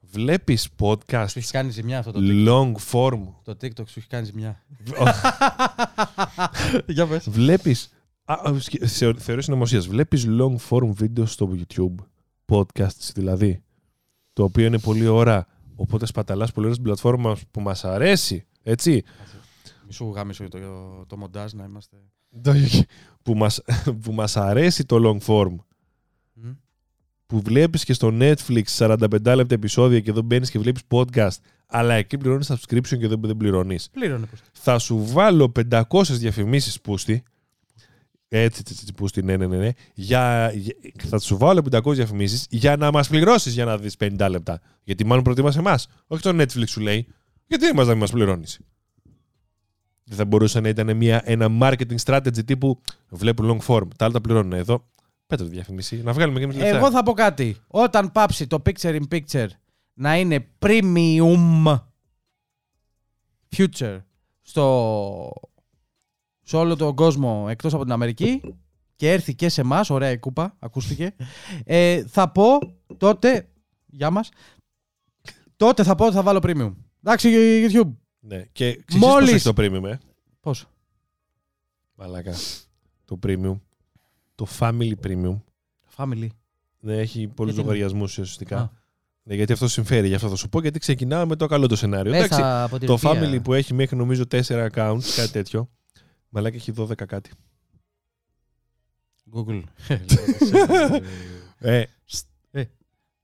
Βλέπεις 0.00 0.68
podcast 0.78 1.26
Σου 1.28 1.38
έχει 1.38 1.50
κάνει 1.50 1.70
ζημιά 1.70 1.98
αυτό 1.98 2.12
το 2.12 2.20
TikTok. 2.22 2.46
long 2.48 2.72
form. 2.92 3.20
Το 3.44 3.56
TikTok 3.62 3.88
σου 3.88 3.98
έχει 3.98 4.06
κάνει 4.06 4.24
ζημιά. 4.24 4.62
Για 6.86 7.06
πες. 7.06 7.30
Βλέπεις. 7.30 7.90
Θεωρείς 9.16 9.44
συνωμοσίας. 9.44 9.86
Βλέπεις 9.86 10.26
long 10.28 10.56
form 10.68 10.88
βίντεο 10.92 11.26
στο 11.26 11.56
YouTube. 11.56 11.94
Podcasts 12.46 13.10
δηλαδή. 13.14 13.62
Το 14.32 14.44
οποίο 14.44 14.66
είναι 14.66 14.78
πολλή 14.78 15.06
ώρα. 15.06 15.46
Οπότε 15.76 16.06
σπαταλάς 16.06 16.52
πολύ 16.52 16.66
ώρα 16.66 16.74
στην 16.74 16.86
πλατφόρμα 16.86 17.36
που 17.50 17.60
μας 17.60 17.84
αρέσει. 17.84 18.46
Έτσι. 18.62 19.02
Μη 19.86 19.92
σου 19.92 20.12
γάμισο 20.14 20.48
το, 20.48 20.58
το 21.06 21.16
μοντάζ 21.16 21.52
να 21.52 21.64
είμαστε. 21.64 21.96
που, 23.22 23.34
μας, 23.34 23.60
που 24.02 24.12
μας 24.12 24.36
αρέσει 24.36 24.84
το 24.84 24.96
long 25.04 25.26
form. 25.26 25.56
Μμ. 26.32 26.50
Που 27.26 27.40
βλέπεις 27.40 27.84
και 27.84 27.92
στο 27.92 28.10
Netflix 28.12 28.62
45 28.78 29.08
λεπτά 29.10 29.54
επεισόδια 29.54 30.00
και 30.00 30.10
εδώ 30.10 30.22
μπαίνεις 30.22 30.50
και 30.50 30.58
βλέπεις 30.58 30.82
podcast. 30.88 31.36
Αλλά 31.66 31.94
εκεί 31.94 32.18
πληρώνεις 32.18 32.52
subscription 32.52 32.98
και 32.98 33.04
εδώ 33.04 33.16
δεν 33.20 33.36
πληρώνεις. 33.36 33.90
Πλήρωνε 33.90 34.26
πως. 34.26 34.40
θα 34.52 34.78
σου 34.78 35.06
βάλω 35.06 35.52
500 35.70 36.02
διαφημίσεις 36.02 36.80
πούστη. 36.80 37.22
Έτσι, 38.32 38.60
έτσι, 38.60 38.76
έτσι, 38.80 38.92
πούστη, 38.92 39.22
ναι, 39.22 39.36
ναι, 39.36 39.46
ναι. 39.46 39.56
ναι. 39.56 39.70
Για, 39.94 40.52
για- 40.54 40.74
θα 41.08 41.18
σου 41.18 41.36
βάλω 41.36 41.62
500 41.72 41.92
διαφημίσεις 41.94 42.46
για 42.50 42.76
να 42.76 42.90
μας 42.90 43.08
πληρώσεις 43.08 43.52
για 43.54 43.64
να 43.64 43.78
δεις 43.78 43.96
50 44.00 44.26
λεπτά. 44.30 44.60
Γιατί 44.84 45.06
μάλλον 45.06 45.24
προτιμάς 45.24 45.56
εμάς. 45.56 45.88
Όχι 46.06 46.22
το 46.22 46.30
Netflix 46.30 46.68
σου 46.68 46.80
λέει. 46.80 47.06
Γιατί 47.46 47.66
εμάς 47.66 47.84
να 47.86 47.90
μην 47.90 48.00
μας 48.00 48.10
πληρώνεις. 48.10 48.60
Δεν 50.04 50.16
θα 50.16 50.24
μπορούσε 50.24 50.60
να 50.60 50.68
ήταν 50.68 50.96
μια, 50.96 51.22
ένα 51.24 51.48
marketing 51.60 51.96
strategy 52.04 52.44
τύπου 52.44 52.80
βλέπω 53.08 53.42
long 53.46 53.66
form. 53.66 53.86
Τα 53.96 54.04
άλλα 54.04 54.14
τα 54.14 54.20
πληρώνουν 54.20 54.52
εδώ. 54.52 54.88
Πέτω 55.26 55.44
τη 55.44 55.50
διαφήμιση. 55.50 56.02
Να 56.02 56.12
βγάλουμε 56.12 56.38
και 56.38 56.44
εμείς 56.44 56.56
λεφτά. 56.56 56.76
Εγώ 56.76 56.90
θα 56.90 57.02
πω 57.02 57.12
κάτι. 57.12 57.56
Όταν 57.66 58.12
πάψει 58.12 58.46
το 58.46 58.62
picture 58.66 59.00
in 59.00 59.18
picture 59.18 59.46
να 59.94 60.16
είναι 60.18 60.46
premium 60.58 61.76
future 63.56 63.98
στο, 64.42 65.32
σε 66.50 66.56
όλο 66.56 66.76
τον 66.76 66.94
κόσμο 66.94 67.46
εκτός 67.48 67.74
από 67.74 67.82
την 67.82 67.92
Αμερική 67.92 68.40
και 68.96 69.12
έρθει 69.12 69.34
και 69.34 69.48
σε 69.48 69.60
εμάς, 69.60 69.90
ωραία 69.90 70.10
η 70.10 70.18
κούπα, 70.18 70.56
ακούστηκε, 70.58 71.14
ε, 71.64 72.04
θα 72.06 72.30
πω 72.30 72.44
τότε, 72.96 73.48
για 73.86 74.10
μας, 74.10 74.28
τότε 75.56 75.82
θα 75.82 75.94
πω 75.94 76.04
ότι 76.04 76.14
θα 76.14 76.22
βάλω 76.22 76.38
premium. 76.42 76.74
Εντάξει, 77.04 77.28
YouTube. 77.72 77.90
Ναι. 78.20 78.44
Και 78.52 78.82
ξέρεις 78.84 79.06
Μόλις- 79.06 79.20
πώς 79.20 79.28
έχεις 79.30 79.42
το 79.42 79.52
premium, 79.56 79.84
ε; 79.92 79.98
Πώς; 80.40 80.66
Μαλάκα. 81.94 82.34
Το 83.04 83.18
premium. 83.26 83.58
Το 84.34 84.46
family 84.58 84.92
premium. 85.06 85.40
Family. 85.96 86.26
Ναι, 86.80 86.96
έχει 86.96 87.26
πολλούς 87.28 87.52
Γιατί; 87.54 87.68
λογαριασμούς 87.68 88.10
ουσιαστικά. 88.18 88.58
Α. 88.60 88.68
Ναι, 89.22 89.34
γιατί 89.34 89.52
αυτό 89.52 89.68
συμφέρει, 89.68 90.08
γι' 90.08 90.14
αυτό 90.14 90.28
θα 90.28 90.36
σου 90.36 90.48
πω. 90.48 90.60
Γιατί 90.60 90.78
ξεκινάμε 90.78 91.24
με 91.24 91.36
το 91.36 91.46
καλό 91.46 91.66
το 91.66 91.76
σενάριο. 91.76 92.14
Εντάξει, 92.14 92.40
Μέσα 92.40 92.62
από 92.64 92.78
την 92.78 92.86
το 92.86 92.96
Τουρκία. 92.98 93.30
family 93.30 93.42
που 93.42 93.52
έχει 93.54 93.74
μέχρι 93.74 93.96
νομίζω 93.96 94.24
4 94.30 94.68
accounts, 94.72 95.02
κάτι 95.16 95.30
τέτοιο. 95.32 95.70
Μαλάκα 96.30 96.56
έχει 96.56 96.72
12 96.76 96.94
κάτι. 97.06 97.30
Google. 99.34 99.62
Ε, 101.62 101.84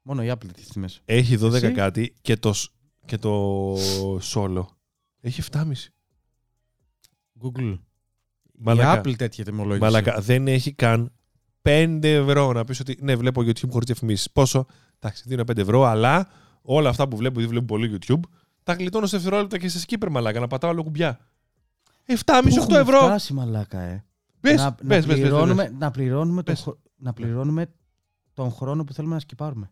Μόνο 0.03 0.23
η 0.25 0.29
Apple 0.31 0.51
τις 0.55 0.69
τιμές. 0.69 1.01
έχει 1.05 1.37
12 1.40 1.53
Εσύ; 1.53 1.73
κάτι 1.73 2.14
και 2.21 2.37
το, 2.37 2.53
σ- 2.53 2.73
και 3.05 3.19
το 3.19 3.75
solo 4.35 4.64
έχει 5.21 5.42
7,5. 5.53 5.62
Google. 7.42 7.79
Μαλάκα. 8.59 8.97
Η 8.97 9.01
Apple 9.01 9.16
τέτοια 9.16 9.45
τιμολόγηση. 9.45 9.81
Μαλάκα, 9.81 10.21
δεν 10.21 10.49
έχει 10.49 10.73
καν 10.73 11.12
5 11.62 11.99
ευρώ 12.03 12.53
να 12.53 12.64
πεις 12.64 12.81
ότι 12.81 12.99
ναι, 13.01 13.16
βλέπω 13.16 13.40
YouTube 13.40 13.69
χωρίς 13.71 13.87
διαφημίσεις. 13.87 14.31
Πόσο, 14.31 14.66
εντάξει, 14.99 15.23
δίνω 15.27 15.42
5 15.42 15.57
ευρώ, 15.57 15.83
αλλά 15.85 16.29
όλα 16.62 16.88
αυτά 16.88 17.09
που 17.09 17.16
βλέπω, 17.16 17.35
γιατί 17.38 17.51
βλέπω 17.53 17.66
πολύ 17.66 17.99
YouTube, 18.01 18.21
τα 18.62 18.73
γλιτώνω 18.73 19.07
σε 19.07 19.16
δευτερόλεπτα 19.16 19.59
και 19.59 19.69
σε 19.69 19.85
skipper 19.88 20.09
μαλάκα 20.11 20.40
να 20.40 20.47
πατάω 20.47 20.71
άλλο 20.71 20.83
κουμπιά. 20.83 21.19
7,5-8 22.07 22.25
Πού 22.25 22.55
έχουμε 22.57 22.79
ευρώ. 22.79 22.99
φτάσει, 22.99 23.33
μαλάκα, 23.33 23.81
ε. 23.81 24.05
Πες, 24.40 24.57
να, 24.57 24.73
πες, 24.73 24.83
να, 24.83 24.88
πες, 24.88 25.07
πες, 25.07 25.07
πες, 25.07 25.21
πληρώνουμε, 25.21 25.75
να, 25.79 25.90
πληρώνουμε 25.90 26.42
τον, 26.42 26.55
Πες. 26.55 26.62
χρο- 26.62 26.79
να 26.97 27.12
πληρώνουμε 27.12 27.66
τον 28.35 28.51
χρόνο 28.53 28.85
που 28.85 28.92
θέλουμε 28.92 29.14
να 29.14 29.21
σκυπάρουμε. 29.21 29.71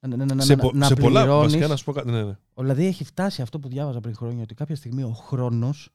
να, 0.00 0.16
να, 0.16 0.34
να, 0.34 0.42
σε, 0.42 0.54
να, 0.54 0.62
πο- 0.62 0.72
να 0.74 0.86
σε 0.86 0.94
πολλά. 0.94 1.20
πληρώνεις. 1.20 1.46
Βασικά 1.46 1.66
να 1.68 1.76
σου 1.76 1.84
πω 1.84 1.92
κάτι. 1.92 2.10
Ναι, 2.10 2.22
ναι. 2.24 2.36
Δηλαδή 2.54 2.86
έχει 2.86 3.04
φτάσει 3.04 3.42
αυτό 3.42 3.58
που 3.58 3.68
διάβαζα 3.68 4.00
πριν 4.00 4.14
χρόνια 4.14 4.42
ότι 4.42 4.54
κάποια 4.54 4.76
στιγμή 4.76 5.02
ο 5.02 5.12
χρόνος 5.12 5.90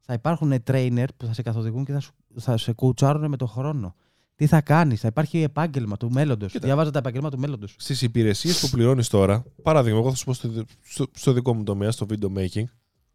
θα 0.00 0.12
υπάρχουν 0.12 0.52
trainer 0.70 1.06
που 1.16 1.26
θα 1.26 1.32
σε 1.32 1.42
καθοδηγούν 1.42 1.84
και 1.84 1.92
θα, 1.92 2.00
σου, 2.00 2.12
θα 2.38 2.56
σε 2.56 2.72
κουτσάρουν 2.72 3.28
με 3.28 3.36
τον 3.36 3.48
χρόνο. 3.48 3.94
Τι 4.34 4.46
θα 4.46 4.60
κάνεις, 4.60 5.00
θα 5.00 5.08
υπάρχει 5.08 5.42
επάγγελμα 5.42 5.96
του 5.96 6.10
μέλλοντος. 6.10 6.52
Κοίτα. 6.52 6.66
Διάβαζα 6.66 6.90
τα 6.90 6.98
επαγγέλματα 6.98 7.34
του 7.36 7.40
μέλλοντος. 7.42 7.74
Στις 7.78 8.02
υπηρεσίες 8.02 8.60
που 8.60 8.68
πληρώνεις 8.68 9.08
τώρα, 9.08 9.44
παράδειγμα, 9.62 9.98
εγώ 9.98 10.10
θα 10.10 10.16
σου 10.16 10.24
πω 10.24 10.32
στο, 10.34 10.64
στο, 10.82 11.06
στο 11.14 11.32
δικό 11.32 11.54
μου 11.54 11.62
τομέα, 11.62 11.90
στο 11.90 12.06
video 12.10 12.32
making, 12.38 12.64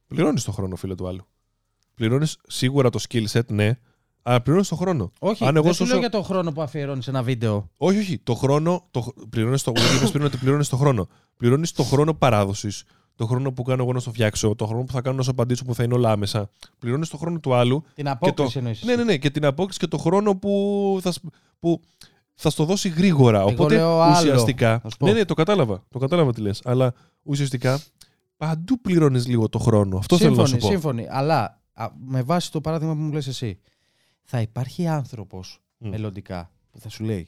πληρώνεις 0.08 0.44
το 0.44 0.52
χρόνο, 0.52 0.76
φίλε 0.76 0.96
του 0.96 1.08
άλλου. 1.08 1.28
Πληρώνεις 1.96 2.38
σίγουρα 2.48 2.90
το 2.90 3.00
skill 3.10 3.26
set, 3.32 3.46
ναι, 3.48 3.78
αλλά 4.22 4.42
πληρώνεις 4.42 4.68
το 4.68 4.76
χρόνο. 4.76 5.12
Όχι, 5.20 5.46
Αν 5.46 5.56
εγώ 5.56 5.64
δεν 5.64 5.74
σου 5.74 5.78
σώσω- 5.78 5.92
λέω 5.92 6.00
για 6.02 6.10
τον 6.10 6.24
χρόνο 6.24 6.52
που 6.52 6.62
αφιερώνεις 6.62 7.08
ένα 7.08 7.24
βίντεο. 7.24 7.70
Όχι, 7.78 7.98
όχι. 7.98 8.18
Το 8.18 8.34
χρόνο. 8.36 8.88
Το, 8.92 9.14
πληρώνεις 9.30 9.64
το, 9.64 9.72
είπες 9.98 10.12
πριν 10.12 10.26
ότι 10.26 10.38
πληρώνεις 10.38 10.70
το 10.70 10.78
χρόνο. 10.78 11.08
Πληρώνεις 11.38 11.72
το 11.72 11.84
χρόνο 11.84 12.14
παράδοσης, 12.14 12.84
το 13.16 13.26
χρόνο 13.26 13.52
που 13.52 13.64
κάνω 13.64 13.84
εγώ 13.84 13.94
να 13.94 14.00
στο 14.00 14.12
φτιάξω, 14.12 14.56
το 14.56 14.66
χρόνο 14.66 14.84
που 14.84 14.92
θα 14.92 15.02
κάνω 15.02 15.18
να 15.18 15.24
σου 15.24 15.30
απαντήσω 15.32 15.64
που 15.66 15.76
θα 15.76 15.84
είναι 15.84 15.94
όλα 15.94 16.12
άμεσα. 16.12 16.50
Πληρώνεις 16.80 17.10
το 17.10 17.18
χρόνο 17.18 17.40
του 17.40 17.54
άλλου. 17.54 17.84
Την 17.94 18.08
απόκριση 18.10 18.54
το- 18.54 18.60
εννοείς. 18.60 18.84
Ναι, 18.84 18.96
ναι, 18.96 19.04
ναι. 19.04 19.18
Και 19.18 19.30
την 19.30 19.46
απόκριση 19.46 19.80
και 19.80 19.88
το 19.88 19.98
χρόνο 19.98 20.36
που 20.36 20.98
θα, 21.02 21.12
σ- 21.12 21.22
που 21.60 21.82
θα 22.34 22.50
στο 22.50 22.64
δώσει 22.66 22.90
γρήγορα. 22.90 23.40
Εγώ 23.40 23.50
Οπότε 23.50 23.76
λέω 23.76 24.02
άλλο. 24.02 24.18
ουσιαστικά. 24.18 24.80
Θα 24.80 24.90
σου 24.90 24.98
πω. 24.98 25.06
Ναι, 25.06 25.12
ναι, 25.14 25.26
το 25.26 25.34
κατάλαβα. 25.34 25.84
Το 25.90 26.00
κατάλαβα 26.00 26.34
τι 26.34 26.42
λες. 26.42 26.62
Αλλά 26.64 26.94
ουσιαστικά 27.24 27.80
παντού 28.38 28.82
πληρώνεις 28.82 29.28
λίγο 29.28 29.50
το 29.50 29.60
χρόνο. 29.60 29.98
Αυτό 29.98 30.18
θέλω 30.18 30.36
να 30.36 30.46
σου 30.46 30.58
πω. 30.58 30.68
Σύμφωνοι. 30.68 31.08
Αλλά 31.10 31.44
α, 31.44 31.58
με 31.98 32.22
βάση 32.22 32.52
το 32.52 32.62
παράδειγμα 32.62 32.94
που 32.94 33.02
μου 33.02 33.12
λες 33.12 33.28
εσύ, 33.28 33.60
θα 34.24 34.42
υπάρχει 34.42 34.88
άνθρωπος 34.88 35.60
Μμ. 35.78 35.90
μελλοντικά 35.90 36.52
που 36.72 36.80
θα 36.80 36.90
σου 36.90 37.04
λέει 37.04 37.28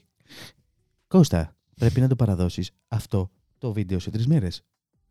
Κώστα, 1.08 1.56
πρέπει 1.76 2.00
να 2.02 2.08
το 2.08 2.16
παραδώσεις 2.16 2.72
αυτό 2.88 3.32
το 3.58 3.74
βίντεο 3.74 4.00
σε 4.00 4.12
τρεις 4.12 4.28
μέρες. 4.28 4.64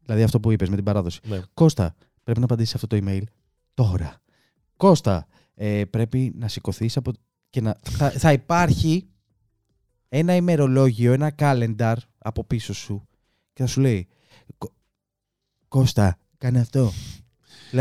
Δηλαδή 0.03 0.23
αυτό 0.23 0.41
που 0.41 0.51
είπες 0.51 0.69
με 0.69 0.75
την 0.77 0.85
παράδοση. 0.85 1.21
Ναι. 1.25 1.41
Κώστα, 1.55 1.95
πρέπει 2.25 2.39
να 2.39 2.45
απαντήσεις 2.45 2.75
αυτό 2.75 2.87
το 2.87 2.99
email 3.03 3.23
τώρα. 3.75 4.21
Κώστα, 4.77 5.27
ε, 5.55 5.85
πρέπει 5.85 6.33
να 6.37 6.49
σηκωθείς 6.49 6.97
από. 6.97 7.13
Και 7.51 7.61
να... 7.61 7.77
θα, 7.83 8.11
θα 8.11 8.33
υπάρχει 8.33 9.09
ένα 10.09 10.35
ημερολόγιο, 10.35 11.13
ένα 11.13 11.35
calendar 11.39 11.97
από 12.19 12.45
πίσω 12.45 12.75
σου 12.75 13.09
και 13.53 13.63
θα 13.63 13.69
σου 13.69 13.81
λέει 13.81 14.09
«Κω- 14.59 14.73
Κώστα, 15.69 16.19
κάνε 16.39 16.61
αυτό. 16.61 16.93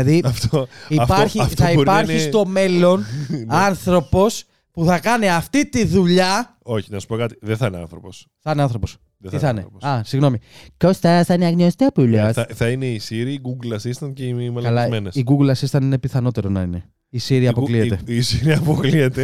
Δηλαδή 0.02 0.22
Αυτό, 0.24 0.66
υπάρχει, 0.88 1.40
αυτό 1.40 1.64
θα 1.64 1.72
μπορεί 1.74 1.86
να 1.86 1.92
υπάρχει 2.00 2.12
είναι- 2.12 2.20
στο 2.30 2.46
μέλλον 2.46 3.00
ναι. 3.28 3.44
άνθρωπος 3.48 4.44
που 4.70 4.84
θα 4.84 4.98
κάνει 4.98 5.28
αυτή 5.30 5.68
τη 5.68 5.84
δουλειά. 5.84 6.56
Όχι, 6.62 6.90
να 6.90 6.98
σου 6.98 7.06
πω 7.06 7.16
κάτι. 7.16 7.36
Δεν 7.40 7.56
θα 7.56 7.66
είναι 7.66 7.76
άνθρωπος. 7.76 8.26
Θα 8.38 8.50
είναι 8.50 8.62
άνθρωπος. 8.62 8.96
Δεν 9.18 9.30
Τι 9.30 9.38
θα 9.38 9.48
είναι. 9.48 9.58
άνθρωπος. 9.60 9.82
Α, 9.88 10.02
συγγνώμη. 10.04 10.38
Κώστας, 10.76 11.26
θα 11.26 11.34
είναι 11.34 11.46
αγνωστόπουλος. 11.46 12.32
θα, 12.32 12.46
θα 12.54 12.68
είναι 12.70 12.86
η 12.86 13.00
Siri, 13.08 13.12
η 13.12 13.40
Google 13.44 13.72
Assistant 13.78 14.12
και 14.14 14.26
οι 14.26 14.32
Καλά, 14.34 14.50
μαλακισμένες. 14.52 15.14
η 15.14 15.24
Google 15.26 15.52
Assistant 15.54 15.80
είναι 15.82 15.98
πιθανότερο 15.98 16.48
να 16.48 16.62
είναι. 16.62 16.90
Η 17.08 17.20
Siri 17.28 17.30
Η 17.30 17.44
Goo- 17.44 17.48
αποκλείεται. 17.48 18.00
Η, 18.06 18.16
η 18.16 18.22
Siri 18.30 18.48
αποκλείεται. 18.50 19.22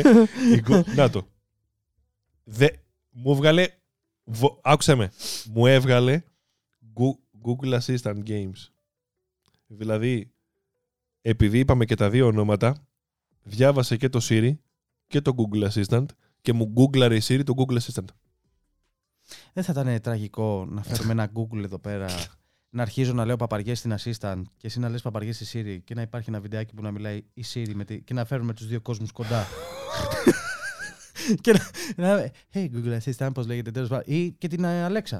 Η 0.56 0.62
Goo- 0.68 0.84
Να 0.96 1.10
το. 1.10 1.26
Δε, 2.44 2.66
μου 3.10 3.32
έβγαλε. 3.32 3.66
βο- 4.24 4.60
Άκουσε 4.62 4.94
με. 4.94 5.10
Μου 5.52 5.66
έβγαλε 5.66 6.22
Goo- 6.94 7.48
Google 7.48 7.78
Assistant 7.78 8.16
Games. 8.28 8.68
Δηλαδή, 9.66 10.31
επειδή 11.22 11.58
είπαμε 11.58 11.84
και 11.84 11.94
τα 11.94 12.10
δύο 12.10 12.26
ονόματα, 12.26 12.86
διάβασε 13.42 13.96
και 13.96 14.08
το 14.08 14.20
Siri 14.22 14.52
και 15.06 15.20
το 15.20 15.34
Google 15.36 15.70
Assistant 15.70 16.06
και 16.40 16.52
μου 16.52 16.64
γκούγκλαρε 16.64 17.16
η 17.16 17.22
Siri 17.24 17.42
το 17.44 17.54
Google 17.56 17.78
Assistant. 17.78 18.08
Δεν 19.52 19.64
θα 19.64 19.72
ήταν 19.72 20.00
τραγικό 20.00 20.66
να 20.68 20.82
φέρουμε 20.82 21.12
ένα 21.12 21.30
Google 21.34 21.62
εδώ 21.62 21.78
πέρα, 21.78 22.06
να 22.70 22.82
αρχίζω 22.82 23.12
να 23.12 23.24
λέω 23.24 23.36
παπαριές 23.36 23.78
στην 23.78 23.94
Assistant 23.98 24.42
και 24.56 24.66
εσύ 24.66 24.78
να 24.78 24.88
λες 24.88 25.02
παπαριές 25.02 25.36
στη 25.36 25.46
Siri 25.52 25.78
και 25.84 25.94
να 25.94 26.02
υπάρχει 26.02 26.30
ένα 26.30 26.40
βιντεάκι 26.40 26.74
που 26.74 26.82
να 26.82 26.90
μιλάει 26.90 27.22
η 27.34 27.44
Siri 27.54 27.72
με 27.74 27.84
τη... 27.84 28.02
και 28.02 28.14
να 28.14 28.24
φέρουμε 28.24 28.52
τους 28.52 28.66
δύο 28.66 28.80
κόσμους 28.80 29.12
κοντά. 29.12 29.46
και 31.40 31.52
να, 31.52 31.60
να 31.96 32.30
Hey 32.52 32.68
Google 32.74 32.98
Assistant, 32.98 33.30
πώς 33.34 33.46
λέγεται 33.46 33.70
τέλος 33.70 33.88
πάντων. 33.88 34.14
Ή 34.14 34.32
και 34.32 34.48
την 34.48 34.64
ε, 34.64 34.86
Alexa. 34.90 35.18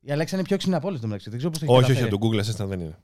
Η 0.00 0.10
Alexa 0.10 0.32
είναι 0.32 0.42
πιο 0.42 0.54
έξυπνη 0.54 0.74
από 0.74 0.88
όλες 0.88 1.00
το 1.00 1.06
μεταξύ. 1.06 1.28
Δεν 1.30 1.38
ξέρω 1.38 1.52
πώς 1.52 1.60
το 1.60 1.66
έχεις 1.66 1.76
Όχι, 1.76 1.92
όχι, 1.92 2.00
καταφέρει. 2.00 2.14
από 2.14 2.28
το 2.28 2.36
Google 2.36 2.64
Assistant 2.64 2.68
δεν 2.68 2.80
είναι. 2.80 2.98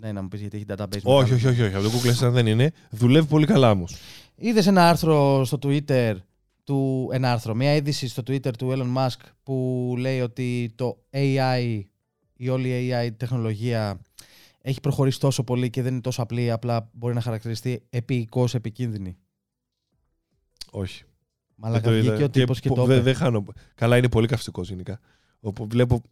Ναι, 0.00 0.12
να 0.12 0.22
μου 0.22 0.28
πεις 0.28 0.40
γιατί 0.40 0.56
έχει 0.56 0.66
database. 0.68 1.00
Όχι, 1.02 1.30
μεγάλο. 1.32 1.34
όχι, 1.34 1.46
όχι, 1.46 1.62
όχι. 1.62 1.74
Από 1.74 1.82
το 1.84 1.90
Google 1.90 2.14
Assistant 2.26 2.32
δεν 2.32 2.46
είναι. 2.46 2.72
Δουλεύει 2.90 3.26
πολύ 3.26 3.46
καλά 3.46 3.70
όμως. 3.70 3.96
Είδες 4.36 4.66
ένα 4.66 4.88
άρθρο 4.88 5.44
στο 5.44 5.58
Twitter 5.62 6.16
του. 6.64 7.08
Ένα 7.12 7.32
άρθρο, 7.32 7.54
μια 7.54 7.74
είδηση 7.74 8.08
στο 8.08 8.22
Twitter 8.26 8.56
του 8.58 8.72
Elon 8.76 8.96
Musk 8.96 9.20
που 9.42 9.94
λέει 9.98 10.20
ότι 10.20 10.72
το 10.74 10.98
AI, 11.10 11.80
η 12.36 12.48
όλη 12.48 12.90
AI 12.92 13.10
τεχνολογία 13.16 14.00
έχει 14.60 14.80
προχωρήσει 14.80 15.20
τόσο 15.20 15.44
πολύ 15.44 15.70
και 15.70 15.82
δεν 15.82 15.92
είναι 15.92 16.00
τόσο 16.00 16.22
απλή, 16.22 16.50
απλά 16.50 16.90
μπορεί 16.92 17.14
να 17.14 17.20
χαρακτηριστεί 17.20 17.82
επίοικος 17.90 18.54
επικίνδυνη. 18.54 19.16
Όχι. 20.70 21.04
Μαλάκα 21.54 21.80
Δεν 21.82 21.92
το 21.92 21.98
βγήκε 21.98 22.14
είδα. 22.14 22.24
ο 22.24 22.30
τύπος 22.30 22.60
και, 22.60 22.68
πο- 22.68 22.74
το 22.74 22.84
δεν- 22.84 22.96
είπε. 22.96 23.04
δεν 23.04 23.14
χάνω. 23.14 23.44
Καλά, 23.74 23.96
είναι 23.96 24.08
πολύ 24.08 24.26
καυστικός 24.26 24.68
γενικά. 24.68 25.00
Όπου 25.40 25.66
βλέπω. 25.66 26.02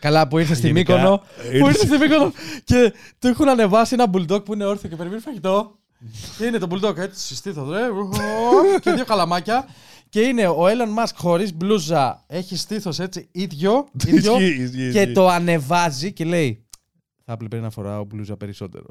Καλά 0.00 0.28
που 0.28 0.38
ήρθες 0.38 0.56
στη 0.56 0.66
γενικά, 0.66 0.94
Μύκονο, 0.94 1.16
που 1.18 1.24
ήρθε- 1.52 1.66
ήρθες 1.66 1.86
στη 1.88 1.98
Μύκονο 1.98 2.32
και 2.64 2.92
του 3.18 3.28
έχουν 3.28 3.48
ανεβάσει 3.48 3.94
ένα 3.94 4.06
bulldog 4.12 4.44
που 4.44 4.52
είναι 4.54 4.64
όρθιο 4.64 4.88
και 4.88 4.96
περιμένει 4.96 5.20
φαγητό. 5.20 5.78
Και 6.38 6.44
είναι 6.44 6.58
το 6.58 6.66
bulldog 6.70 6.96
έτσι 6.96 7.26
συστήθο, 7.26 7.70
ρε, 7.72 7.80
και 8.80 8.90
δύο 8.90 9.04
καλαμάκια. 9.04 9.66
Και 10.08 10.20
είναι 10.20 10.48
ο 10.48 10.60
Elon 10.64 11.02
Musk 11.04 11.12
χωρίς 11.14 11.54
μπλούζα, 11.54 12.24
έχει 12.26 12.56
στήθος 12.56 12.98
έτσι 12.98 13.28
ίδιο, 13.32 13.88
ίδιο 14.06 14.38
Ισχύει, 14.40 14.62
ισχύει, 14.62 14.90
και 14.92 15.00
ισχύει. 15.00 15.12
το 15.12 15.28
ανεβάζει 15.28 16.12
και 16.12 16.24
λέει 16.24 16.64
θα 17.24 17.32
έπρεπε 17.32 17.56
να 17.60 17.70
φοράω 17.70 18.04
μπλούζα 18.04 18.36
περισσότερο. 18.36 18.84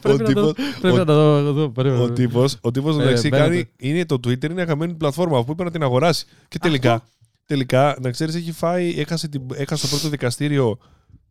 πρέπει 0.00 0.18
να 0.22 0.24
το, 0.32 0.52
τύπος- 0.52 0.54
πρέπει 0.80 0.94
ο- 0.94 0.98
να 0.98 1.04
το 1.04 1.14
δω 1.42 1.48
εδώ. 1.48 1.68
περίμενε. 1.70 2.02
Ο 2.02 2.10
τύπο, 2.12 2.44
ο 2.60 2.70
τύπος, 2.70 2.98
Ε, 2.98 3.02
εντάξει, 3.02 3.28
μπαίνετε. 3.28 3.48
κάνει, 3.48 3.68
είναι 3.76 4.04
το 4.06 4.14
Twitter, 4.14 4.50
είναι 4.50 4.62
αγαπημένη 4.62 4.94
πλατφόρμα 4.94 5.44
που 5.44 5.52
είπε 5.52 5.64
να 5.64 5.70
την 5.70 5.82
αγοράσει. 5.82 6.26
Και 6.48 6.58
τελικά, 6.58 7.02
τελικά 7.46 7.96
να 8.00 8.10
ξέρεις, 8.10 8.34
έχει 8.34 8.52
φάει, 8.52 9.00
έχασε, 9.00 9.28
την, 9.28 9.42
έχασε 9.54 9.82
το 9.82 9.88
πρώτο 9.88 10.08
δικαστήριο 10.08 10.78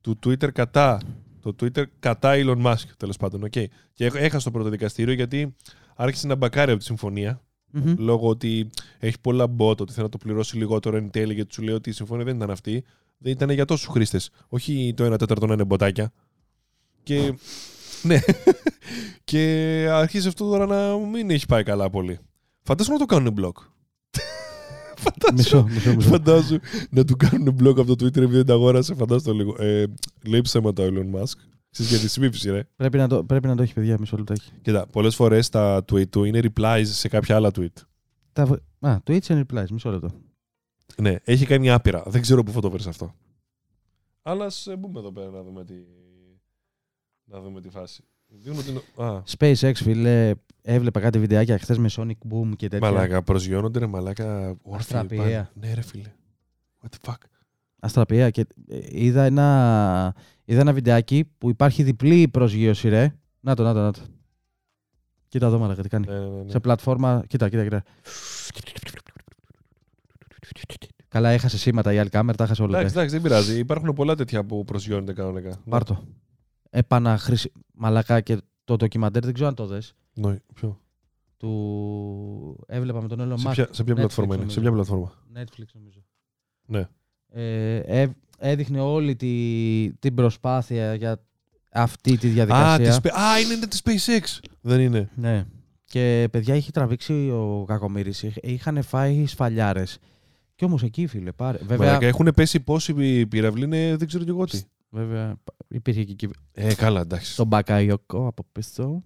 του 0.01 0.19
Twitter 0.25 0.51
κατά. 0.53 0.99
Το 1.41 1.55
Twitter 1.61 1.83
κατά 1.99 2.33
Elon 2.35 2.61
Musk, 2.65 2.83
τέλος 2.97 3.17
πάντων. 3.17 3.41
Okay. 3.43 3.65
Και 3.93 4.05
έχ- 4.05 4.15
έχασε 4.15 4.45
το 4.45 4.51
πρώτο 4.51 4.69
δικαστήριο 4.69 5.13
γιατί 5.13 5.55
άρχισε 5.95 6.27
να 6.27 6.35
μπακάρει 6.35 6.69
από 6.71 6.79
τη 6.79 6.85
συμφωνία. 6.85 7.41
Μμμ. 7.71 7.93
Λόγω 7.97 8.27
ότι 8.27 8.69
έχει 8.99 9.19
πολλά 9.21 9.45
bot, 9.57 9.77
ότι 9.77 9.91
θέλει 9.91 10.03
να 10.03 10.09
το 10.09 10.17
πληρώσει 10.17 10.57
λιγότερο 10.57 10.97
εν 10.97 11.09
τέλει, 11.09 11.33
γιατί 11.33 11.53
σου 11.53 11.61
λέει 11.61 11.75
ότι 11.75 11.89
η 11.89 11.93
συμφωνία 11.93 12.25
δεν 12.25 12.35
ήταν 12.35 12.49
αυτή. 12.51 12.83
Δεν 13.17 13.31
ήταν 13.31 13.49
για 13.49 13.65
τόσους 13.65 13.87
χρήστες. 13.87 14.29
Όχι 14.47 14.93
το 14.97 15.13
1 15.13 15.17
τέταρτο 15.17 15.45
να 15.47 15.53
είναι 15.53 15.63
μποτάκια. 15.65 16.11
Και. 17.03 17.33
ναι. 18.03 18.19
και 19.23 19.39
αρχίζει 19.89 20.27
αυτό 20.27 20.49
τώρα 20.49 20.65
να 20.65 20.97
μην 21.07 21.29
έχει 21.29 21.45
πάει 21.45 21.63
καλά 21.63 21.89
πολύ. 21.89 22.19
Φαντάσου 22.63 22.91
να 22.91 22.97
το 22.97 23.05
κάνουν 23.05 23.33
blog. 25.03 25.33
Μισό, 25.33 25.63
μισό, 25.63 25.95
μισό. 25.95 26.09
Φαντάσου 26.09 26.57
να 26.89 27.03
του 27.05 27.15
κάνουν 27.15 27.57
blog 27.59 27.79
από 27.79 27.85
το 27.85 28.05
Twitter 28.05 28.17
επειδή 28.17 28.35
δεν 28.35 28.45
τα 28.45 28.53
αγόρασε. 28.53 28.93
Φαντάσου 28.93 29.23
το 29.25 29.33
λίγο. 29.33 29.63
Ε, 29.63 29.85
λέει 30.27 30.41
ψέματα 30.41 30.83
ο 30.83 30.85
Elon 30.85 31.19
Musk. 31.19 31.37
Ξέρεις 31.69 31.91
για 31.91 31.99
τη 31.99 32.09
σύμφυση, 32.09 32.49
ρε. 32.51 32.63
Πρέπει 32.75 32.97
να, 32.97 33.07
το, 33.07 33.23
πρέπει 33.23 33.47
να 33.47 33.55
το 33.55 33.61
έχει 33.61 33.73
παιδιά, 33.73 33.97
μισό 33.99 34.17
λεπτάκι. 34.17 34.51
Κοίτα, 34.61 34.87
πολλές 34.87 35.15
φορές 35.15 35.49
τα 35.49 35.77
tweet 35.91 36.07
του 36.09 36.23
είναι 36.23 36.39
replies 36.43 36.83
σε 36.85 37.07
κάποια 37.07 37.35
άλλα 37.35 37.49
tweet. 37.55 37.73
Τα... 38.33 38.45
β- 38.45 38.85
Α, 38.85 38.97
το 39.03 39.13
It's 39.13 39.27
and 39.27 39.43
Replies, 39.43 39.69
μισό 39.69 39.91
λεπτό. 39.91 40.09
Ναι, 41.01 41.15
έχει 41.23 41.45
κάνει 41.45 41.69
άπειρα. 41.69 42.03
Δεν 42.07 42.21
ξέρω 42.21 42.43
πού 42.43 42.51
θα 42.51 42.61
το 42.61 42.69
βρει 42.69 42.83
αυτό. 42.87 43.15
Αλλά 44.21 44.45
ας 44.45 44.67
ε, 44.67 44.75
μπούμε 44.75 44.99
εδώ 44.99 45.11
πέρα 45.11 45.29
να 45.29 45.43
δούμε 45.43 45.65
τη, 45.65 45.73
να 47.23 47.41
δούμε 47.41 47.61
τη 47.61 47.69
φάση. 47.69 48.03
Δίνω 48.27 48.61
την... 48.61 49.03
Α, 49.03 49.21
SpaceX, 49.37 49.73
φίλε, 49.75 50.33
έβλεπα 50.63 50.99
κάτι 50.99 51.19
βιντεάκια 51.19 51.57
χθες 51.57 51.77
με 51.77 51.89
Sonic 51.91 52.33
Boom 52.33 52.49
και 52.55 52.67
τέτοια. 52.67 52.91
μαλάκα, 52.91 53.23
προσγειώνονται 53.23 53.79
ρε 53.79 53.85
μαλάκα 53.87 54.47
όρθιοι 54.47 54.75
Αστραπιαία. 54.75 55.23
πάνε. 55.23 55.49
Ναι 55.53 55.73
ρε 55.73 55.81
φίλε. 55.81 56.13
What 56.81 56.87
the 56.89 57.09
fuck; 57.11 57.17
Αστραπιαία 57.79 58.29
και 58.29 58.45
ε, 58.67 58.79
είδα 58.89 59.23
ένα, 59.23 60.15
είδα 60.45 60.59
ένα 60.59 60.73
βιντεάκι 60.73 61.31
που 61.37 61.49
υπάρχει 61.49 61.83
διπλή 61.83 62.27
προσγείωση, 62.27 62.89
ρε. 62.89 63.15
Να 63.39 63.55
το, 63.55 63.63
να 63.63 63.73
το, 63.73 63.79
να 63.81 63.91
το. 63.91 63.99
Κοίτα 65.27 65.45
εδώ, 65.45 65.59
μαλάκα, 65.59 65.81
τι 65.81 65.89
κάνει. 65.89 66.05
Ναι, 66.07 66.19
ναι, 66.19 66.43
ναι. 66.43 66.51
Σε 66.51 66.59
πλατφόρμα, 66.59 67.23
κοίτα, 67.27 67.49
κοίτα, 67.49 67.63
κοίτα. 67.63 67.83
Καλά, 71.07 71.29
έχασε 71.29 71.57
σήματα 71.57 71.93
η 71.93 71.97
άλλη 71.97 72.09
κάμερα, 72.09 72.37
τα 72.37 72.43
έχασε 72.43 72.61
όλα. 72.61 72.77
Εντάξει, 72.77 72.95
εντάξει, 72.95 73.13
δεν 73.13 73.23
πειράζει. 73.23 73.59
Υπάρχουν 73.59 73.93
πολλά 73.93 74.15
τέτοια 74.15 74.43
που 74.43 74.63
προσγειώνονται 74.63 75.13
κανονικά. 75.13 75.61
Πάρ' 75.69 75.83
το. 75.83 76.03
Επαναχρησι... 76.69 77.51
Μαλακά 77.73 78.21
και 78.21 78.37
το 78.63 78.75
ντοκιμαντέρ, 78.75 79.23
δεν 79.23 79.33
ξέρω 79.33 79.49
αν 79.49 79.55
το 79.55 79.65
δες. 79.65 79.95
Ναι, 80.13 80.35
ποιο; 80.53 80.79
Του... 81.37 82.63
Έβλεπα 82.67 83.01
με 83.01 83.07
τον 83.07 83.19
Elon 83.21 83.39
Σε 83.39 83.47
Musk. 83.47 83.51
ποια, 83.53 83.67
σε 83.71 83.83
ποια 83.83 83.93
Netflix, 83.93 83.97
πλατφόρμα 83.97 84.35
είναι; 84.35 84.49
Σε 84.49 84.59
νομίζω. 84.59 84.61
ποια 84.61 84.71
πλατφόρμα; 84.71 85.13
Netflix 85.35 85.65
νομίζω. 85.73 85.99
Ναι. 86.65 86.87
Ε, 87.29 87.75
ε, 88.01 88.09
έδειχνε 88.37 88.79
όλη 88.79 89.15
τη, 89.15 89.91
την 89.99 90.15
προσπάθεια 90.15 90.93
για 90.95 91.23
αυτή 91.71 92.17
τη 92.17 92.27
Α, 92.27 92.31
διαδικασία. 92.31 92.99
τη, 93.01 93.07
Spa- 93.09 93.19
Α, 93.19 93.39
είναι, 93.39 93.53
είναι 93.53 93.67
τη 93.67 93.77
SpaceX. 93.83 94.47
Δεν 94.61 94.79
είναι. 94.79 95.09
Ναι. 95.15 95.45
Και 95.85 96.27
παιδιά 96.31 96.55
είχε 96.55 96.71
τραβήξει 96.71 97.13
ο 97.13 97.63
Κακομήρης. 97.67 98.23
Είχ- 98.23 98.45
Είχαν 98.47 98.83
φάει 98.83 99.25
σφαλιάρες. 99.25 99.97
Και 100.55 100.65
όμως 100.65 100.83
εκεί, 100.83 101.07
φίλε, 101.07 101.31
πάρε. 101.31 101.57
Βέβαια, 101.57 101.87
Μαλάκα, 101.87 102.07
έχουν 102.07 102.31
πέσει 102.35 102.59
πόσοι 102.59 103.25
πυραυλοί 103.25 103.63
είναι, 103.63 103.95
δεν 103.95 104.07
ξέρω 104.07 104.23
κι 104.23 104.29
εγώ 104.29 104.45
τι. 104.45 104.61
Βέβαια 104.93 105.35
υπήρχε 105.67 106.03
και 106.03 106.11
εκεί 106.11 106.29
Ε, 106.53 106.73
καλά, 106.73 107.01
εντάξει. 107.01 107.35
τον 107.35 107.47
Μπακαϊοκό 107.47 108.27
από 108.27 108.45
πίσω. 108.51 109.03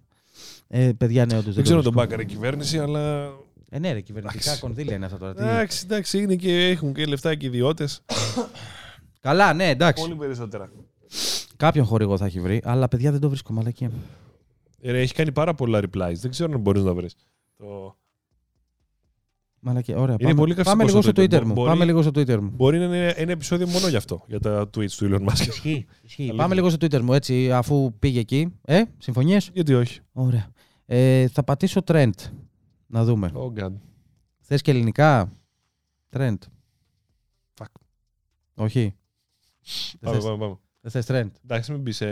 Ε, 0.68 0.92
παιδιά, 0.98 1.26
ναι, 1.26 1.38
όντως 1.38 1.54
Δεν 1.56 1.64
ξέρω 1.64 1.78
το 1.82 1.84
τον 1.84 1.94
βρίσκω. 1.94 2.10
μπάκαρε 2.10 2.22
η 2.22 2.26
κυβέρνηση, 2.26 2.80
αλλά. 2.80 3.30
Ε, 3.70 3.80
ναι, 3.80 3.92
ρε, 3.92 4.02
κυβερνητικά 4.02 4.44
Εντάξει. 4.44 4.62
κονδύλια 4.62 4.96
είναι 4.96 5.06
αυτά 5.06 5.18
τώρα. 5.18 5.34
Τι- 5.34 5.44
Εντάξει, 5.44 5.82
εντάξει, 5.84 6.18
είναι 6.22 6.36
και 6.36 6.68
έχουν 6.68 6.94
και 6.94 7.06
λεφτά 7.06 7.36
και 7.36 7.46
ιδιώτες. 7.46 8.02
Καλά, 9.22 9.54
ναι, 9.54 9.70
εντάξει. 9.70 10.04
Πολύ 10.04 10.16
περισσότερα. 10.16 10.72
Κάποιον 11.58 11.86
χορηγό 11.86 12.18
θα 12.18 12.26
έχει 12.26 12.40
βρει, 12.40 12.62
αλλά 12.64 12.88
παιδιά 12.88 13.12
δεν 13.12 13.20
το 13.20 13.30
βρίσκω 13.30 13.54
μαλακία. 13.54 13.92
Ε, 14.82 14.92
ρε, 14.92 15.00
έχει 15.02 15.14
κάνει 15.14 15.32
πάρα 15.32 15.54
πολλά 15.54 15.80
replies. 15.80 16.14
Δεν 16.16 16.32
ξέρω 16.32 16.54
αν 16.54 16.60
μπορείς 16.60 16.84
να 16.84 16.94
βρεις. 16.94 17.16
Το... 17.58 17.98
Μαλακία. 19.60 19.98
Ωραία. 19.98 20.16
Είναι 20.20 20.30
πάμε, 20.30 20.40
πολύ 20.40 20.54
πάμε 20.54 20.64
καυσικό 20.64 20.86
λίγο 20.88 21.02
στο 21.02 21.12
στο 21.12 21.22
Twitter. 21.22 21.42
Twitter 21.42 21.46
μου. 21.46 21.54
Μπορεί- 21.54 21.70
Πάμε 21.70 21.86
λίγο 21.86 22.02
στο 22.02 22.12
Twitter 22.16 22.40
μου. 22.40 22.52
Μπορεί 22.56 22.78
να 22.78 22.86
είναι 22.86 23.08
ένα 23.08 23.32
επεισόδιο 23.32 23.68
μόνο 23.68 23.88
γι' 23.88 23.96
αυτό, 23.96 24.24
για 24.28 24.40
τα 24.40 24.62
tweets 24.62 24.90
του 24.92 25.10
Elon 25.12 25.30
Musk. 25.30 25.40
Ισχύει. 25.48 25.86
ισχύει. 26.02 26.22
Αλήθεια. 26.22 26.38
Πάμε 26.38 26.56
λίγο 26.56 26.70
στο 26.70 26.86
Twitter 26.86 27.02
μου, 27.02 27.14
έτσι, 27.14 27.52
αφού 27.52 27.94
πήγε 28.00 28.20
εκεί. 28.20 28.54
Ε, 28.62 28.82
συμφωνίες; 28.98 29.50
Γιατί 29.54 29.74
όχι. 29.74 30.00
Ωραία. 30.14 30.48
Ε, 30.86 31.28
θα 31.28 31.44
πατήσω 31.44 31.82
trend. 31.86 32.10
Να 32.88 33.04
δούμε. 33.04 33.32
Oh 33.36 33.64
God. 33.64 33.72
Θες 34.40 34.62
και 34.62 34.72
ελληνικά; 34.72 35.32
Trend. 36.18 36.36
Fuck. 37.60 37.66
Όχι. 38.56 38.94
Δεν 40.00 40.00
Πάμε, 40.00 40.16
θες, 40.16 40.26
πάμε, 40.26 40.38
πάμε. 40.38 40.58
δεν 40.82 40.92
θες 40.92 41.06
trend. 41.10 41.30
Εντάξει, 41.44 41.72
μην 41.72 41.82
μπεις 41.82 41.96
σε 41.96 42.08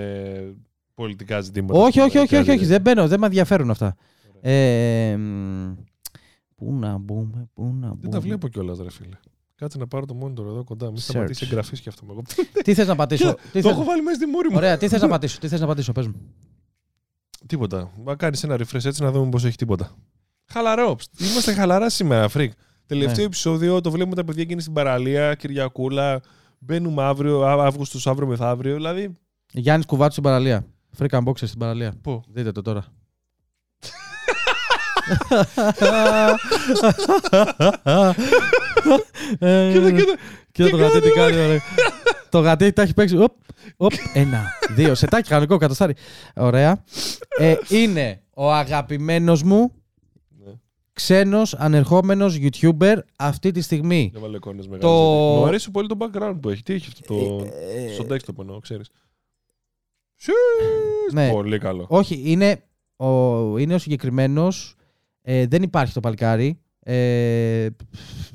πολιτικά 0.93 1.41
ζητήματα. 1.41 1.79
Όχι, 1.79 1.99
όχι, 1.99 2.17
όχι, 2.17 2.17
όχι, 2.17 2.45
Κάτι- 2.45 2.49
όχι, 2.59 2.65
δεν 2.65 2.81
μπαίνω, 2.81 3.07
δεν 3.07 3.19
με 3.19 3.25
ενδιαφέρουν 3.25 3.69
αυτά. 3.69 3.95
Ε, 4.41 5.15
μ, 5.17 5.73
πού 6.55 6.73
να 6.73 6.97
μπούμε, 6.97 7.49
πού 7.53 7.63
να 7.63 7.87
μπούμε. 7.87 7.97
Δεν 8.01 8.09
τα 8.11 8.19
βλέπω 8.19 8.47
κιόλας, 8.47 8.79
ρε 8.79 8.91
φίλε. 8.91 9.17
Κάτσε 9.55 9.77
να 9.77 9.87
πάρω 9.87 10.05
το 10.05 10.17
monitor 10.23 10.45
εδώ 10.45 10.63
κοντά. 10.63 10.85
Μην 10.85 10.95
Search. 10.95 11.01
σταματήσει 11.01 11.45
εγγραφής 11.45 11.81
και 11.81 11.89
αυτό. 11.89 12.05
με 12.05 12.11
εγώ. 12.11 12.21
Τι 12.63 12.73
θες 12.73 12.87
να 12.87 12.95
πατήσω; 12.95 13.33
τι 13.33 13.41
Το 13.41 13.49
θες... 13.61 13.65
έχω 13.71 13.83
βάλει 13.83 14.01
μέσα 14.01 14.15
στη 14.15 14.25
μούρη 14.25 14.49
μου. 14.49 14.55
Ωραία, 14.55 14.77
τι 14.77 14.87
θες 14.87 15.01
να 15.01 15.07
πατήσω, 15.07 15.39
τι 15.39 15.47
θες 15.47 15.59
να 15.59 15.67
πατήσω, 15.67 15.91
πες 15.91 16.07
μου. 16.07 16.15
Τίποτα. 17.47 17.91
Μα 18.03 18.15
κάνεις 18.15 18.43
ένα 18.43 18.55
refresh 18.55 18.85
έτσι 18.85 19.01
να 19.03 19.11
δούμε 19.11 19.29
πώς 19.29 19.45
έχει 19.45 19.55
τίποτα. 19.55 19.95
Χαλαρό. 20.45 20.95
Είμαστε 21.19 21.53
χαλαρά 21.53 21.89
σήμερα, 21.89 22.27
freak. 22.27 22.51
Τελευταίο 22.85 23.17
Ναι. 23.17 23.23
επεισόδιο 23.23 23.81
το 23.81 23.91
βλέπουμε 23.91 24.15
τα 24.15 24.23
παιδιά 24.23 24.43
και 24.43 24.51
είναι 24.51 24.61
στην 24.61 24.73
παραλία, 24.73 25.35
Κυριακούλα. 25.35 26.21
Μπαίνουμε 26.59 27.03
αύριο, 27.03 27.41
Α- 27.41 27.65
Αύγουστος, 27.65 28.07
αύριο 28.07 28.27
μεθαύριο. 28.27 28.75
Δηλαδή. 28.75 29.11
Γιάννης 29.51 29.85
Κουβάτσου 29.85 30.11
στην 30.11 30.23
παραλία. 30.23 30.65
Freak 30.97 31.09
unboxer 31.23 31.35
στην 31.47 31.59
παραλία. 31.59 31.93
Πού; 32.01 32.21
Δείτε 32.29 32.51
το 32.51 32.61
τώρα. 32.61 32.85
Ε, 39.39 39.71
Κοίτα, 39.73 39.91
κοίτα. 39.91 40.15
Κοίτα 40.51 40.69
το 40.69 40.77
τι 40.77 40.81
γατί 40.83 41.01
τι 41.01 41.09
κάνει, 41.09 41.31
κάνει. 41.35 41.45
ωραία. 41.45 41.59
Το 42.29 42.39
γατί 42.39 42.71
τα 42.73 42.81
έχει 42.81 42.93
παίξει. 42.93 43.17
Οπ, 43.17 43.31
οπ, 43.77 43.91
ένα, 44.13 44.43
δύο. 44.75 44.95
Σετάκι 44.95 45.29
κανονικό 45.29 45.57
κατοστάρι. 45.57 45.93
Ωραία. 46.35 46.83
Ε, 47.39 47.55
είναι 47.69 48.21
ο 48.33 48.51
αγαπημένος 48.53 49.43
μου 49.43 49.71
Ναι. 50.45 50.51
ξένος 50.93 51.53
ανερχόμενος 51.53 52.37
YouTuber 52.41 52.95
αυτή 53.15 53.51
τη 53.51 53.61
στιγμή. 53.61 54.09
Για 54.11 54.19
βάλε 54.21 54.35
εικόνες 54.37 54.67
μεγάλες. 54.67 54.85
Το- 54.89 55.21
γιατί 55.23 55.39
Μου 55.39 55.45
αρέσει 55.45 55.71
πολύ 55.71 55.87
το 55.87 55.97
background 55.99 56.37
που 56.41 56.49
έχει. 56.49 56.63
Τι 56.63 56.73
έχει 56.73 56.89
αυτό 56.93 57.15
το. 57.15 57.45
Ε, 57.89 57.93
Στο 57.93 58.05
desktop 58.09 58.39
εννοώ, 58.39 58.59
ξέρεις. 58.59 58.89
ναι. 61.11 61.29
Πολύ 61.31 61.59
καλό. 61.59 61.85
Όχι, 61.89 62.21
είναι 62.25 62.63
ο, 62.95 63.07
είναι 63.57 63.73
ο 63.73 63.77
συγκεκριμένος. 63.77 64.75
Ε, 65.27 65.47
δεν 65.47 65.63
υπάρχει 65.63 65.93
το 65.93 65.99
παλικάρι. 65.99 66.59
Ε, 66.79 67.67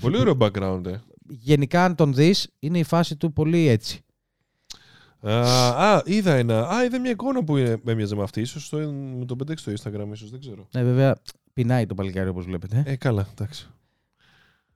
Πολύ 0.01 0.19
ωραίο 0.19 0.37
background, 0.41 0.87
ε. 0.87 0.95
γενικά, 1.29 1.85
αν 1.85 1.95
τον 1.95 2.15
δεις, 2.15 2.49
είναι 2.59 2.79
η 2.79 2.83
φάση 2.85 3.17
του 3.17 3.33
πολύ 3.33 3.69
έτσι. 3.69 4.01
Α, 5.23 5.33
α, 5.69 6.03
είδα 6.05 6.35
ένα. 6.35 6.69
Α, 6.69 6.85
είδα 6.85 7.01
μια 7.01 7.11
εικόνα 7.11 7.45
που 7.45 7.57
είναι, 7.57 7.81
έμοιαζε 7.87 8.15
με 8.17 8.23
αυτή. 8.23 8.41
Ίσως 8.41 8.69
το, 8.69 8.77
με 9.19 9.25
το 9.25 9.37
πεντέξι 9.37 9.75
στο 9.77 9.91
Instagram, 9.91 10.09
ίσως, 10.13 10.31
δεν 10.31 10.41
ξέρω. 10.41 10.69
Ναι, 10.73 10.83
βέβαια, 10.83 11.17
πεινάει 11.53 11.87
το 11.87 11.95
παλικάρι 11.95 12.29
όπως 12.29 12.45
βλέπετε. 12.45 12.83
Ε, 12.87 12.97
καλά, 12.97 13.29
εντάξει. 13.31 13.69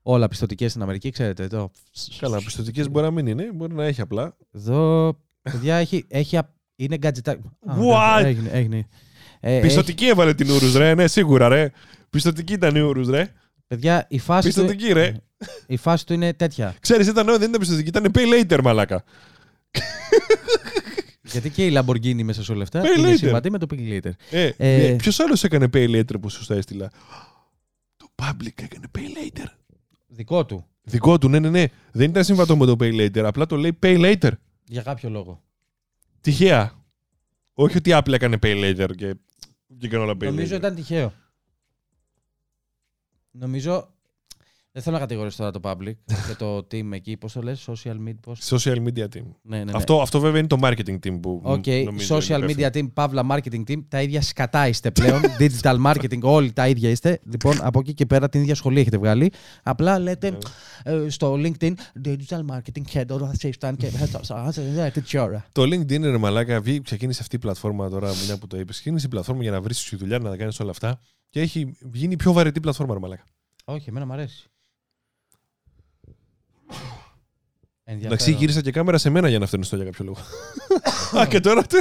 Όλα 0.02 0.28
πιστοτικές 0.28 0.70
στην 0.70 0.82
Αμερική, 0.82 1.10
ξέρετε. 1.10 1.42
Εδώ, 1.42 1.70
Καλά, 2.18 2.38
πιστοτικές 2.38 2.90
μπορεί 2.90 3.04
να 3.04 3.10
μην 3.10 3.26
είναι, 3.26 3.50
μπορεί 3.54 3.74
να 3.74 3.84
έχει 3.84 4.00
απλά. 4.00 4.36
εδώ 4.54 5.14
παιδιά, 5.42 5.74
έχει, 5.76 6.04
έχει, 6.08 6.36
απ- 6.36 6.54
είναι 6.76 6.96
γκατζετάκι. 6.96 7.42
Α, 7.66 7.74
What? 7.78 8.24
Έγινε, 8.24 8.48
έγινε. 8.52 8.86
Ε, 9.40 9.60
Πιστοτική 9.60 10.06
έβαλε 10.06 10.34
την 10.34 10.50
ούρους, 10.50 10.74
ρε, 10.74 10.94
ναι, 10.94 11.06
σίγουρα, 11.06 11.48
ρε. 11.48 11.70
Πιστοτική 12.14 12.52
ήταν 12.52 12.76
η 12.76 12.80
ούρου, 12.80 13.10
ρε. 13.10 13.20
έχει- 13.20 13.30
παιδιά, 13.66 14.06
η 14.08 14.18
φάση, 14.18 14.48
του, 14.48 14.54
Πιστοτική, 14.54 14.92
ρε. 14.92 15.14
η 15.66 15.76
φάση 15.76 16.06
του 16.06 16.12
είναι 16.12 16.32
τέτοια. 16.32 16.74
Ξέρεις, 16.80 17.06
ήταν, 17.06 17.26
δεν 17.26 17.48
ήταν 17.48 17.60
πιστοτική, 17.60 17.88
ήταν 17.88 18.10
pay 18.14 18.44
later, 18.50 18.60
μαλάκα. 18.62 19.04
Γιατί 21.22 21.50
και 21.50 21.66
η 21.66 21.72
Lamborghini 21.76 22.22
μέσα 22.22 22.42
σε 22.44 22.52
όλα 22.52 22.62
αυτά 22.62 22.82
Pay 22.82 22.98
είναι 22.98 23.12
later. 23.12 23.16
συμβατή 23.18 23.50
με 23.50 23.58
το 23.58 23.66
Pig 23.70 23.78
Later. 23.78 24.10
Ε, 24.30 24.50
Ε, 24.56 24.86
ε, 24.86 24.96
Ποιος 24.96 25.20
άλλος 25.20 25.44
έκανε 25.44 25.68
pay 25.72 25.88
later 25.96 26.20
που 26.20 26.28
σωστά 26.28 26.54
έστειλα; 26.54 26.90
Το 27.96 28.06
Public 28.22 28.62
έκανε 28.62 28.86
pay 28.98 29.00
later. 29.00 29.46
Δικό 30.06 30.44
του. 30.44 30.66
Δικό 30.82 31.18
του, 31.18 31.28
ναι, 31.28 31.38
ναι, 31.38 31.50
ναι. 31.50 31.64
Δεν 31.92 32.10
ήταν 32.10 32.24
συμβατό 32.24 32.56
με 32.56 32.66
το 32.66 32.76
pay 32.80 33.00
later, 33.00 33.18
απλά 33.24 33.46
το 33.46 33.56
λέει 33.56 33.78
pay 33.82 34.14
later. 34.16 34.30
Για 34.64 34.82
κάποιο 34.82 35.10
λόγο. 35.10 35.42
Τυχαία. 36.20 36.72
Όχι 37.54 37.76
ότι 37.76 37.92
απλά 37.92 38.14
έκανε 38.14 38.38
pay 38.42 38.64
later 38.64 38.88
και 38.96 39.14
βγήκαν 39.66 40.00
όλα 40.00 40.12
pay 40.12 40.24
Νομίζω 40.24 40.54
later. 40.54 40.58
ήταν 40.58 40.74
τυχαίο. 40.74 41.12
Νομίζω. 43.38 43.88
Δεν 44.76 44.82
θέλω 44.82 44.94
να 44.96 45.00
κατηγορήσω 45.02 45.36
τώρα 45.36 45.50
το 45.50 45.60
Public 45.62 45.92
και 46.28 46.34
το 46.38 46.56
team 46.56 46.92
εκεί. 46.92 47.16
Πώς 47.16 47.32
το 47.32 47.42
λες, 47.42 47.68
social 47.68 47.96
media. 48.08 48.14
Πώς... 48.20 48.40
Social 48.50 48.76
media 48.76 49.02
team. 49.04 49.22
Ναι, 49.42 49.56
ναι, 49.58 49.64
ναι. 49.64 49.72
Αυτό, 49.74 50.00
αυτό 50.00 50.20
βέβαια 50.20 50.38
είναι 50.38 50.48
το 50.48 50.58
marketing 50.62 50.98
team 51.06 51.20
που 51.22 51.40
Οκ, 51.44 51.64
νομίζω 51.84 52.16
social 52.16 52.48
είναι 52.50 52.54
media 52.56 52.76
team, 52.76 52.92
παύλα 52.92 53.26
marketing 53.30 53.62
team, 53.68 53.84
τα 53.88 54.02
ίδια 54.02 54.22
σκατά 54.22 54.68
είστε 54.68 54.90
πλέον. 54.90 55.20
Digital 55.40 55.84
marketing, 55.86 56.20
όλοι 56.20 56.52
τα 56.52 56.68
ίδια 56.68 56.90
είστε. 56.90 57.20
Λοιπόν, 57.30 57.58
από 57.62 57.78
εκεί 57.78 57.94
και 57.94 58.06
πέρα 58.06 58.28
την 58.28 58.40
ίδια 58.40 58.54
σχολή 58.54 58.80
έχετε 58.80 58.98
βγάλει. 58.98 59.32
Απλά 59.62 59.98
λέτε 59.98 60.30
Ναι. 60.30 60.38
ε, 61.04 61.08
στο 61.08 61.34
LinkedIn 61.38 61.72
digital 62.04 62.40
marketing 62.50 62.92
head 62.92 63.06
of 63.06 63.18
assistant 63.20 63.74
και 63.78 63.90
τέτοια 64.92 65.22
ώρα. 65.22 65.44
Το 65.52 65.62
LinkedIn 65.62 66.00
ρε 66.02 66.18
μαλάκα, 66.18 66.60
βγει- 66.60 66.82
ξεκίνησε 66.82 67.18
αυτή 67.22 67.36
η 67.36 67.38
πλατφόρμα 67.38 67.88
τώρα, 67.88 68.10
μια 68.26 68.38
που 68.38 68.46
το 68.46 68.56
είπες. 68.58 68.74
Ξεκίνησε 68.74 69.06
η 69.06 69.08
πλατφόρμα 69.08 69.42
για 69.42 69.50
να 69.50 69.60
βρει 69.60 69.74
τη 69.74 69.96
δουλειά, 69.96 70.18
να 70.18 70.36
κάνεις 70.36 70.60
όλα 70.60 70.70
αυτά. 70.70 71.00
Και 71.34 71.40
έχει 71.40 71.76
γίνει 71.92 72.12
η 72.12 72.16
πιο 72.16 72.32
βαρετή 72.32 72.60
πλατφόρμα, 72.60 72.94
ρε 72.94 73.00
μαλάκα. 73.00 73.24
Όχι, 73.64 73.88
εμένα 73.88 74.06
μου 74.06 74.12
αρέσει. 74.12 74.48
Εντάξει, 77.84 78.04
Ενδιαφέρον. 78.04 78.38
γύρισα 78.38 78.60
και 78.60 78.70
κάμερα 78.70 78.98
σε 78.98 79.10
μένα 79.10 79.28
για 79.28 79.38
να 79.38 79.46
φταίνω 79.46 79.62
στο 79.62 79.76
για 79.76 79.84
κάποιο 79.84 80.04
λόγο. 80.04 80.18
Α, 81.20 81.26
και 81.26 81.40
τώρα. 81.40 81.62
τι- 81.66 81.76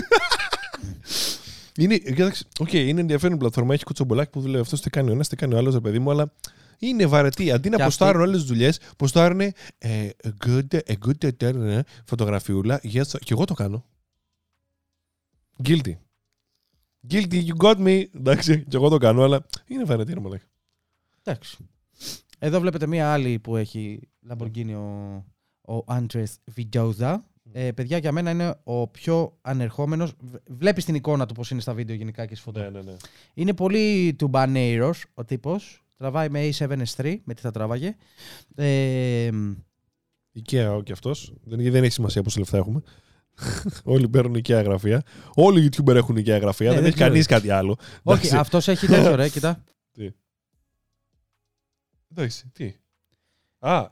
είναι, 1.77 1.97
κοίταξε, 1.97 2.45
οκ, 2.59 2.73
είναι 2.73 2.99
ενδιαφέρον 3.01 3.35
η 3.35 3.39
πλατφόρμα. 3.39 3.73
Έχει 3.73 3.83
κουτσομπολάκι 3.83 4.29
που 4.31 4.41
δουλεύει 4.41 4.61
αυτός, 4.61 4.81
τι 4.81 4.89
κάνει 4.89 5.09
ο 5.09 5.13
ένας, 5.13 5.27
τι 5.27 5.35
κάνει 5.35 5.53
ο 5.53 5.57
άλλος, 5.57 5.73
ρε 5.73 5.79
παιδί 5.79 5.99
μου, 5.99 6.11
αλλά 6.11 6.33
είναι 6.79 7.05
βαρετή. 7.05 7.51
Αντί 7.51 7.69
να 7.69 7.77
Και 7.77 7.83
ποστάρουν 7.83 8.15
αυτή- 8.21 8.27
όλες 8.29 8.41
τις 8.41 8.49
δουλειές, 8.51 8.79
ποστάρουν 8.97 9.39
ε, 9.41 9.53
a 10.23 10.29
good, 10.45 10.67
a 10.87 10.93
good 11.07 11.29
turn, 11.39 11.55
ε, 11.55 11.81
φωτογραφιούλα. 12.05 12.79
Yes, 12.83 13.05
και 13.19 13.33
εγώ 13.33 13.45
το 13.45 13.53
κάνω. 13.53 13.85
Guilty. 15.63 15.93
Guilty, 17.09 17.45
you 17.47 17.55
got 17.57 17.75
me. 17.77 18.03
Εντάξει, 18.15 18.63
και 18.63 18.75
εγώ 18.77 18.89
το 18.89 18.97
κάνω, 18.97 19.23
αλλά 19.23 19.45
είναι 19.67 19.83
βαρετή, 19.83 20.13
ρε 20.13 20.19
μαλάκα. 20.19 20.45
Εντάξει. 21.23 21.57
Εδώ 22.39 22.59
βλέπετε 22.59 22.87
μία 22.87 23.13
άλλη 23.13 23.39
που 23.39 23.55
έχει 23.55 23.99
Lamborghini 24.29 24.73
ο, 25.61 25.73
ο 25.75 25.83
Andres 25.87 26.25
Villosa. 26.55 27.15
Ε, 27.51 27.71
παιδιά, 27.71 27.97
για 27.97 28.11
μένα 28.11 28.31
είναι 28.31 28.55
ο 28.63 28.87
πιο 28.87 29.37
ανερχόμενος. 29.41 30.13
Β- 30.21 30.35
Βλέπεις 30.49 30.85
την 30.85 30.95
εικόνα 30.95 31.25
του 31.25 31.33
πώς 31.33 31.51
είναι 31.51 31.61
στα 31.61 31.73
βίντεο 31.73 31.95
γενικά 31.95 32.21
και 32.25 32.35
στις 32.35 32.41
φωτό. 32.45 32.59
Ναι, 32.59 32.69
ναι, 32.69 32.81
ναι. 32.81 32.95
Είναι 33.33 33.53
πολύ 33.53 34.13
τουμπανέιρος 34.13 35.05
ο 35.13 35.25
τύπος. 35.25 35.83
Τραβάει 35.97 36.29
με 36.29 36.49
A7S3, 36.57 37.15
με 37.23 37.33
τι 37.33 37.41
θα 37.41 37.51
τράβαγε. 37.51 37.95
Ε, 38.55 39.29
IKEA 40.35 40.81
και 40.83 40.91
αυτός. 40.91 41.33
Δεν, 41.43 41.71
δεν 41.71 41.83
έχει 41.83 41.93
σημασία 41.93 42.21
πόσα 42.23 42.39
λεφτά 42.39 42.57
έχουμε. 42.57 42.81
Όλοι 43.83 44.09
παίρνουν 44.09 44.35
IKEA 44.35 44.61
γραφεία. 44.63 45.03
Όλοι 45.33 45.65
οι 45.65 45.69
YouTuber 45.71 45.95
έχουν 45.95 46.15
IKEA 46.17 46.39
γραφεία. 46.41 46.67
Ναι, 46.67 46.73
δεν 46.73 46.75
δεν 46.75 46.85
έχει 46.85 46.93
ξέρω. 46.93 47.09
κανείς 47.09 47.25
κάτι 47.25 47.49
άλλο. 47.49 47.71
όχι, 48.03 48.03
Εντάξει. 48.03 48.35
αυτός 48.37 48.67
έχει 48.67 48.87
τέτοιο 48.87 49.15
ρε, 49.15 49.29
κοίτα. 49.29 49.63
Εντάξει, 52.15 52.49
τι. 52.53 52.73
Α, 53.59 53.85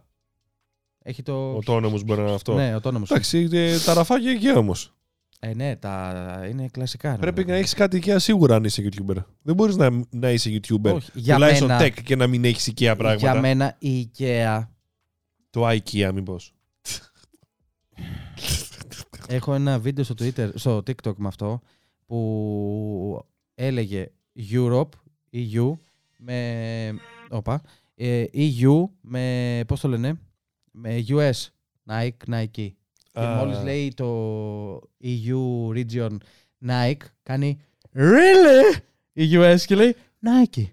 Έχει 1.03 1.23
το... 1.23 1.55
ο 1.55 1.59
τόνομος 1.63 2.03
μπορεί 2.03 2.19
να 2.19 2.25
είναι 2.25 2.35
αυτό. 2.35 2.53
Ναι, 2.53 2.75
ο 2.75 2.79
τόνομος. 2.81 3.09
Εντάξει, 3.11 3.49
ε, 3.51 3.79
τα 3.79 3.93
ραφάκια 3.93 4.39
IKEA 4.39 4.57
όμως. 4.57 4.93
Ε, 5.39 5.53
ναι, 5.53 5.75
τα... 5.75 6.45
είναι 6.49 6.67
κλασικά. 6.71 7.11
ρε, 7.11 7.17
Πρέπει 7.17 7.35
βέβαια. 7.35 7.53
να 7.53 7.59
έχεις 7.59 7.73
κάτι 7.73 8.01
IKEA 8.05 8.15
σίγουρα 8.17 8.55
αν 8.55 8.63
είσαι 8.63 8.83
YouTuber. 8.89 9.15
Δεν 9.41 9.55
μπορείς 9.55 9.75
να, 9.75 10.03
να 10.09 10.31
είσαι 10.31 10.49
YouTuber. 10.49 10.93
Όχι, 10.93 11.11
για 11.13 11.33
Τουλάχιστον 11.33 11.67
μένα, 11.67 11.85
tech 11.85 12.01
και 12.03 12.15
να 12.15 12.27
μην 12.27 12.45
έχεις 12.45 12.69
IKEA 12.71 12.93
πράγματα. 12.97 13.15
για 13.15 13.39
μένα 13.39 13.75
η 13.79 14.11
IKEA 14.17 14.67
Το 15.49 15.67
IKEA, 15.69 16.11
μήπως. 16.13 16.53
Έχω 19.31 19.53
ένα 19.53 19.79
βίντεο 19.79 20.03
στο, 20.03 20.15
Twitter, 20.19 20.49
στο 20.53 20.77
TikTok 20.77 21.15
με 21.15 21.27
αυτό 21.27 21.61
που 22.05 23.25
έλεγε 23.55 24.11
Europe 24.51 24.89
EU 25.33 25.71
με. 26.17 26.93
Όπα. 27.29 27.61
ε, 27.95 28.25
EU 28.33 28.83
με. 29.01 29.63
Πώς 29.67 29.79
το 29.79 29.87
λένε. 29.87 30.19
Με 30.71 31.05
US. 31.07 31.31
Nike, 31.89 32.33
Nike. 32.33 32.69
Και 33.13 33.19
Α. 33.19 33.35
μόλις 33.35 33.63
λέει 33.63 33.93
το 33.93 34.73
EU 35.03 35.69
region 35.73 36.17
Nike, 36.67 37.05
κάνει. 37.23 37.59
Really? 37.93 38.79
Η 39.13 39.37
US 39.37 39.59
και 39.65 39.75
λέει 39.75 39.95
Nike. 40.23 40.65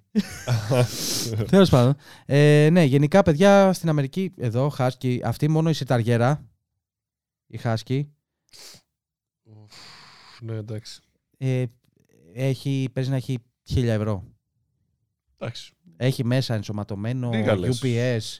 Τέλος 1.50 1.70
πάντων. 1.70 1.96
Ε, 2.26 2.68
ναι, 2.72 2.82
γενικά 2.82 3.22
παιδιά 3.22 3.72
στην 3.72 3.88
Αμερική, 3.88 4.32
εδώ, 4.36 4.72
Husky, 4.78 5.18
αυτή 5.24 5.48
μόνο 5.48 5.70
η 5.70 5.72
σιταριέρα. 5.72 6.44
Η 7.46 7.60
Husky. 7.62 8.02
Ναι, 10.40 10.54
εντάξει. 10.54 11.00
Ε, 11.38 11.64
έχει, 12.34 12.88
παίζει 12.92 13.10
να 13.10 13.16
έχει 13.16 13.38
1000 13.74 13.82
ευρώ. 13.84 14.24
εντάξει. 15.38 15.72
Έχει 15.96 16.24
μέσα 16.24 16.54
ενσωματωμένο 16.54 17.30
Λίγα 17.30 17.56
λες. 17.56 17.80
UPS. 17.84 18.38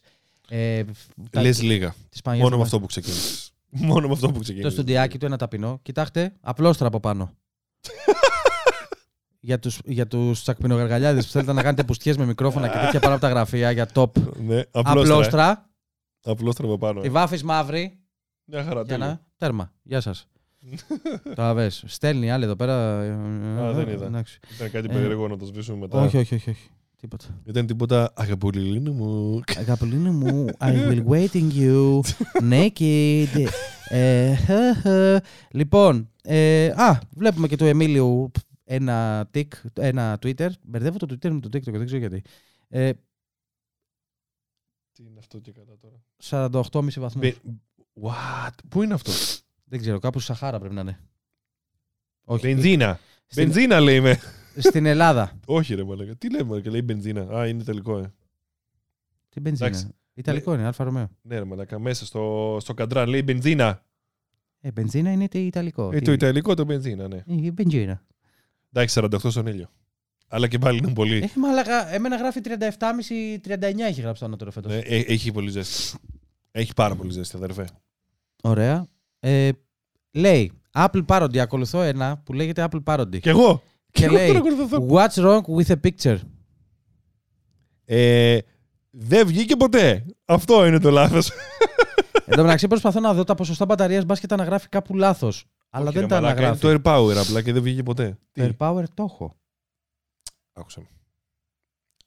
Ε, 0.48 0.84
τα- 1.30 1.42
Λες 1.42 1.62
λίγα. 1.62 1.94
τις 2.09 2.20
πανιές 2.22 2.42
Μόνο 2.42 2.54
με 2.54 2.62
μας. 2.62 2.66
αυτό 2.72 2.80
που 2.80 2.86
ξεκίνησες. 2.86 3.52
Μόνο 3.70 4.06
με 4.06 4.12
αυτό 4.12 4.26
που 4.26 4.32
Το 4.32 4.40
ξεκίνησες. 4.40 4.72
στοντιάκι 4.72 5.18
του 5.18 5.26
ένα 5.26 5.36
ταπεινό. 5.36 5.78
Κοιτάξτε, 5.82 6.36
απλόστρα 6.40 6.86
από 6.86 7.00
πάνω. 7.00 7.30
για 9.40 9.59
τους, 9.59 9.80
για 9.84 10.06
τους 10.06 10.42
τσακπινογαργαλιάδες 10.42 11.24
που 11.26 11.32
θέλετε 11.32 11.52
να 11.52 11.62
κάνετε 11.62 11.84
πουστιές 11.84 12.16
με 12.16 12.26
μικρόφωνα 12.26 12.68
και 12.68 12.78
τέτοια 12.78 13.00
πάνω 13.00 13.12
από 13.12 13.22
τα 13.22 13.28
γραφεία 13.28 13.70
για 13.70 13.88
top. 13.94 14.11
Ναι, 14.38 14.62
απλόστρα. 14.70 15.14
Απλόστρα. 15.14 15.70
Απλόστρα 16.22 16.64
από 16.66 16.78
πάνω. 16.78 17.02
Η 17.04 17.11
βάφης 17.11 17.42
μαύρη. 17.42 17.98
Μια 18.51 18.62
χαρά. 18.64 18.82
Για 18.82 18.84
τέλεια. 18.84 19.07
να. 19.07 19.20
Τέρμα. 19.36 19.72
Γεια 19.82 20.01
σας. 20.01 20.28
Τα 21.34 21.55
βε. 21.55 21.68
Στέλνει 21.68 22.30
άλλη 22.30 22.44
εδώ 22.44 22.57
πέρα. 22.57 22.99
Α, 23.61 23.72
δεν 23.72 23.88
είδα. 23.88 24.07
Εντάξει. 24.07 24.38
Ήταν 24.55 24.70
κάτι 24.70 24.88
Ε, 24.90 24.92
περίεργο 24.92 25.28
να 25.28 25.36
το 25.36 25.44
σβήσουμε 25.44 25.78
μετά. 25.78 26.01
Όχι, 26.01 26.16
όχι, 26.16 26.34
όχι, 26.34 26.51
όχι. 26.51 26.70
Τίποτα. 27.01 27.40
Ήταν 27.44 27.66
τίποτα 27.66 28.12
αγαπουλιλίνου 28.16 28.92
μου. 28.92 29.40
Αγαπηλίνη 29.59 30.11
μου, 30.11 30.46
I 30.59 30.72
will 30.88 31.05
waiting 31.07 31.51
you 31.53 32.01
naked. 32.51 33.46
Ε, 33.88 34.34
χα, 34.34 34.74
χα. 34.74 35.20
λοιπόν, 35.51 36.11
ε, 36.22 36.66
α, 36.66 36.99
βλέπουμε 37.16 37.49
και 37.49 37.57
του 37.57 37.64
Εμίλιου 37.64 38.30
ένα, 38.64 39.28
tick, 39.34 39.49
ένα 39.74 40.18
Twitter. 40.22 40.49
Μπερδεύω 40.62 40.99
το 40.99 41.07
Twitter 41.11 41.30
με 41.30 41.40
το 41.40 41.49
TikTok, 41.53 41.72
δεν 41.72 41.84
ξέρω 41.84 42.01
γιατί. 42.01 42.22
Ε, 42.68 42.92
Τι 44.92 45.03
είναι 45.05 45.18
αυτό 45.18 45.38
και 45.38 45.53
κατά 45.53 45.78
τώρα. 45.78 46.03
48,5 46.72 47.01
βαθμούς. 47.01 47.32
Μπε- 48.01 48.11
What? 48.12 48.51
Πού 48.68 48.82
είναι 48.82 48.94
αυτό; 48.94 49.12
Δεν 49.64 49.80
ξέρω, 49.80 49.99
κάπου 49.99 50.18
στη 50.20 50.32
Σαχάρα 50.32 50.59
πρέπει 50.59 50.74
να 50.74 50.80
είναι. 50.80 51.01
Όχι. 52.24 52.46
Benzina. 52.46 52.98
Στην- 53.26 53.44
Benzina 53.44 53.80
λέει 53.80 54.01
με. 54.01 54.18
Στην 54.57 54.86
Ελλάδα. 54.86 55.32
Όχι 55.46 55.74
ρε 55.74 55.84
μαλάκα. 55.84 56.16
Τι 56.16 56.30
λέμε 56.30 56.61
και 56.61 56.70
λέει 56.70 56.80
benzina. 56.84 57.20
Α, 57.38 57.46
είναι 57.46 57.62
ιταλικό, 57.64 57.98
ε. 57.99 58.12
Τι 59.28 59.40
benzina; 59.40 59.66
Εντάξει. 59.68 59.88
Ιταλικό 60.14 60.55
είναι, 60.55 60.64
Alfa 60.66 60.84
Romeo. 60.84 61.09
Ναι 61.22 61.38
ρε 61.38 61.44
μαλάκα. 61.44 61.78
Μέσα 61.78 62.07
στο, 62.07 62.57
στο 62.61 62.74
καντράν 62.74 63.09
λέει 63.09 63.22
benzina. 63.24 63.84
Ε, 64.61 64.70
benzina 64.72 65.12
είναι 65.12 65.28
το 65.28 65.38
Ιταλικό. 65.38 65.90
Ε, 65.92 65.99
Τι- 65.99 66.05
το 66.05 66.12
ιταλικό 66.12 66.55
το 66.55 66.64
benzina, 66.64 67.09
ναι. 67.09 67.16
Ε, 67.16 67.22
η 67.26 67.51
benzina. 67.54 68.02
Εντάξει, 68.72 69.01
48 69.01 69.30
στον 69.30 69.46
ήλιο. 69.46 69.70
Αλλά 70.28 70.49
και 70.49 70.59
πάλι 70.59 70.78
είναι 70.78 70.92
πολύ. 70.92 71.16
Έχει 71.16 71.38
μαλακα, 71.38 71.94
εμένα 71.94 72.16
γράφει 72.16 72.40
37,5-39 72.40 73.86
έχει 73.86 74.01
γράψει 74.01 74.20
το 74.20 74.26
ανώτερο 74.26 74.51
φέτος. 74.51 74.72
Ναι, 74.72 74.78
ε, 74.78 74.99
έχει 74.99 75.32
πολύ 75.32 75.51
ζέστη. 75.51 75.99
Έχει 76.51 76.72
πάρα 76.74 76.94
πολύ 76.96 77.12
ζέστη, 77.12 77.36
αδερφέ. 77.36 77.68
Ωραία. 78.43 78.86
Ε, 79.20 79.51
λέει, 80.11 80.53
Apple 80.72 81.05
Parody, 81.07 81.39
ακολουθώ 81.39 81.82
ένα 81.82 82.18
που 82.24 82.32
λέγεται 82.32 82.68
Apple 82.70 82.82
Parody. 82.84 83.20
Κι 83.20 83.28
εγώ. 83.28 83.62
Και 83.91 84.05
εγώ 84.05 84.14
λέει, 84.14 84.26
τον 84.26 84.36
ακολουθώ. 84.36 84.86
What's 84.91 85.24
wrong 85.24 85.41
with 85.57 85.76
a 85.76 85.91
picture? 85.91 86.18
Ε, 87.84 88.39
δεν 88.91 89.26
βγήκε 89.26 89.57
ποτέ. 89.57 90.05
Αυτό 90.24 90.66
είναι 90.66 90.78
το 90.78 90.91
λάθος. 90.91 91.30
Εν 92.24 92.36
τω 92.36 92.43
μεταξύ 92.43 92.66
προσπαθώ 92.66 93.01
να 93.01 93.14
δω 93.14 93.24
τα 93.24 93.34
ποσοστά 93.34 93.64
μπαταρίας 93.64 94.05
μπας 94.05 94.20
και 94.20 94.26
τα 94.26 94.34
αναγράφει 94.34 94.68
κάπου 94.68 94.97
λάθος. 94.97 95.45
Αλλά 95.70 95.91
δεν 95.91 96.09
τα 96.09 96.16
αναγράφει. 96.16 96.66
Είναι 96.66 96.78
το 96.78 96.91
air 96.93 96.97
power 96.97 97.16
απλά 97.16 97.43
και 97.43 97.53
δεν 97.53 97.62
βγήκε 97.62 97.82
ποτέ. 97.82 98.18
Τι, 98.32 98.43
Air 98.45 98.57
Power 98.59 98.82
το 98.95 99.03
έχω. 99.03 99.34
άκουσα. 100.53 100.80
με. 100.80 100.86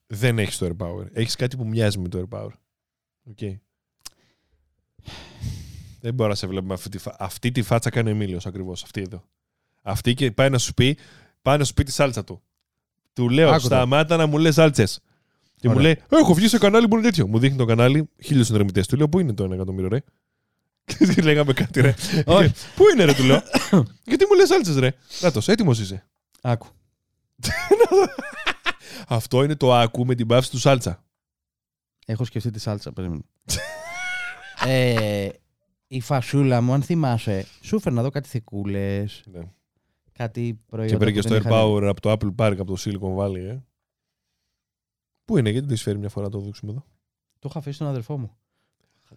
Δεν 0.08 0.40
έχεις 0.40 0.58
το 0.58 0.66
AirPower. 0.66 1.06
Έχεις 1.14 1.36
κάτι 1.36 1.58
που 1.58 1.68
μοιάζει 1.68 2.00
με 2.00 2.08
το 2.08 2.28
AirPower. 2.30 2.52
ΟΚ. 3.24 3.38
Δεν 6.02 6.14
μπορώ 6.14 6.30
να 6.30 6.36
σε 6.36 6.48
βλέπω 6.48 6.66
με 6.66 6.74
αυτή 6.74 6.90
τη, 6.90 6.98
φα... 6.98 7.16
αυτή 7.20 7.52
τη 7.52 7.62
φάτσα 7.62 7.90
κάνει 7.90 8.10
ο 8.10 8.12
Εμίλιος 8.12 8.46
ακριβώς. 8.46 8.84
Αυτή 8.84 9.02
εδώ. 9.02 9.24
Αυτή 9.82 10.14
και 10.14 10.32
πάει 10.32 10.50
να 10.50 10.58
σου 10.58 10.74
πει, 10.74 10.98
πάει 11.42 11.58
να 11.58 11.64
σου 11.64 11.74
πει 11.74 11.84
τη 11.84 11.92
σάλτσα 11.92 12.24
του. 12.24 12.42
Του 13.14 13.30
λέω, 13.30 13.50
Άκου 13.50 13.60
το. 13.60 13.66
σταμάτα 13.66 14.18
να 14.18 14.26
μου 14.26 14.38
λες 14.38 14.54
σάλτσες. 14.54 15.00
Και 15.56 15.68
μου 15.68 15.74
Ωραία. 15.78 15.98
λέει, 16.10 16.20
Έχω 16.20 16.34
βγει 16.34 16.48
σε 16.48 16.58
κανάλι 16.58 16.88
που 16.88 16.96
είναι 16.96 17.04
τέτοιο. 17.04 17.28
Μου 17.28 17.40
δείχνει 17.40 17.58
το 17.58 17.66
κανάλι, 17.66 18.10
χίλιους 18.24 18.46
συνδρομητές. 18.46 18.88
Του 18.88 18.98
λέω, 18.98 19.10
Πού 19.10 19.20
είναι 19.20 19.34
το 19.34 19.44
ένα 19.44 19.56
εκατομμύριο, 19.56 19.90
ρε; 19.90 20.04
Και 21.16 21.22
λέγαμε 21.22 21.54
κάτι, 21.54 21.82
ρε. 21.82 21.94
Όχι. 22.26 22.54
Πού 22.76 22.84
είναι, 22.94 23.04
ρε, 23.04 23.14
του 23.14 23.24
λέω. 23.24 23.42
Γιατί 24.10 24.26
μου 24.26 24.36
λες 24.36 24.48
σάλτσες, 24.48 24.76
ρε. 24.76 24.94
Νάτο, 25.20 25.42
έτοιμος 25.46 25.80
είσαι. 25.80 26.08
Άκου. 26.42 26.68
Αυτό 29.08 29.44
είναι 29.44 29.56
το 29.56 29.74
άκου 29.74 30.06
με 30.06 30.16
την 30.16 30.28
πάυση 30.28 30.50
του 30.50 30.60
σάλτσα. 30.60 31.04
Έχω 32.06 32.26
σκεφτεί 32.26 32.50
τη 32.52 32.60
σάλτσα, 32.60 32.94
περίμενε. 32.94 33.22
ε, 34.66 35.30
η 35.94 36.00
φασούλα 36.02 36.62
μου, 36.62 36.74
αν 36.74 36.82
θυμάσαι, 36.84 37.46
σου 37.62 37.76
έφερνα 37.76 38.00
εδώ 38.00 38.10
κάτι 38.10 38.28
θικούλες, 38.30 39.24
Ναι. 39.32 39.52
κάτι 40.12 40.60
προϊόντα. 40.66 40.92
Και 40.94 40.98
πήρε 41.00 41.12
που 41.12 41.16
και 41.22 41.28
δεν 41.30 41.40
στο 41.42 41.50
Air 41.50 41.54
είχαν- 41.54 41.70
Power 41.70 41.84
από 41.88 42.02
το 42.02 42.12
Apple 42.12 42.36
Park, 42.46 42.56
από 42.60 42.66
το 42.66 42.76
Silicon 42.80 43.18
Valley, 43.18 43.36
ε. 43.36 43.60
Πού 45.26 45.38
είναι, 45.38 45.50
γιατί 45.50 45.66
δεν 45.68 45.76
τη 45.76 45.82
φέρει 45.82 45.98
μια 45.98 46.10
φορά 46.10 46.26
να 46.26 46.32
το 46.32 46.40
δείξουμε 46.40 46.72
εδώ; 46.72 46.86
Το 47.40 47.48
είχα 47.50 47.60
αφήσει 47.60 47.76
στον 47.76 47.88
αδερφό 47.88 48.18
μου. 48.18 48.36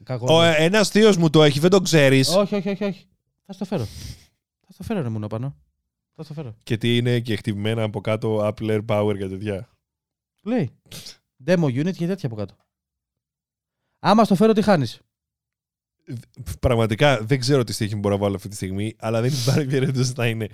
Κακό. 0.02 0.34
Ο, 0.36 0.42
ένας 0.42 0.88
θείος 0.88 1.16
μου 1.16 1.30
το 1.30 1.42
έχει, 1.42 1.58
δεν 1.60 1.70
το 1.70 1.80
ξέρεις. 1.80 2.28
όχι, 2.28 2.54
όχι, 2.54 2.68
όχι, 2.68 2.84
όχι. 2.84 3.06
Θα 3.46 3.52
στο 3.52 3.64
φέρω. 3.64 3.84
Θα 4.60 4.72
στο 4.72 4.82
φέρω, 4.82 5.02
ρε 5.02 5.08
μου 5.08 5.26
πάνω. 5.26 5.56
Θα 6.14 6.22
στο 6.22 6.34
φέρω. 6.34 6.54
Και 6.62 6.76
τι 6.76 6.96
είναι 6.96 7.20
και 7.20 7.36
χτυπημένα 7.36 7.82
από 7.82 8.00
κάτω 8.00 8.38
Apple 8.48 8.70
Air 8.70 8.84
Power 8.86 9.14
και 9.18 9.28
τέτοια. 9.28 9.68
Λέει. 10.42 10.70
Demo 11.44 11.64
unit 11.64 11.92
και 11.92 12.06
τέτοια 12.06 12.28
από 12.28 12.34
κάτω. 12.36 12.54
Άμα 13.98 14.24
στο 14.24 14.34
φέρω, 14.34 14.52
τι 14.52 14.62
χάνεις. 14.62 15.00
Πραγματικά 16.60 17.20
δεν 17.24 17.40
ξέρω 17.40 17.64
τι 17.64 17.72
στοίχη 17.72 17.96
μπορώ 17.96 18.14
να 18.14 18.20
βάλω 18.20 18.34
αυτή 18.34 18.48
τη 18.48 18.54
στιγμή, 18.54 18.94
αλλά 18.98 19.20
δεν 19.20 19.32
υπάρχει 19.42 19.66
περίπτωση 19.76 20.12
να 20.16 20.26
είναι 20.26 20.48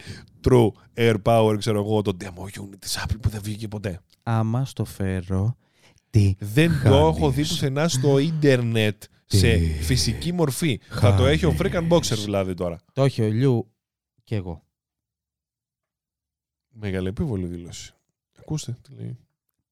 true 0.48 0.68
Air 0.94 1.16
Power, 1.22 1.54
ξέρω 1.58 1.78
εγώ, 1.80 2.02
το 2.02 2.16
demo 2.20 2.60
unit 2.60 2.78
της 2.78 2.98
Apple 3.04 3.16
που 3.22 3.28
δεν 3.28 3.40
βγήκε 3.42 3.68
ποτέ. 3.68 4.00
Άμα 4.22 4.64
στο 4.64 4.84
φέρω, 4.84 5.56
τι. 6.10 6.34
Δεν 6.38 6.68
το 6.68 6.74
Χάνεις. 6.74 6.98
έχω 7.16 7.30
δει 7.30 7.46
πουθενά 7.46 7.88
στο 7.88 8.18
ίντερνετ 8.18 9.02
σε 9.26 9.56
Τι. 9.56 9.66
φυσική 9.82 10.32
μορφή. 10.32 10.80
Θα 10.88 11.14
το 11.14 11.26
έχει 11.26 11.46
ο 11.46 11.50
Χάνεις. 11.56 11.72
Freaking 11.74 11.88
Boxer 11.88 12.16
δηλαδή 12.24 12.54
τώρα. 12.54 12.78
Το 12.92 13.04
έχει 13.04 13.22
ο 13.22 13.28
Λιού 13.28 13.70
και 14.24 14.34
εγώ. 14.34 14.62
Μεγάλη 16.68 17.08
επίβολη 17.08 17.46
δήλωση. 17.46 17.94
Ακούστε 18.38 18.76
τι 18.82 18.92
λέει. 18.94 19.18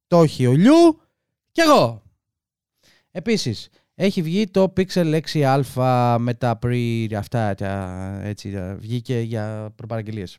Το 0.06 0.22
έχει 0.22 0.46
ο 0.46 0.52
Λιού 0.52 1.00
και 1.52 1.62
εγώ. 1.62 2.02
Επίσης, 3.10 3.68
έχει 4.00 4.22
βγει 4.22 4.46
το 4.46 4.72
Pixel 4.76 5.20
6α 5.32 6.16
με 6.20 6.34
τα 6.34 6.58
pre 6.62 7.06
αυτά, 7.16 7.54
τα, 7.54 8.20
έτσι, 8.22 8.50
τα- 8.52 8.76
βγήκε 8.80 9.18
για 9.18 9.72
προπαραγγελίες. 9.74 10.38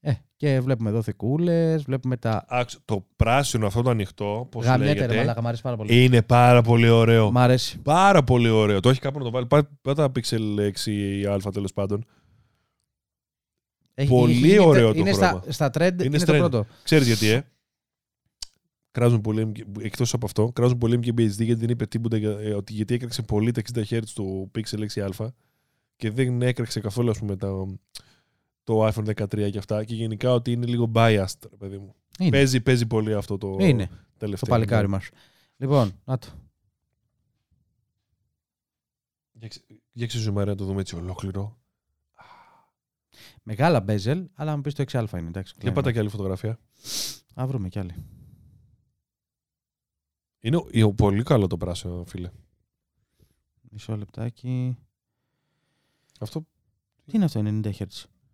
Ε, 0.00 0.12
και 0.36 0.60
βλέπουμε 0.60 0.88
εδώ 0.90 1.02
θικούλες, 1.02 1.82
βλέπουμε 1.82 2.16
τα 2.16 2.44
Άξ, 2.48 2.78
το 2.84 3.06
πράσινο 3.16 3.66
αυτό 3.66 3.82
το 3.82 3.90
ανοιχτό, 3.90 4.48
πώς 4.50 4.64
γαμιέται 4.64 4.92
ρε 4.92 4.98
λέγεται, 5.00 5.16
μαλάκα, 5.16 5.42
μ' 5.42 5.46
αρέσει 5.46 5.62
πάρα 5.62 5.76
πολύ. 5.76 6.04
είναι 6.04 6.22
πάρα 6.22 6.62
πολύ 6.62 6.88
ωραίο. 6.88 7.30
Μ' 7.30 7.38
αρέσει. 7.38 7.78
Πάρα 7.78 8.22
πολύ 8.24 8.48
ωραίο. 8.48 8.80
Το 8.80 8.88
έχει 8.88 9.00
κάπου 9.00 9.18
να 9.18 9.24
το 9.24 9.30
βάλει. 9.30 9.46
Πάτα 9.46 9.68
πάτα 9.82 10.10
Pixel 10.14 10.58
6α 10.58 11.52
τέλος 11.52 11.72
πάντων. 11.72 12.04
Έχει- 13.94 14.08
Πολύ 14.10 14.32
έχει 14.32 14.46
γίνει- 14.46 14.58
ωραίο 14.58 14.92
το 14.92 14.98
είναι 14.98 15.12
χρώμα. 15.12 15.42
Στα, 15.50 15.52
στα 15.52 15.70
trend, 15.74 16.04
είναι, 16.04 16.18
το 16.18 16.32
trend. 16.34 16.38
πρώτο. 16.38 16.66
Ξέρεις 16.82 17.06
γιατί, 17.06 17.28
ε; 17.28 17.42
Κράζουν 18.92 19.20
πολύ, 19.20 19.52
εκτός 19.80 20.14
από 20.14 20.26
αυτό, 20.26 20.52
κράζουν 20.52 20.78
πολύ 20.78 20.96
MKBHD 21.02 21.28
γιατί 21.28 21.54
δεν 21.54 21.68
είπε 21.68 21.86
τίποτα 21.86 22.16
για, 22.16 22.30
ε, 22.30 22.54
ότι 22.54 22.72
γιατί 22.72 22.94
έκραξε 22.94 23.22
πολύ 23.22 23.52
τα 23.52 23.62
60 23.74 23.82
Hz 23.88 24.02
του 24.14 24.50
Pixel 24.54 24.86
6α 24.94 25.28
και 25.96 26.10
δεν 26.10 26.42
έκραξε 26.42 26.80
καθόλου 26.80 27.10
ας 27.10 27.18
πούμε, 27.18 27.36
το, 27.36 27.78
το 28.64 28.86
iPhone 28.86 29.04
13 29.16 29.50
και 29.50 29.58
αυτά 29.58 29.84
και 29.84 29.94
γενικά 29.94 30.32
ότι 30.32 30.52
είναι 30.52 30.66
λίγο 30.66 30.90
biased, 30.94 31.36
ρε 31.50 31.56
παιδί 31.58 31.78
μου. 31.78 31.94
Είναι. 32.18 32.30
Παίζει, 32.30 32.60
παίζει 32.60 32.86
πολύ 32.86 33.14
αυτό 33.14 33.38
το 33.38 33.56
Είναι 33.60 33.86
το 33.86 33.94
τελευταίο. 34.18 34.50
παλικάρι 34.54 34.88
μας. 34.88 35.08
Λοιπόν, 35.56 36.00
να 36.04 36.18
το. 36.18 36.26
Για, 39.32 39.48
ξε- 39.48 39.64
για 39.92 40.06
ξεζουμάρε 40.06 40.50
να 40.50 40.56
το 40.56 40.64
δούμε 40.64 40.80
έτσι 40.80 40.96
ολόκληρο. 40.96 41.56
Μεγάλα 43.42 43.84
bezel, 43.88 44.24
αλλά 44.34 44.56
μου 44.56 44.62
πεις 44.62 44.74
το 44.74 44.84
6α 44.92 45.04
είναι, 45.18 45.28
εντάξει. 45.28 45.54
Για 45.60 45.72
πάτα 45.72 45.92
και 45.92 45.98
άλλη 45.98 46.08
φωτογραφία. 46.08 46.58
Α, 47.34 47.46
βρούμε 47.46 47.68
κι 47.68 47.78
άλλη. 47.78 47.94
Είναι 50.44 50.56
ο- 50.56 50.68
είναι 50.70 50.94
πολύ 50.94 51.22
καλό 51.22 51.46
το 51.46 51.56
πράσινο, 51.56 52.04
φίλε. 52.06 52.30
Μισό 53.70 53.96
λεπτάκι. 53.96 54.76
Αυτό 56.20 56.46
Τι 57.04 57.16
είναι 57.16 57.24
αυτό, 57.24 57.40
90 57.44 57.70
Hz. 57.78 57.86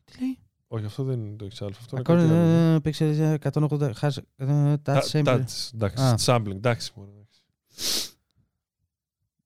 Τι 0.05 0.21
λέει; 0.21 0.39
Όχι, 0.69 0.85
αυτό 0.85 1.05
δεν 1.05 1.21
είναι 1.27 1.37
το 1.37 1.47
XALPHA. 1.47 1.71
Αυτό 1.71 1.97
είναι 1.97 2.01
Ακόμα 2.01 2.19
κάτι 2.19 2.33
άλλο. 2.33 2.75
ε, 2.75 2.81
πήξε 2.81 3.39
180. 3.43 3.93
Χάσε. 3.95 4.25
ε, 4.37 4.77
Τα- 4.79 5.03
Touch 5.03 5.11
sampling. 5.11 5.45
touch, 5.45 5.71
Εντάξει, 5.75 6.03
Α. 6.05 6.15
sampling, 6.19 6.51
εντάξει. 6.55 6.93
μωρέ. 6.97 7.11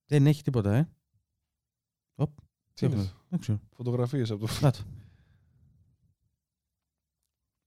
Δεν 0.05 0.27
έχει 0.27 0.43
τίποτα, 0.43 0.75
ε. 0.75 0.89
Τι 2.75 2.85
έχουμε 2.85 3.01
είναι, 3.01 3.09
εδώ; 3.09 3.19
Δεν 3.29 3.39
ξέρω. 3.39 3.59
φωτογραφίες 3.75 4.31
από 4.31 4.45
το... 4.47 4.53
Να 4.61 4.71
το. 4.71 4.79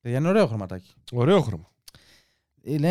Παιδιά, 0.01 0.19
είναι 0.19 0.29
ωραίο 0.29 0.47
χρωματάκι. 0.47 0.95
Ωραίο 1.13 1.41
χρώμα. 1.43 1.71
Είναι 2.69 2.89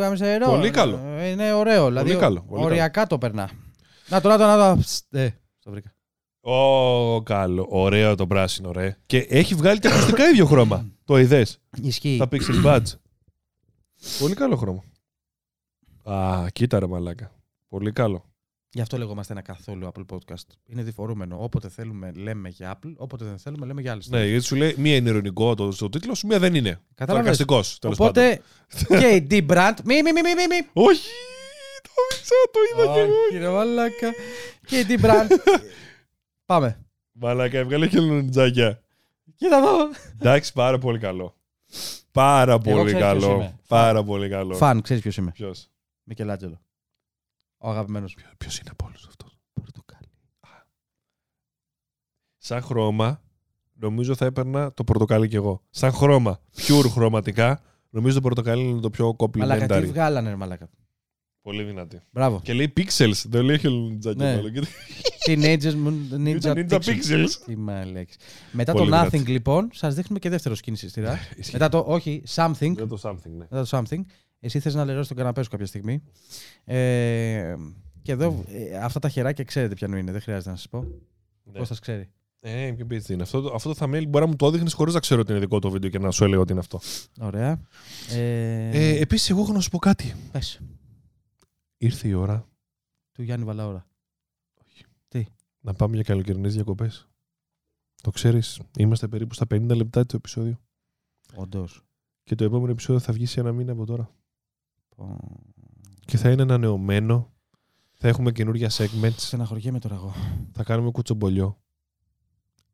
γαμισερό. 0.00 0.46
Πολύ 0.50 0.70
καλό. 0.70 0.96
Ε, 1.06 1.28
Είναι 1.28 1.52
ωραίο. 1.52 1.86
δηλαδή, 1.86 2.16
καλό, 2.16 2.40
πολύ 2.40 2.64
οριακά 2.64 3.06
το 3.06 3.18
περνά. 3.18 3.50
Να 4.08 4.20
το, 4.20 4.28
να 4.28 4.36
το, 4.38 4.46
να 4.46 4.74
το. 4.74 4.80
Ψτ, 4.80 5.14
Ε, 5.14 5.28
το 5.64 5.70
βρήκα. 5.70 5.94
Ω, 6.40 7.22
καλό. 7.22 7.66
Ωραίο 7.70 8.14
το 8.14 8.26
πράσινο, 8.26 8.72
ρε. 8.72 8.96
Και 9.06 9.18
έχει 9.18 9.54
βγάλει 9.54 9.78
και 9.78 9.88
ακουστικά 9.88 10.28
ίδιο 10.28 10.46
χρώμα. 10.46 10.86
Το 11.04 11.18
είδες; 11.18 11.60
Ισχύει. 11.82 12.16
Τα 12.18 12.28
Pixel 12.30 12.64
Buds. 12.64 12.92
Πολύ 14.18 14.34
καλό 14.34 14.56
χρώμα. 14.56 14.82
Α, 16.04 16.46
κοίτα 16.52 16.78
ρε 16.78 16.86
μαλάκα. 16.86 17.30
Πολύ 17.68 17.92
καλό. 17.92 18.24
Γι' 18.76 18.82
αυτό 18.82 18.98
λεγόμαστε 18.98 19.32
ένα 19.32 19.42
καθόλου 19.42 19.88
Apple 19.92 20.14
Podcast. 20.14 20.46
Είναι 20.66 20.82
διφορούμενο. 20.82 21.36
Όποτε 21.42 21.68
θέλουμε 21.68 22.12
λέμε 22.12 22.48
για 22.48 22.78
Apple, 22.78 22.92
όποτε 22.96 23.24
δεν 23.24 23.38
θέλουμε 23.38 23.66
λέμε 23.66 23.80
για 23.80 23.92
άλλε. 23.92 24.02
Ναι, 24.06 24.26
γιατί 24.26 24.44
σου 24.44 24.56
λέει 24.56 24.74
μία 24.78 24.96
είναι 24.96 25.08
ειρωνικό 25.08 25.54
το, 25.54 25.72
στο 25.72 25.88
τίτλο 25.88 26.14
σου, 26.14 26.26
μία 26.26 26.38
δεν 26.38 26.54
είναι. 26.54 26.80
Κατάλαβες; 26.94 27.36
Σαρκαστικός, 27.36 27.78
τέλος 27.78 27.96
πάντων. 27.96 28.10
Οπότε 28.10 28.42
και 28.98 29.06
η 29.06 29.26
D-Brand. 29.30 29.74
Μη, 29.84 29.94
μη, 30.02 30.12
μη, 30.12 30.22
μη, 30.22 30.34
μη, 30.34 30.46
μη. 30.48 30.68
Όχι! 30.72 31.08
Το 31.82 31.90
μίξα, 32.10 32.34
το 32.52 32.58
είδα 32.72 32.92
κι 32.92 32.98
εγώ. 32.98 33.12
Όχι, 33.28 33.38
ρε 33.38 33.48
μαλάκα. 33.48 34.12
Και 34.66 34.78
η 34.78 34.86
D-Brand. 34.88 35.30
Πάμε. 36.46 36.84
Μαλάκα, 37.12 37.58
έβγαλε 37.58 37.86
και 37.86 38.00
λονιτζάκια. 38.00 38.82
Κοίτα 39.36 39.56
εδώ. 39.56 39.76
Εντάξει, 40.18 40.52
πάρα 40.52 40.78
πολύ 40.78 40.98
καλό. 40.98 41.36
Πάρα 42.12 42.58
πολύ 42.58 42.84
ξέρεις 42.84 43.06
ποιος 43.06 43.22
καλό. 43.22 43.34
είμαι. 43.34 43.58
Πάρα 43.68 44.04
πολύ 44.04 44.28
καλό. 44.28 44.54
Φαν, 44.54 44.80
ξέρεις 44.80 45.02
ποιος 45.02 45.16
είμαι. 45.16 45.30
Ποιος; 45.30 45.70
Μικελάτζελο. 46.02 46.60
Ο 47.66 47.70
αγαπημένος. 47.70 48.14
Ποιο 48.38 48.50
είναι 48.60 48.70
από 48.70 48.86
όλους 48.86 49.06
αυτό. 49.08 49.26
Πορτοκάλι. 49.52 50.08
Σαν 52.36 52.62
χρώμα, 52.62 53.22
νομίζω 53.74 54.14
θα 54.14 54.24
έπαιρνα 54.24 54.72
το 54.72 54.84
πορτοκάλι 54.84 55.28
κι 55.28 55.36
εγώ. 55.36 55.62
Σαν 55.70 55.92
χρώμα, 55.92 56.40
pure 56.56 56.88
χρωματικά, 56.88 57.60
νομίζω 57.90 58.14
το 58.14 58.20
πορτοκάλι 58.20 58.62
είναι 58.68 58.80
το 58.80 58.90
πιο 58.90 59.16
Μαλάκα, 59.38 59.66
τι 59.66 59.74
complimentary. 59.74 59.86
βγάλανε, 59.88 60.28
ρε 60.28 60.36
μαλάκα. 60.36 60.68
Πολύ 61.42 61.62
δυνατή. 61.62 62.00
Μπράβο. 62.10 62.40
Και 62.42 62.52
λέει 62.52 62.72
pixels, 62.76 63.22
δεν 63.24 63.44
λέει 63.44 63.58
χελουνιτζάκια. 63.58 64.24
Ναι. 64.24 64.36
μάλλον. 64.36 64.52
Κοίτα. 64.52 64.66
Teenagers 65.26 65.74
μου- 65.74 66.08
Ninja, 66.24 66.52
Ninja 66.52 66.68
Pixels. 66.68 66.80
Pixels. 66.84 67.28
Τι 67.46 67.56
μαλέξ. 67.56 68.16
Μετά 68.52 68.72
Πολύ 68.72 68.90
το 68.90 68.96
δυνατή. 68.96 69.18
Nothing, 69.20 69.26
λοιπόν, 69.26 69.68
σας 69.72 69.94
δείχνουμε 69.94 70.18
και 70.18 70.28
δεύτερο 70.28 70.54
σκηνή 70.54 70.76
στη 70.76 70.88
σειρά. 70.88 71.18
Ισχύει. 71.36 71.52
Μετά 71.52 71.68
το, 71.68 71.84
όχι, 71.86 72.22
Something. 72.34 72.72
Δεν 72.74 72.88
το 72.88 72.98
something, 73.02 73.30
ναι. 73.30 73.46
Μετά 73.50 73.64
το 73.64 73.68
Something. 73.72 74.00
Εσύ 74.40 74.60
θες 74.60 74.74
να 74.74 74.84
λερώσεις 74.84 75.08
τον 75.08 75.16
καναπέ 75.16 75.42
σου 75.42 75.50
κάποια 75.50 75.66
στιγμή. 75.66 76.02
Ε, 76.64 77.56
και 78.02 78.12
εδώ, 78.12 78.44
ε, 78.48 78.76
αυτά 78.76 78.98
τα 79.00 79.08
χεράκια 79.08 79.44
ξέρετε 79.44 79.74
ποιανού 79.74 79.96
είναι, 79.96 80.12
δεν 80.12 80.20
χρειάζεται 80.20 80.50
να 80.50 80.56
σας 80.56 80.68
πω. 80.68 80.80
Ναι. 81.44 81.58
Πώς 81.58 81.66
σας 81.68 81.78
ξέρει. 81.78 82.10
Ε, 82.40 82.72
ποιο 82.76 82.86
πίτσι 82.86 83.12
είναι. 83.12 83.22
Αυτό, 83.22 83.40
το- 83.40 83.54
αυτό 83.54 83.74
το 83.74 83.84
thumbnail 83.84 84.06
μπορεί 84.08 84.24
να 84.24 84.26
μου 84.26 84.36
το 84.36 84.46
έδειχνες 84.46 84.72
χωρίς 84.72 84.94
να 84.94 85.00
ξέρω 85.00 85.20
ότι 85.20 85.30
είναι 85.30 85.40
δικό 85.40 85.58
το 85.58 85.70
βίντεο 85.70 85.90
και 85.90 85.98
να 85.98 86.10
σου 86.10 86.24
έλεγα 86.24 86.40
ότι 86.40 86.50
είναι 86.52 86.60
αυτό. 86.60 86.80
Ωραία. 87.20 87.60
Ε, 88.10 88.68
Ε, 88.72 89.00
Επίσης, 89.00 89.30
εγώ 89.30 89.40
έχω 89.40 89.52
να 89.52 89.60
σου 89.60 89.70
πω 89.70 89.78
κάτι. 89.78 90.14
πες, 90.32 90.60
Ήρθε 91.78 92.08
η 92.08 92.12
ώρα 92.12 92.48
του 93.12 93.22
Γιάννη 93.22 93.44
Βαλαώρα. 93.44 93.86
να 95.60 95.74
πάμε 95.74 95.94
για 95.94 96.04
καλοκαιρινές 96.04 96.54
διακοπές. 96.54 97.08
Το 98.02 98.10
ξέρεις, 98.10 98.60
είμαστε 98.78 99.08
περίπου 99.08 99.34
στα 99.34 99.46
50 99.46 99.74
λεπτά 99.76 100.06
το 100.06 100.16
επεισόδιο. 100.16 100.60
Όντως. 101.34 101.82
Και 102.22 102.34
το 102.34 102.44
επόμενο 102.44 102.70
επεισόδιο 102.72 103.00
θα 103.00 103.12
βγει 103.12 103.26
σε 103.26 103.40
ένα 103.40 103.52
μήνα 103.52 103.72
από 103.72 103.84
τώρα. 103.86 104.10
Και 106.04 106.16
θα 106.16 106.30
είναι 106.30 106.42
ανανεωμένο. 106.42 107.32
Θα 107.92 108.08
έχουμε 108.08 108.32
καινούργια 108.32 108.70
segments. 108.70 109.16
Στεναχωριέμαι 109.16 109.78
τώρα 109.78 109.94
εγώ. 109.94 110.12
Θα 110.52 110.62
κάνουμε 110.62 110.90
κουτσομπολιό. 110.90 111.60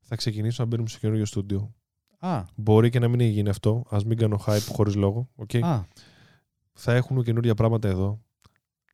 Θα 0.01 0.17
ξεκινήσουμε 0.17 0.65
να 0.65 0.71
μπαίνουμε 0.71 0.89
στο 0.89 0.99
καινούργιο 0.99 1.27
στούντιο. 1.27 1.75
Α, 2.19 2.45
Μπορεί 2.55 2.91
και 2.91 2.99
να 2.99 3.09
μην 3.09 3.21
γίνει 3.21 3.49
αυτό. 3.49 3.85
Α 3.91 3.99
μην 4.07 4.17
κάνω 4.19 4.41
hype 4.47 4.67
χωρίς 4.69 4.95
λόγο. 4.95 5.31
Okay. 5.37 5.61
α, 5.63 5.83
Θα 6.73 6.93
έχουμε 6.95 7.23
καινούργια 7.23 7.55
πράγματα 7.55 7.89
εδώ. 7.89 8.23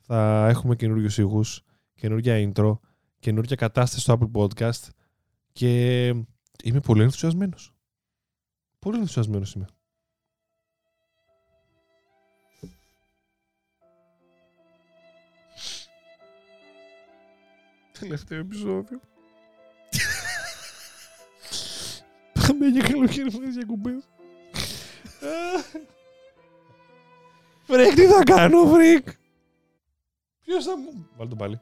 Θα 0.03 0.47
έχουμε 0.49 0.77
καινούριους 0.77 1.19
ήχους, 1.19 1.63
καινούργια 1.95 2.53
intro, 2.55 2.79
καινούργια 3.19 3.57
κατάσταση 3.57 4.01
στο 4.03 4.19
Apple 4.21 4.41
Podcast. 4.41 4.89
Και 5.53 6.07
είμαι 6.65 6.81
πολύ 6.83 7.03
ενθουσιασμένος. 7.03 7.75
Πολύ 8.79 8.99
ενθουσιασμένος 8.99 9.53
είμαι. 9.55 9.67
Τελευταίο 18.01 18.39
επεισόδιο. 18.39 19.01
Πάμε 22.47 22.67
για 22.67 22.83
καλοκαιρινές 22.83 23.55
διακοπές. 23.55 24.09
Φρικ, 27.63 27.95
τι 27.95 28.07
θα 28.07 28.23
κάνω, 28.23 28.67
Φρικ; 28.67 29.09
Ποιος 30.45 30.65
θα 30.65 30.77
μου... 30.79 31.09
Βάλτε 31.17 31.31
το 31.35 31.37
πάλι. 31.37 31.61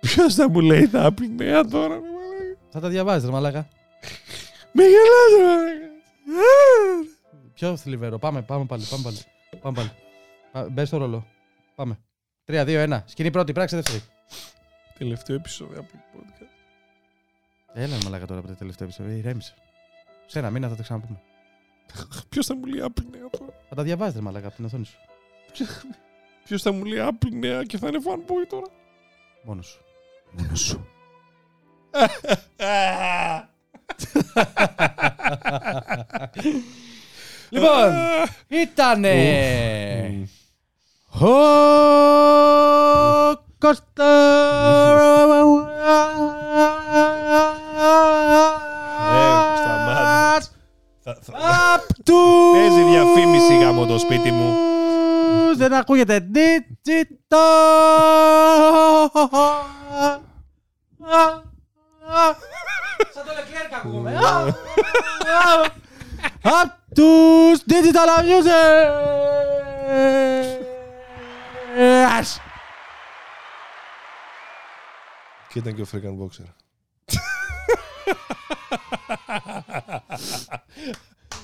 Ποιος 0.00 0.34
θα 0.34 0.50
μου 0.50 0.60
λέει 0.60 0.88
τα 0.88 1.14
νέα 1.36 1.64
τώρα, 1.64 1.94
ρε 1.94 2.00
μαλάκα. 2.00 2.58
θα 2.70 2.80
τα 2.80 2.88
διαβάζεις, 2.88 3.24
ρε 3.26 3.32
μαλάκα. 3.32 3.68
Με 4.72 4.82
γελάς, 4.82 5.30
ρε 5.38 5.44
μαλάκα. 5.44 5.88
Πιο 7.54 7.76
θλιβερό. 7.76 8.18
Πάμε, 8.18 8.42
πάμε 8.42 8.64
πάλι. 8.64 8.84
Πάμε 8.90 9.02
πάλι. 9.02 9.18
Πάμε 9.60 9.76
πάλι. 9.76 9.90
Πα- 10.52 10.68
Μπες 10.70 10.88
στο 10.88 10.96
ρόλο. 10.96 11.26
Πάμε. 11.74 11.98
3, 12.44 12.64
2, 12.64 12.84
1. 12.88 13.02
Σκηνή 13.04 13.30
πρώτη, 13.30 13.52
πράξη 13.52 13.74
δεύτερη. 13.76 14.02
Τελευταίο 15.00 15.36
επεισόδιο 15.36 15.80
από 15.80 15.88
το 15.92 15.98
podcast. 16.14 16.56
Έλα, 17.72 17.96
ρε 17.96 18.02
μαλάκα 18.04 18.26
τώρα 18.26 18.40
από 18.40 18.48
το 18.48 18.54
τελευταίο 18.54 18.86
επεισόδιο. 18.86 19.16
Ηρέμησε. 19.16 19.54
Σε 20.26 20.38
ένα 20.38 20.50
μήνα 20.50 20.68
θα 20.68 20.76
τα 20.76 20.82
ξαναπούμε. 20.82 21.20
Ποιος 22.28 22.46
θα 22.46 22.54
μου 22.54 22.64
λέει 22.64 22.78
νέα 23.10 23.30
τώρα; 23.30 23.52
Θα 23.68 23.74
τα 23.74 23.82
διαβάζεις, 23.82 24.14
ρε 24.14 24.20
μαλάκα 24.20 24.46
από 24.46 24.56
την 24.56 24.64
οθόνη 24.64 24.84
σου. 24.84 24.96
Ποιος 26.44 26.62
θα 26.62 26.72
μου 26.72 26.84
λέει 26.84 27.00
νέα 27.32 27.62
και 27.62 27.78
θα 27.78 27.88
είναι 27.88 27.98
fanboy 28.04 28.46
τώρα; 28.48 28.66
Μόνος 29.44 29.66
σου. 29.66 29.80
Μόνος 30.30 30.60
σου. 30.60 30.86
λοιπόν, 37.50 37.92
ήτανε. 38.48 39.14
Μμμ. 40.08 40.26
Ο 43.62 43.66
Κώστας 43.66 43.84
Θα- 51.04 51.18
θα- 51.22 51.32
Απ' 51.74 51.92
του! 52.04 52.50
Παίζει 52.52 52.82
διαφήμιση 52.82 53.58
γάμο 53.58 53.86
το 53.86 53.98
σπίτι 53.98 54.30
μου. 54.30 54.54
Δεν 55.56 55.74
ακούγεται. 55.74 56.26
Digital. 56.34 57.36
Σαν 63.14 63.24
το 63.24 63.32
Leclerc 63.36 63.74
ακούγομαι. 63.78 64.18
Απ' 66.42 66.94
τους 66.94 67.60
Digital 67.68 68.08
Music 68.24 68.50
Και 75.52 75.58
ήταν 75.58 75.74
και 75.74 75.82
ο 75.82 75.86
Freakan 75.92 76.24
Boxer. 76.24 76.46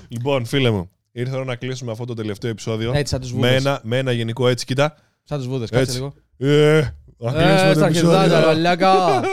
λοιπόν, 0.09 0.45
φίλε 0.45 0.71
μου, 0.71 0.91
ήρθε 1.13 1.33
η 1.33 1.35
ώρα 1.37 1.45
να 1.45 1.55
κλείσουμε 1.57 1.93
αυτό 1.93 2.05
το 2.05 2.15
τελευταίο 2.15 2.51
επεισόδιο. 2.51 2.93
Έτσι 2.95 3.11
σαν 3.13 3.21
τους 3.21 3.33
με, 3.33 3.39
βούδες 3.39 3.65
ένα, 3.65 3.81
με 3.83 3.99
ένα 3.99 4.13
γενικό 4.13 4.49
έτσι, 4.49 4.65
κοίτα. 4.65 4.97
Σαν 5.25 5.39
τους 5.39 5.47
βούδες, 5.47 5.71
κάτσε 5.71 5.83
Έτσι. 5.85 5.97
λίγο 5.97 6.15
Ε, 6.39 6.81
να 7.19 7.31
κλείσουμε 7.33 7.71
Ε, 7.71 7.73
το 7.73 7.79
στα 7.79 7.91
χερδάκια, 7.93 8.21
επεισόδιο. 8.21 8.47
μαλάκα. 8.47 8.95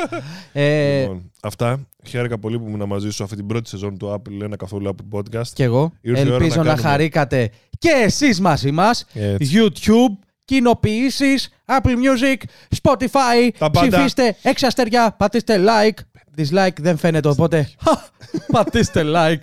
Ε, 0.56 1.02
Λοιπόν, 1.02 1.32
αυτά. 1.42 1.88
Χαίρεκα 2.08 2.38
πολύ 2.40 2.60
που 2.60 2.68
ήμουν 2.68 2.88
μαζί 2.88 3.10
σου 3.10 3.24
αυτή 3.24 3.36
την 3.36 3.46
πρώτη 3.48 3.70
σεζόν 3.70 3.98
του 3.98 4.14
Apple, 4.14 4.42
ένα 4.42 4.56
καθόλου 4.56 4.96
Apple 4.96 5.18
Podcast. 5.20 5.48
Κι 5.54 5.64
εγώ. 5.64 5.92
Ήρθε 6.02 6.22
η 6.22 6.26
ώρα 6.26 6.34
Ελπίζω 6.36 6.56
να 6.56 6.64
να, 6.64 6.70
κάνουμε- 6.70 6.88
χαρήκατε 6.90 7.50
και 7.80 7.90
εσείς 8.04 8.40
μαζί 8.42 8.72
μας. 8.72 9.06
Έτσι. 9.14 9.52
YouTube, 9.56 10.18
κοινοποιήσεις, 10.46 11.50
Apple 11.66 11.90
Music, 11.96 12.36
Spotify. 12.82 13.50
Τα 13.58 13.72
πάντα. 13.72 13.90
Ψηφίστε 13.90 14.36
6 14.44 14.50
αστέρια, 14.62 15.16
πατήστε 15.18 15.64
like. 15.68 15.98
Dislike 16.38 16.80
δεν 16.80 16.98
φαίνεται, 16.98 17.28
οπότε 17.28 17.70
πατήστε 18.54 19.02
like. 19.06 19.38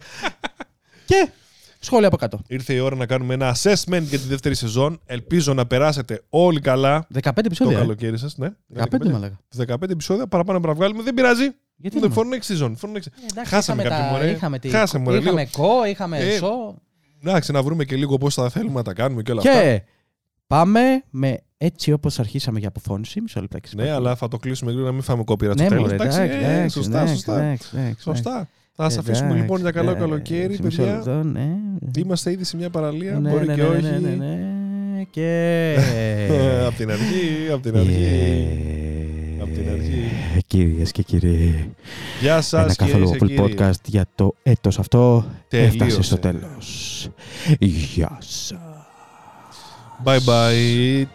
και 1.05 1.29
σχόλια 1.79 2.07
από 2.09 2.17
κάτω. 2.17 2.41
Ήρθε 2.49 2.73
η 2.75 2.79
ώρα 2.79 2.97
να 2.97 3.07
κάνουμε 3.07 3.35
ένα 3.35 3.57
assessment 3.57 4.03
για 4.03 4.19
τη 4.19 4.27
δεύτερη 4.29 4.55
σεζόν. 4.55 5.01
Ελπίζω 5.07 5.55
να 5.55 5.67
περάσετε 5.67 6.23
όλοι 6.29 6.61
καλά 6.61 7.07
15 7.15 7.21
το 7.35 7.41
επεισόδια. 7.45 7.77
ε. 7.77 7.81
καλοκαίρι 7.81 8.19
σας. 8.19 8.37
Ναι, 8.37 8.49
15 8.79 8.85
μαλάκα. 9.11 9.41
15 9.67 9.91
επεισόδια 9.91 10.27
παραπάνω 10.27 10.59
να 10.59 10.73
βγάλουμε. 10.75 11.03
Δεν 11.03 11.15
πειράζει. 11.15 11.49
Γιατί 11.77 11.99
Δεν 11.99 12.09
να- 12.09 12.15
for 12.17 12.21
next 12.25 12.53
season. 12.53 12.69
For 12.71 12.89
next... 12.97 13.07
Ε, 13.07 13.27
εντάξει, 13.31 13.55
Χάσαμε 13.55 13.83
είχαμε, 13.83 13.97
κάποιον, 13.97 14.13
τα, 14.13 14.19
μωρέ. 14.19 14.31
είχαμε, 14.31 14.59
τη, 14.59 14.69
Χάσαμε, 14.69 15.05
μωρέ, 15.05 15.17
είχαμε 15.19 15.49
κο, 15.53 15.85
είχαμε 15.89 16.19
Ε, 16.19 16.37
σο. 16.37 16.75
Εντάξει, 17.25 17.53
να 17.53 17.63
βρούμε 17.63 17.85
και 17.85 17.97
λίγο 17.97 18.17
πώς 18.19 18.35
θα 18.35 18.49
θέλουμε 18.51 18.75
να 18.75 18.83
τα 18.83 18.93
κάνουμε 18.93 19.23
και 19.23 19.31
όλα 19.33 19.41
αυτά. 19.41 19.83
Και 20.51 20.57
πάμε 20.57 20.81
με 21.11 21.39
έτσι 21.59 21.93
όπως 21.93 22.19
αρχίσαμε 22.19 22.59
για 22.59 22.69
αποφώνηση. 22.69 23.21
Μισό 23.21 23.41
λεπτάκι. 23.41 23.77
Ναι, 23.77 23.91
αλλά 23.91 24.17
θα 24.17 24.29
το 24.29 24.37
κλείσουμε 24.37 24.71
γρήγορα 24.71 24.91
να 24.91 24.97
μην 24.97 25.05
φάμε 25.05 25.25
κόπηρα 25.25 25.53
στο 25.53 25.63
ναι, 25.63 25.69
τέλος. 25.69 25.83
μωρέ, 25.83 25.95
εντάξει, 25.95 26.21
ε, 26.21 26.25
εντάξει, 26.25 26.77
σωστά, 26.77 26.97
εντάξει, 27.01 27.15
σωστά. 27.15 27.41
εντάξει, 27.43 27.69
εντάξει, 27.77 28.03
Σωστά. 28.03 28.49
Θα 28.73 28.83
σας 28.91 28.93
εντάξει, 28.93 29.11
αφήσουμε 29.11 29.39
λοιπόν 29.41 29.61
για 29.61 29.71
καλό 29.71 29.91
εντάξει, 29.91 30.07
καλοκαίρι, 30.09 30.59
μισό 30.63 30.83
παιδιά. 30.83 30.95
λεπτό, 30.95 31.23
ναι. 31.23 31.49
Είμαστε 31.97 32.31
ήδη 32.31 32.45
σε 32.45 32.57
μια 32.57 32.71
παραλία. 32.71 33.19
Ναι, 33.21 33.31
Μπορεί 33.31 33.47
ναι, 33.47 33.55
και 33.55 33.63
ναι, 33.63 33.69
όχι. 33.69 33.83
ναι, 33.83 33.99
ναι, 33.99 34.15
ναι, 34.15 35.03
Και... 35.11 35.77
Απ' 36.69 36.75
την 36.77 36.91
αρχή, 36.91 37.51
απ' 37.53 37.63
την 37.63 37.77
αρχή. 37.77 38.59
Απ' 39.43 39.53
την 39.55 39.69
αρχή. 39.73 40.03
Κυρίες 40.47 40.93
και 40.93 41.03
κύριοι, 41.03 41.71
Γεια 42.21 42.41
σας, 42.41 42.53
ένα 42.63 42.75
κυρίες 42.75 43.11
καθόλου 43.11 43.29
και 43.29 43.35
κύριοι. 43.35 43.55
podcast 43.59 43.81
για 43.87 44.07
το 44.15 44.35
έτος 44.43 44.79
αυτό 44.79 45.25
έφτασε 45.49 45.77
Τελείωσε. 45.79 46.03
στο 46.03 46.17
τέλος. 46.19 47.09
Γεια 47.59 48.19
σας. 48.21 48.70
Bye 50.03 50.19
bye. 50.21 51.07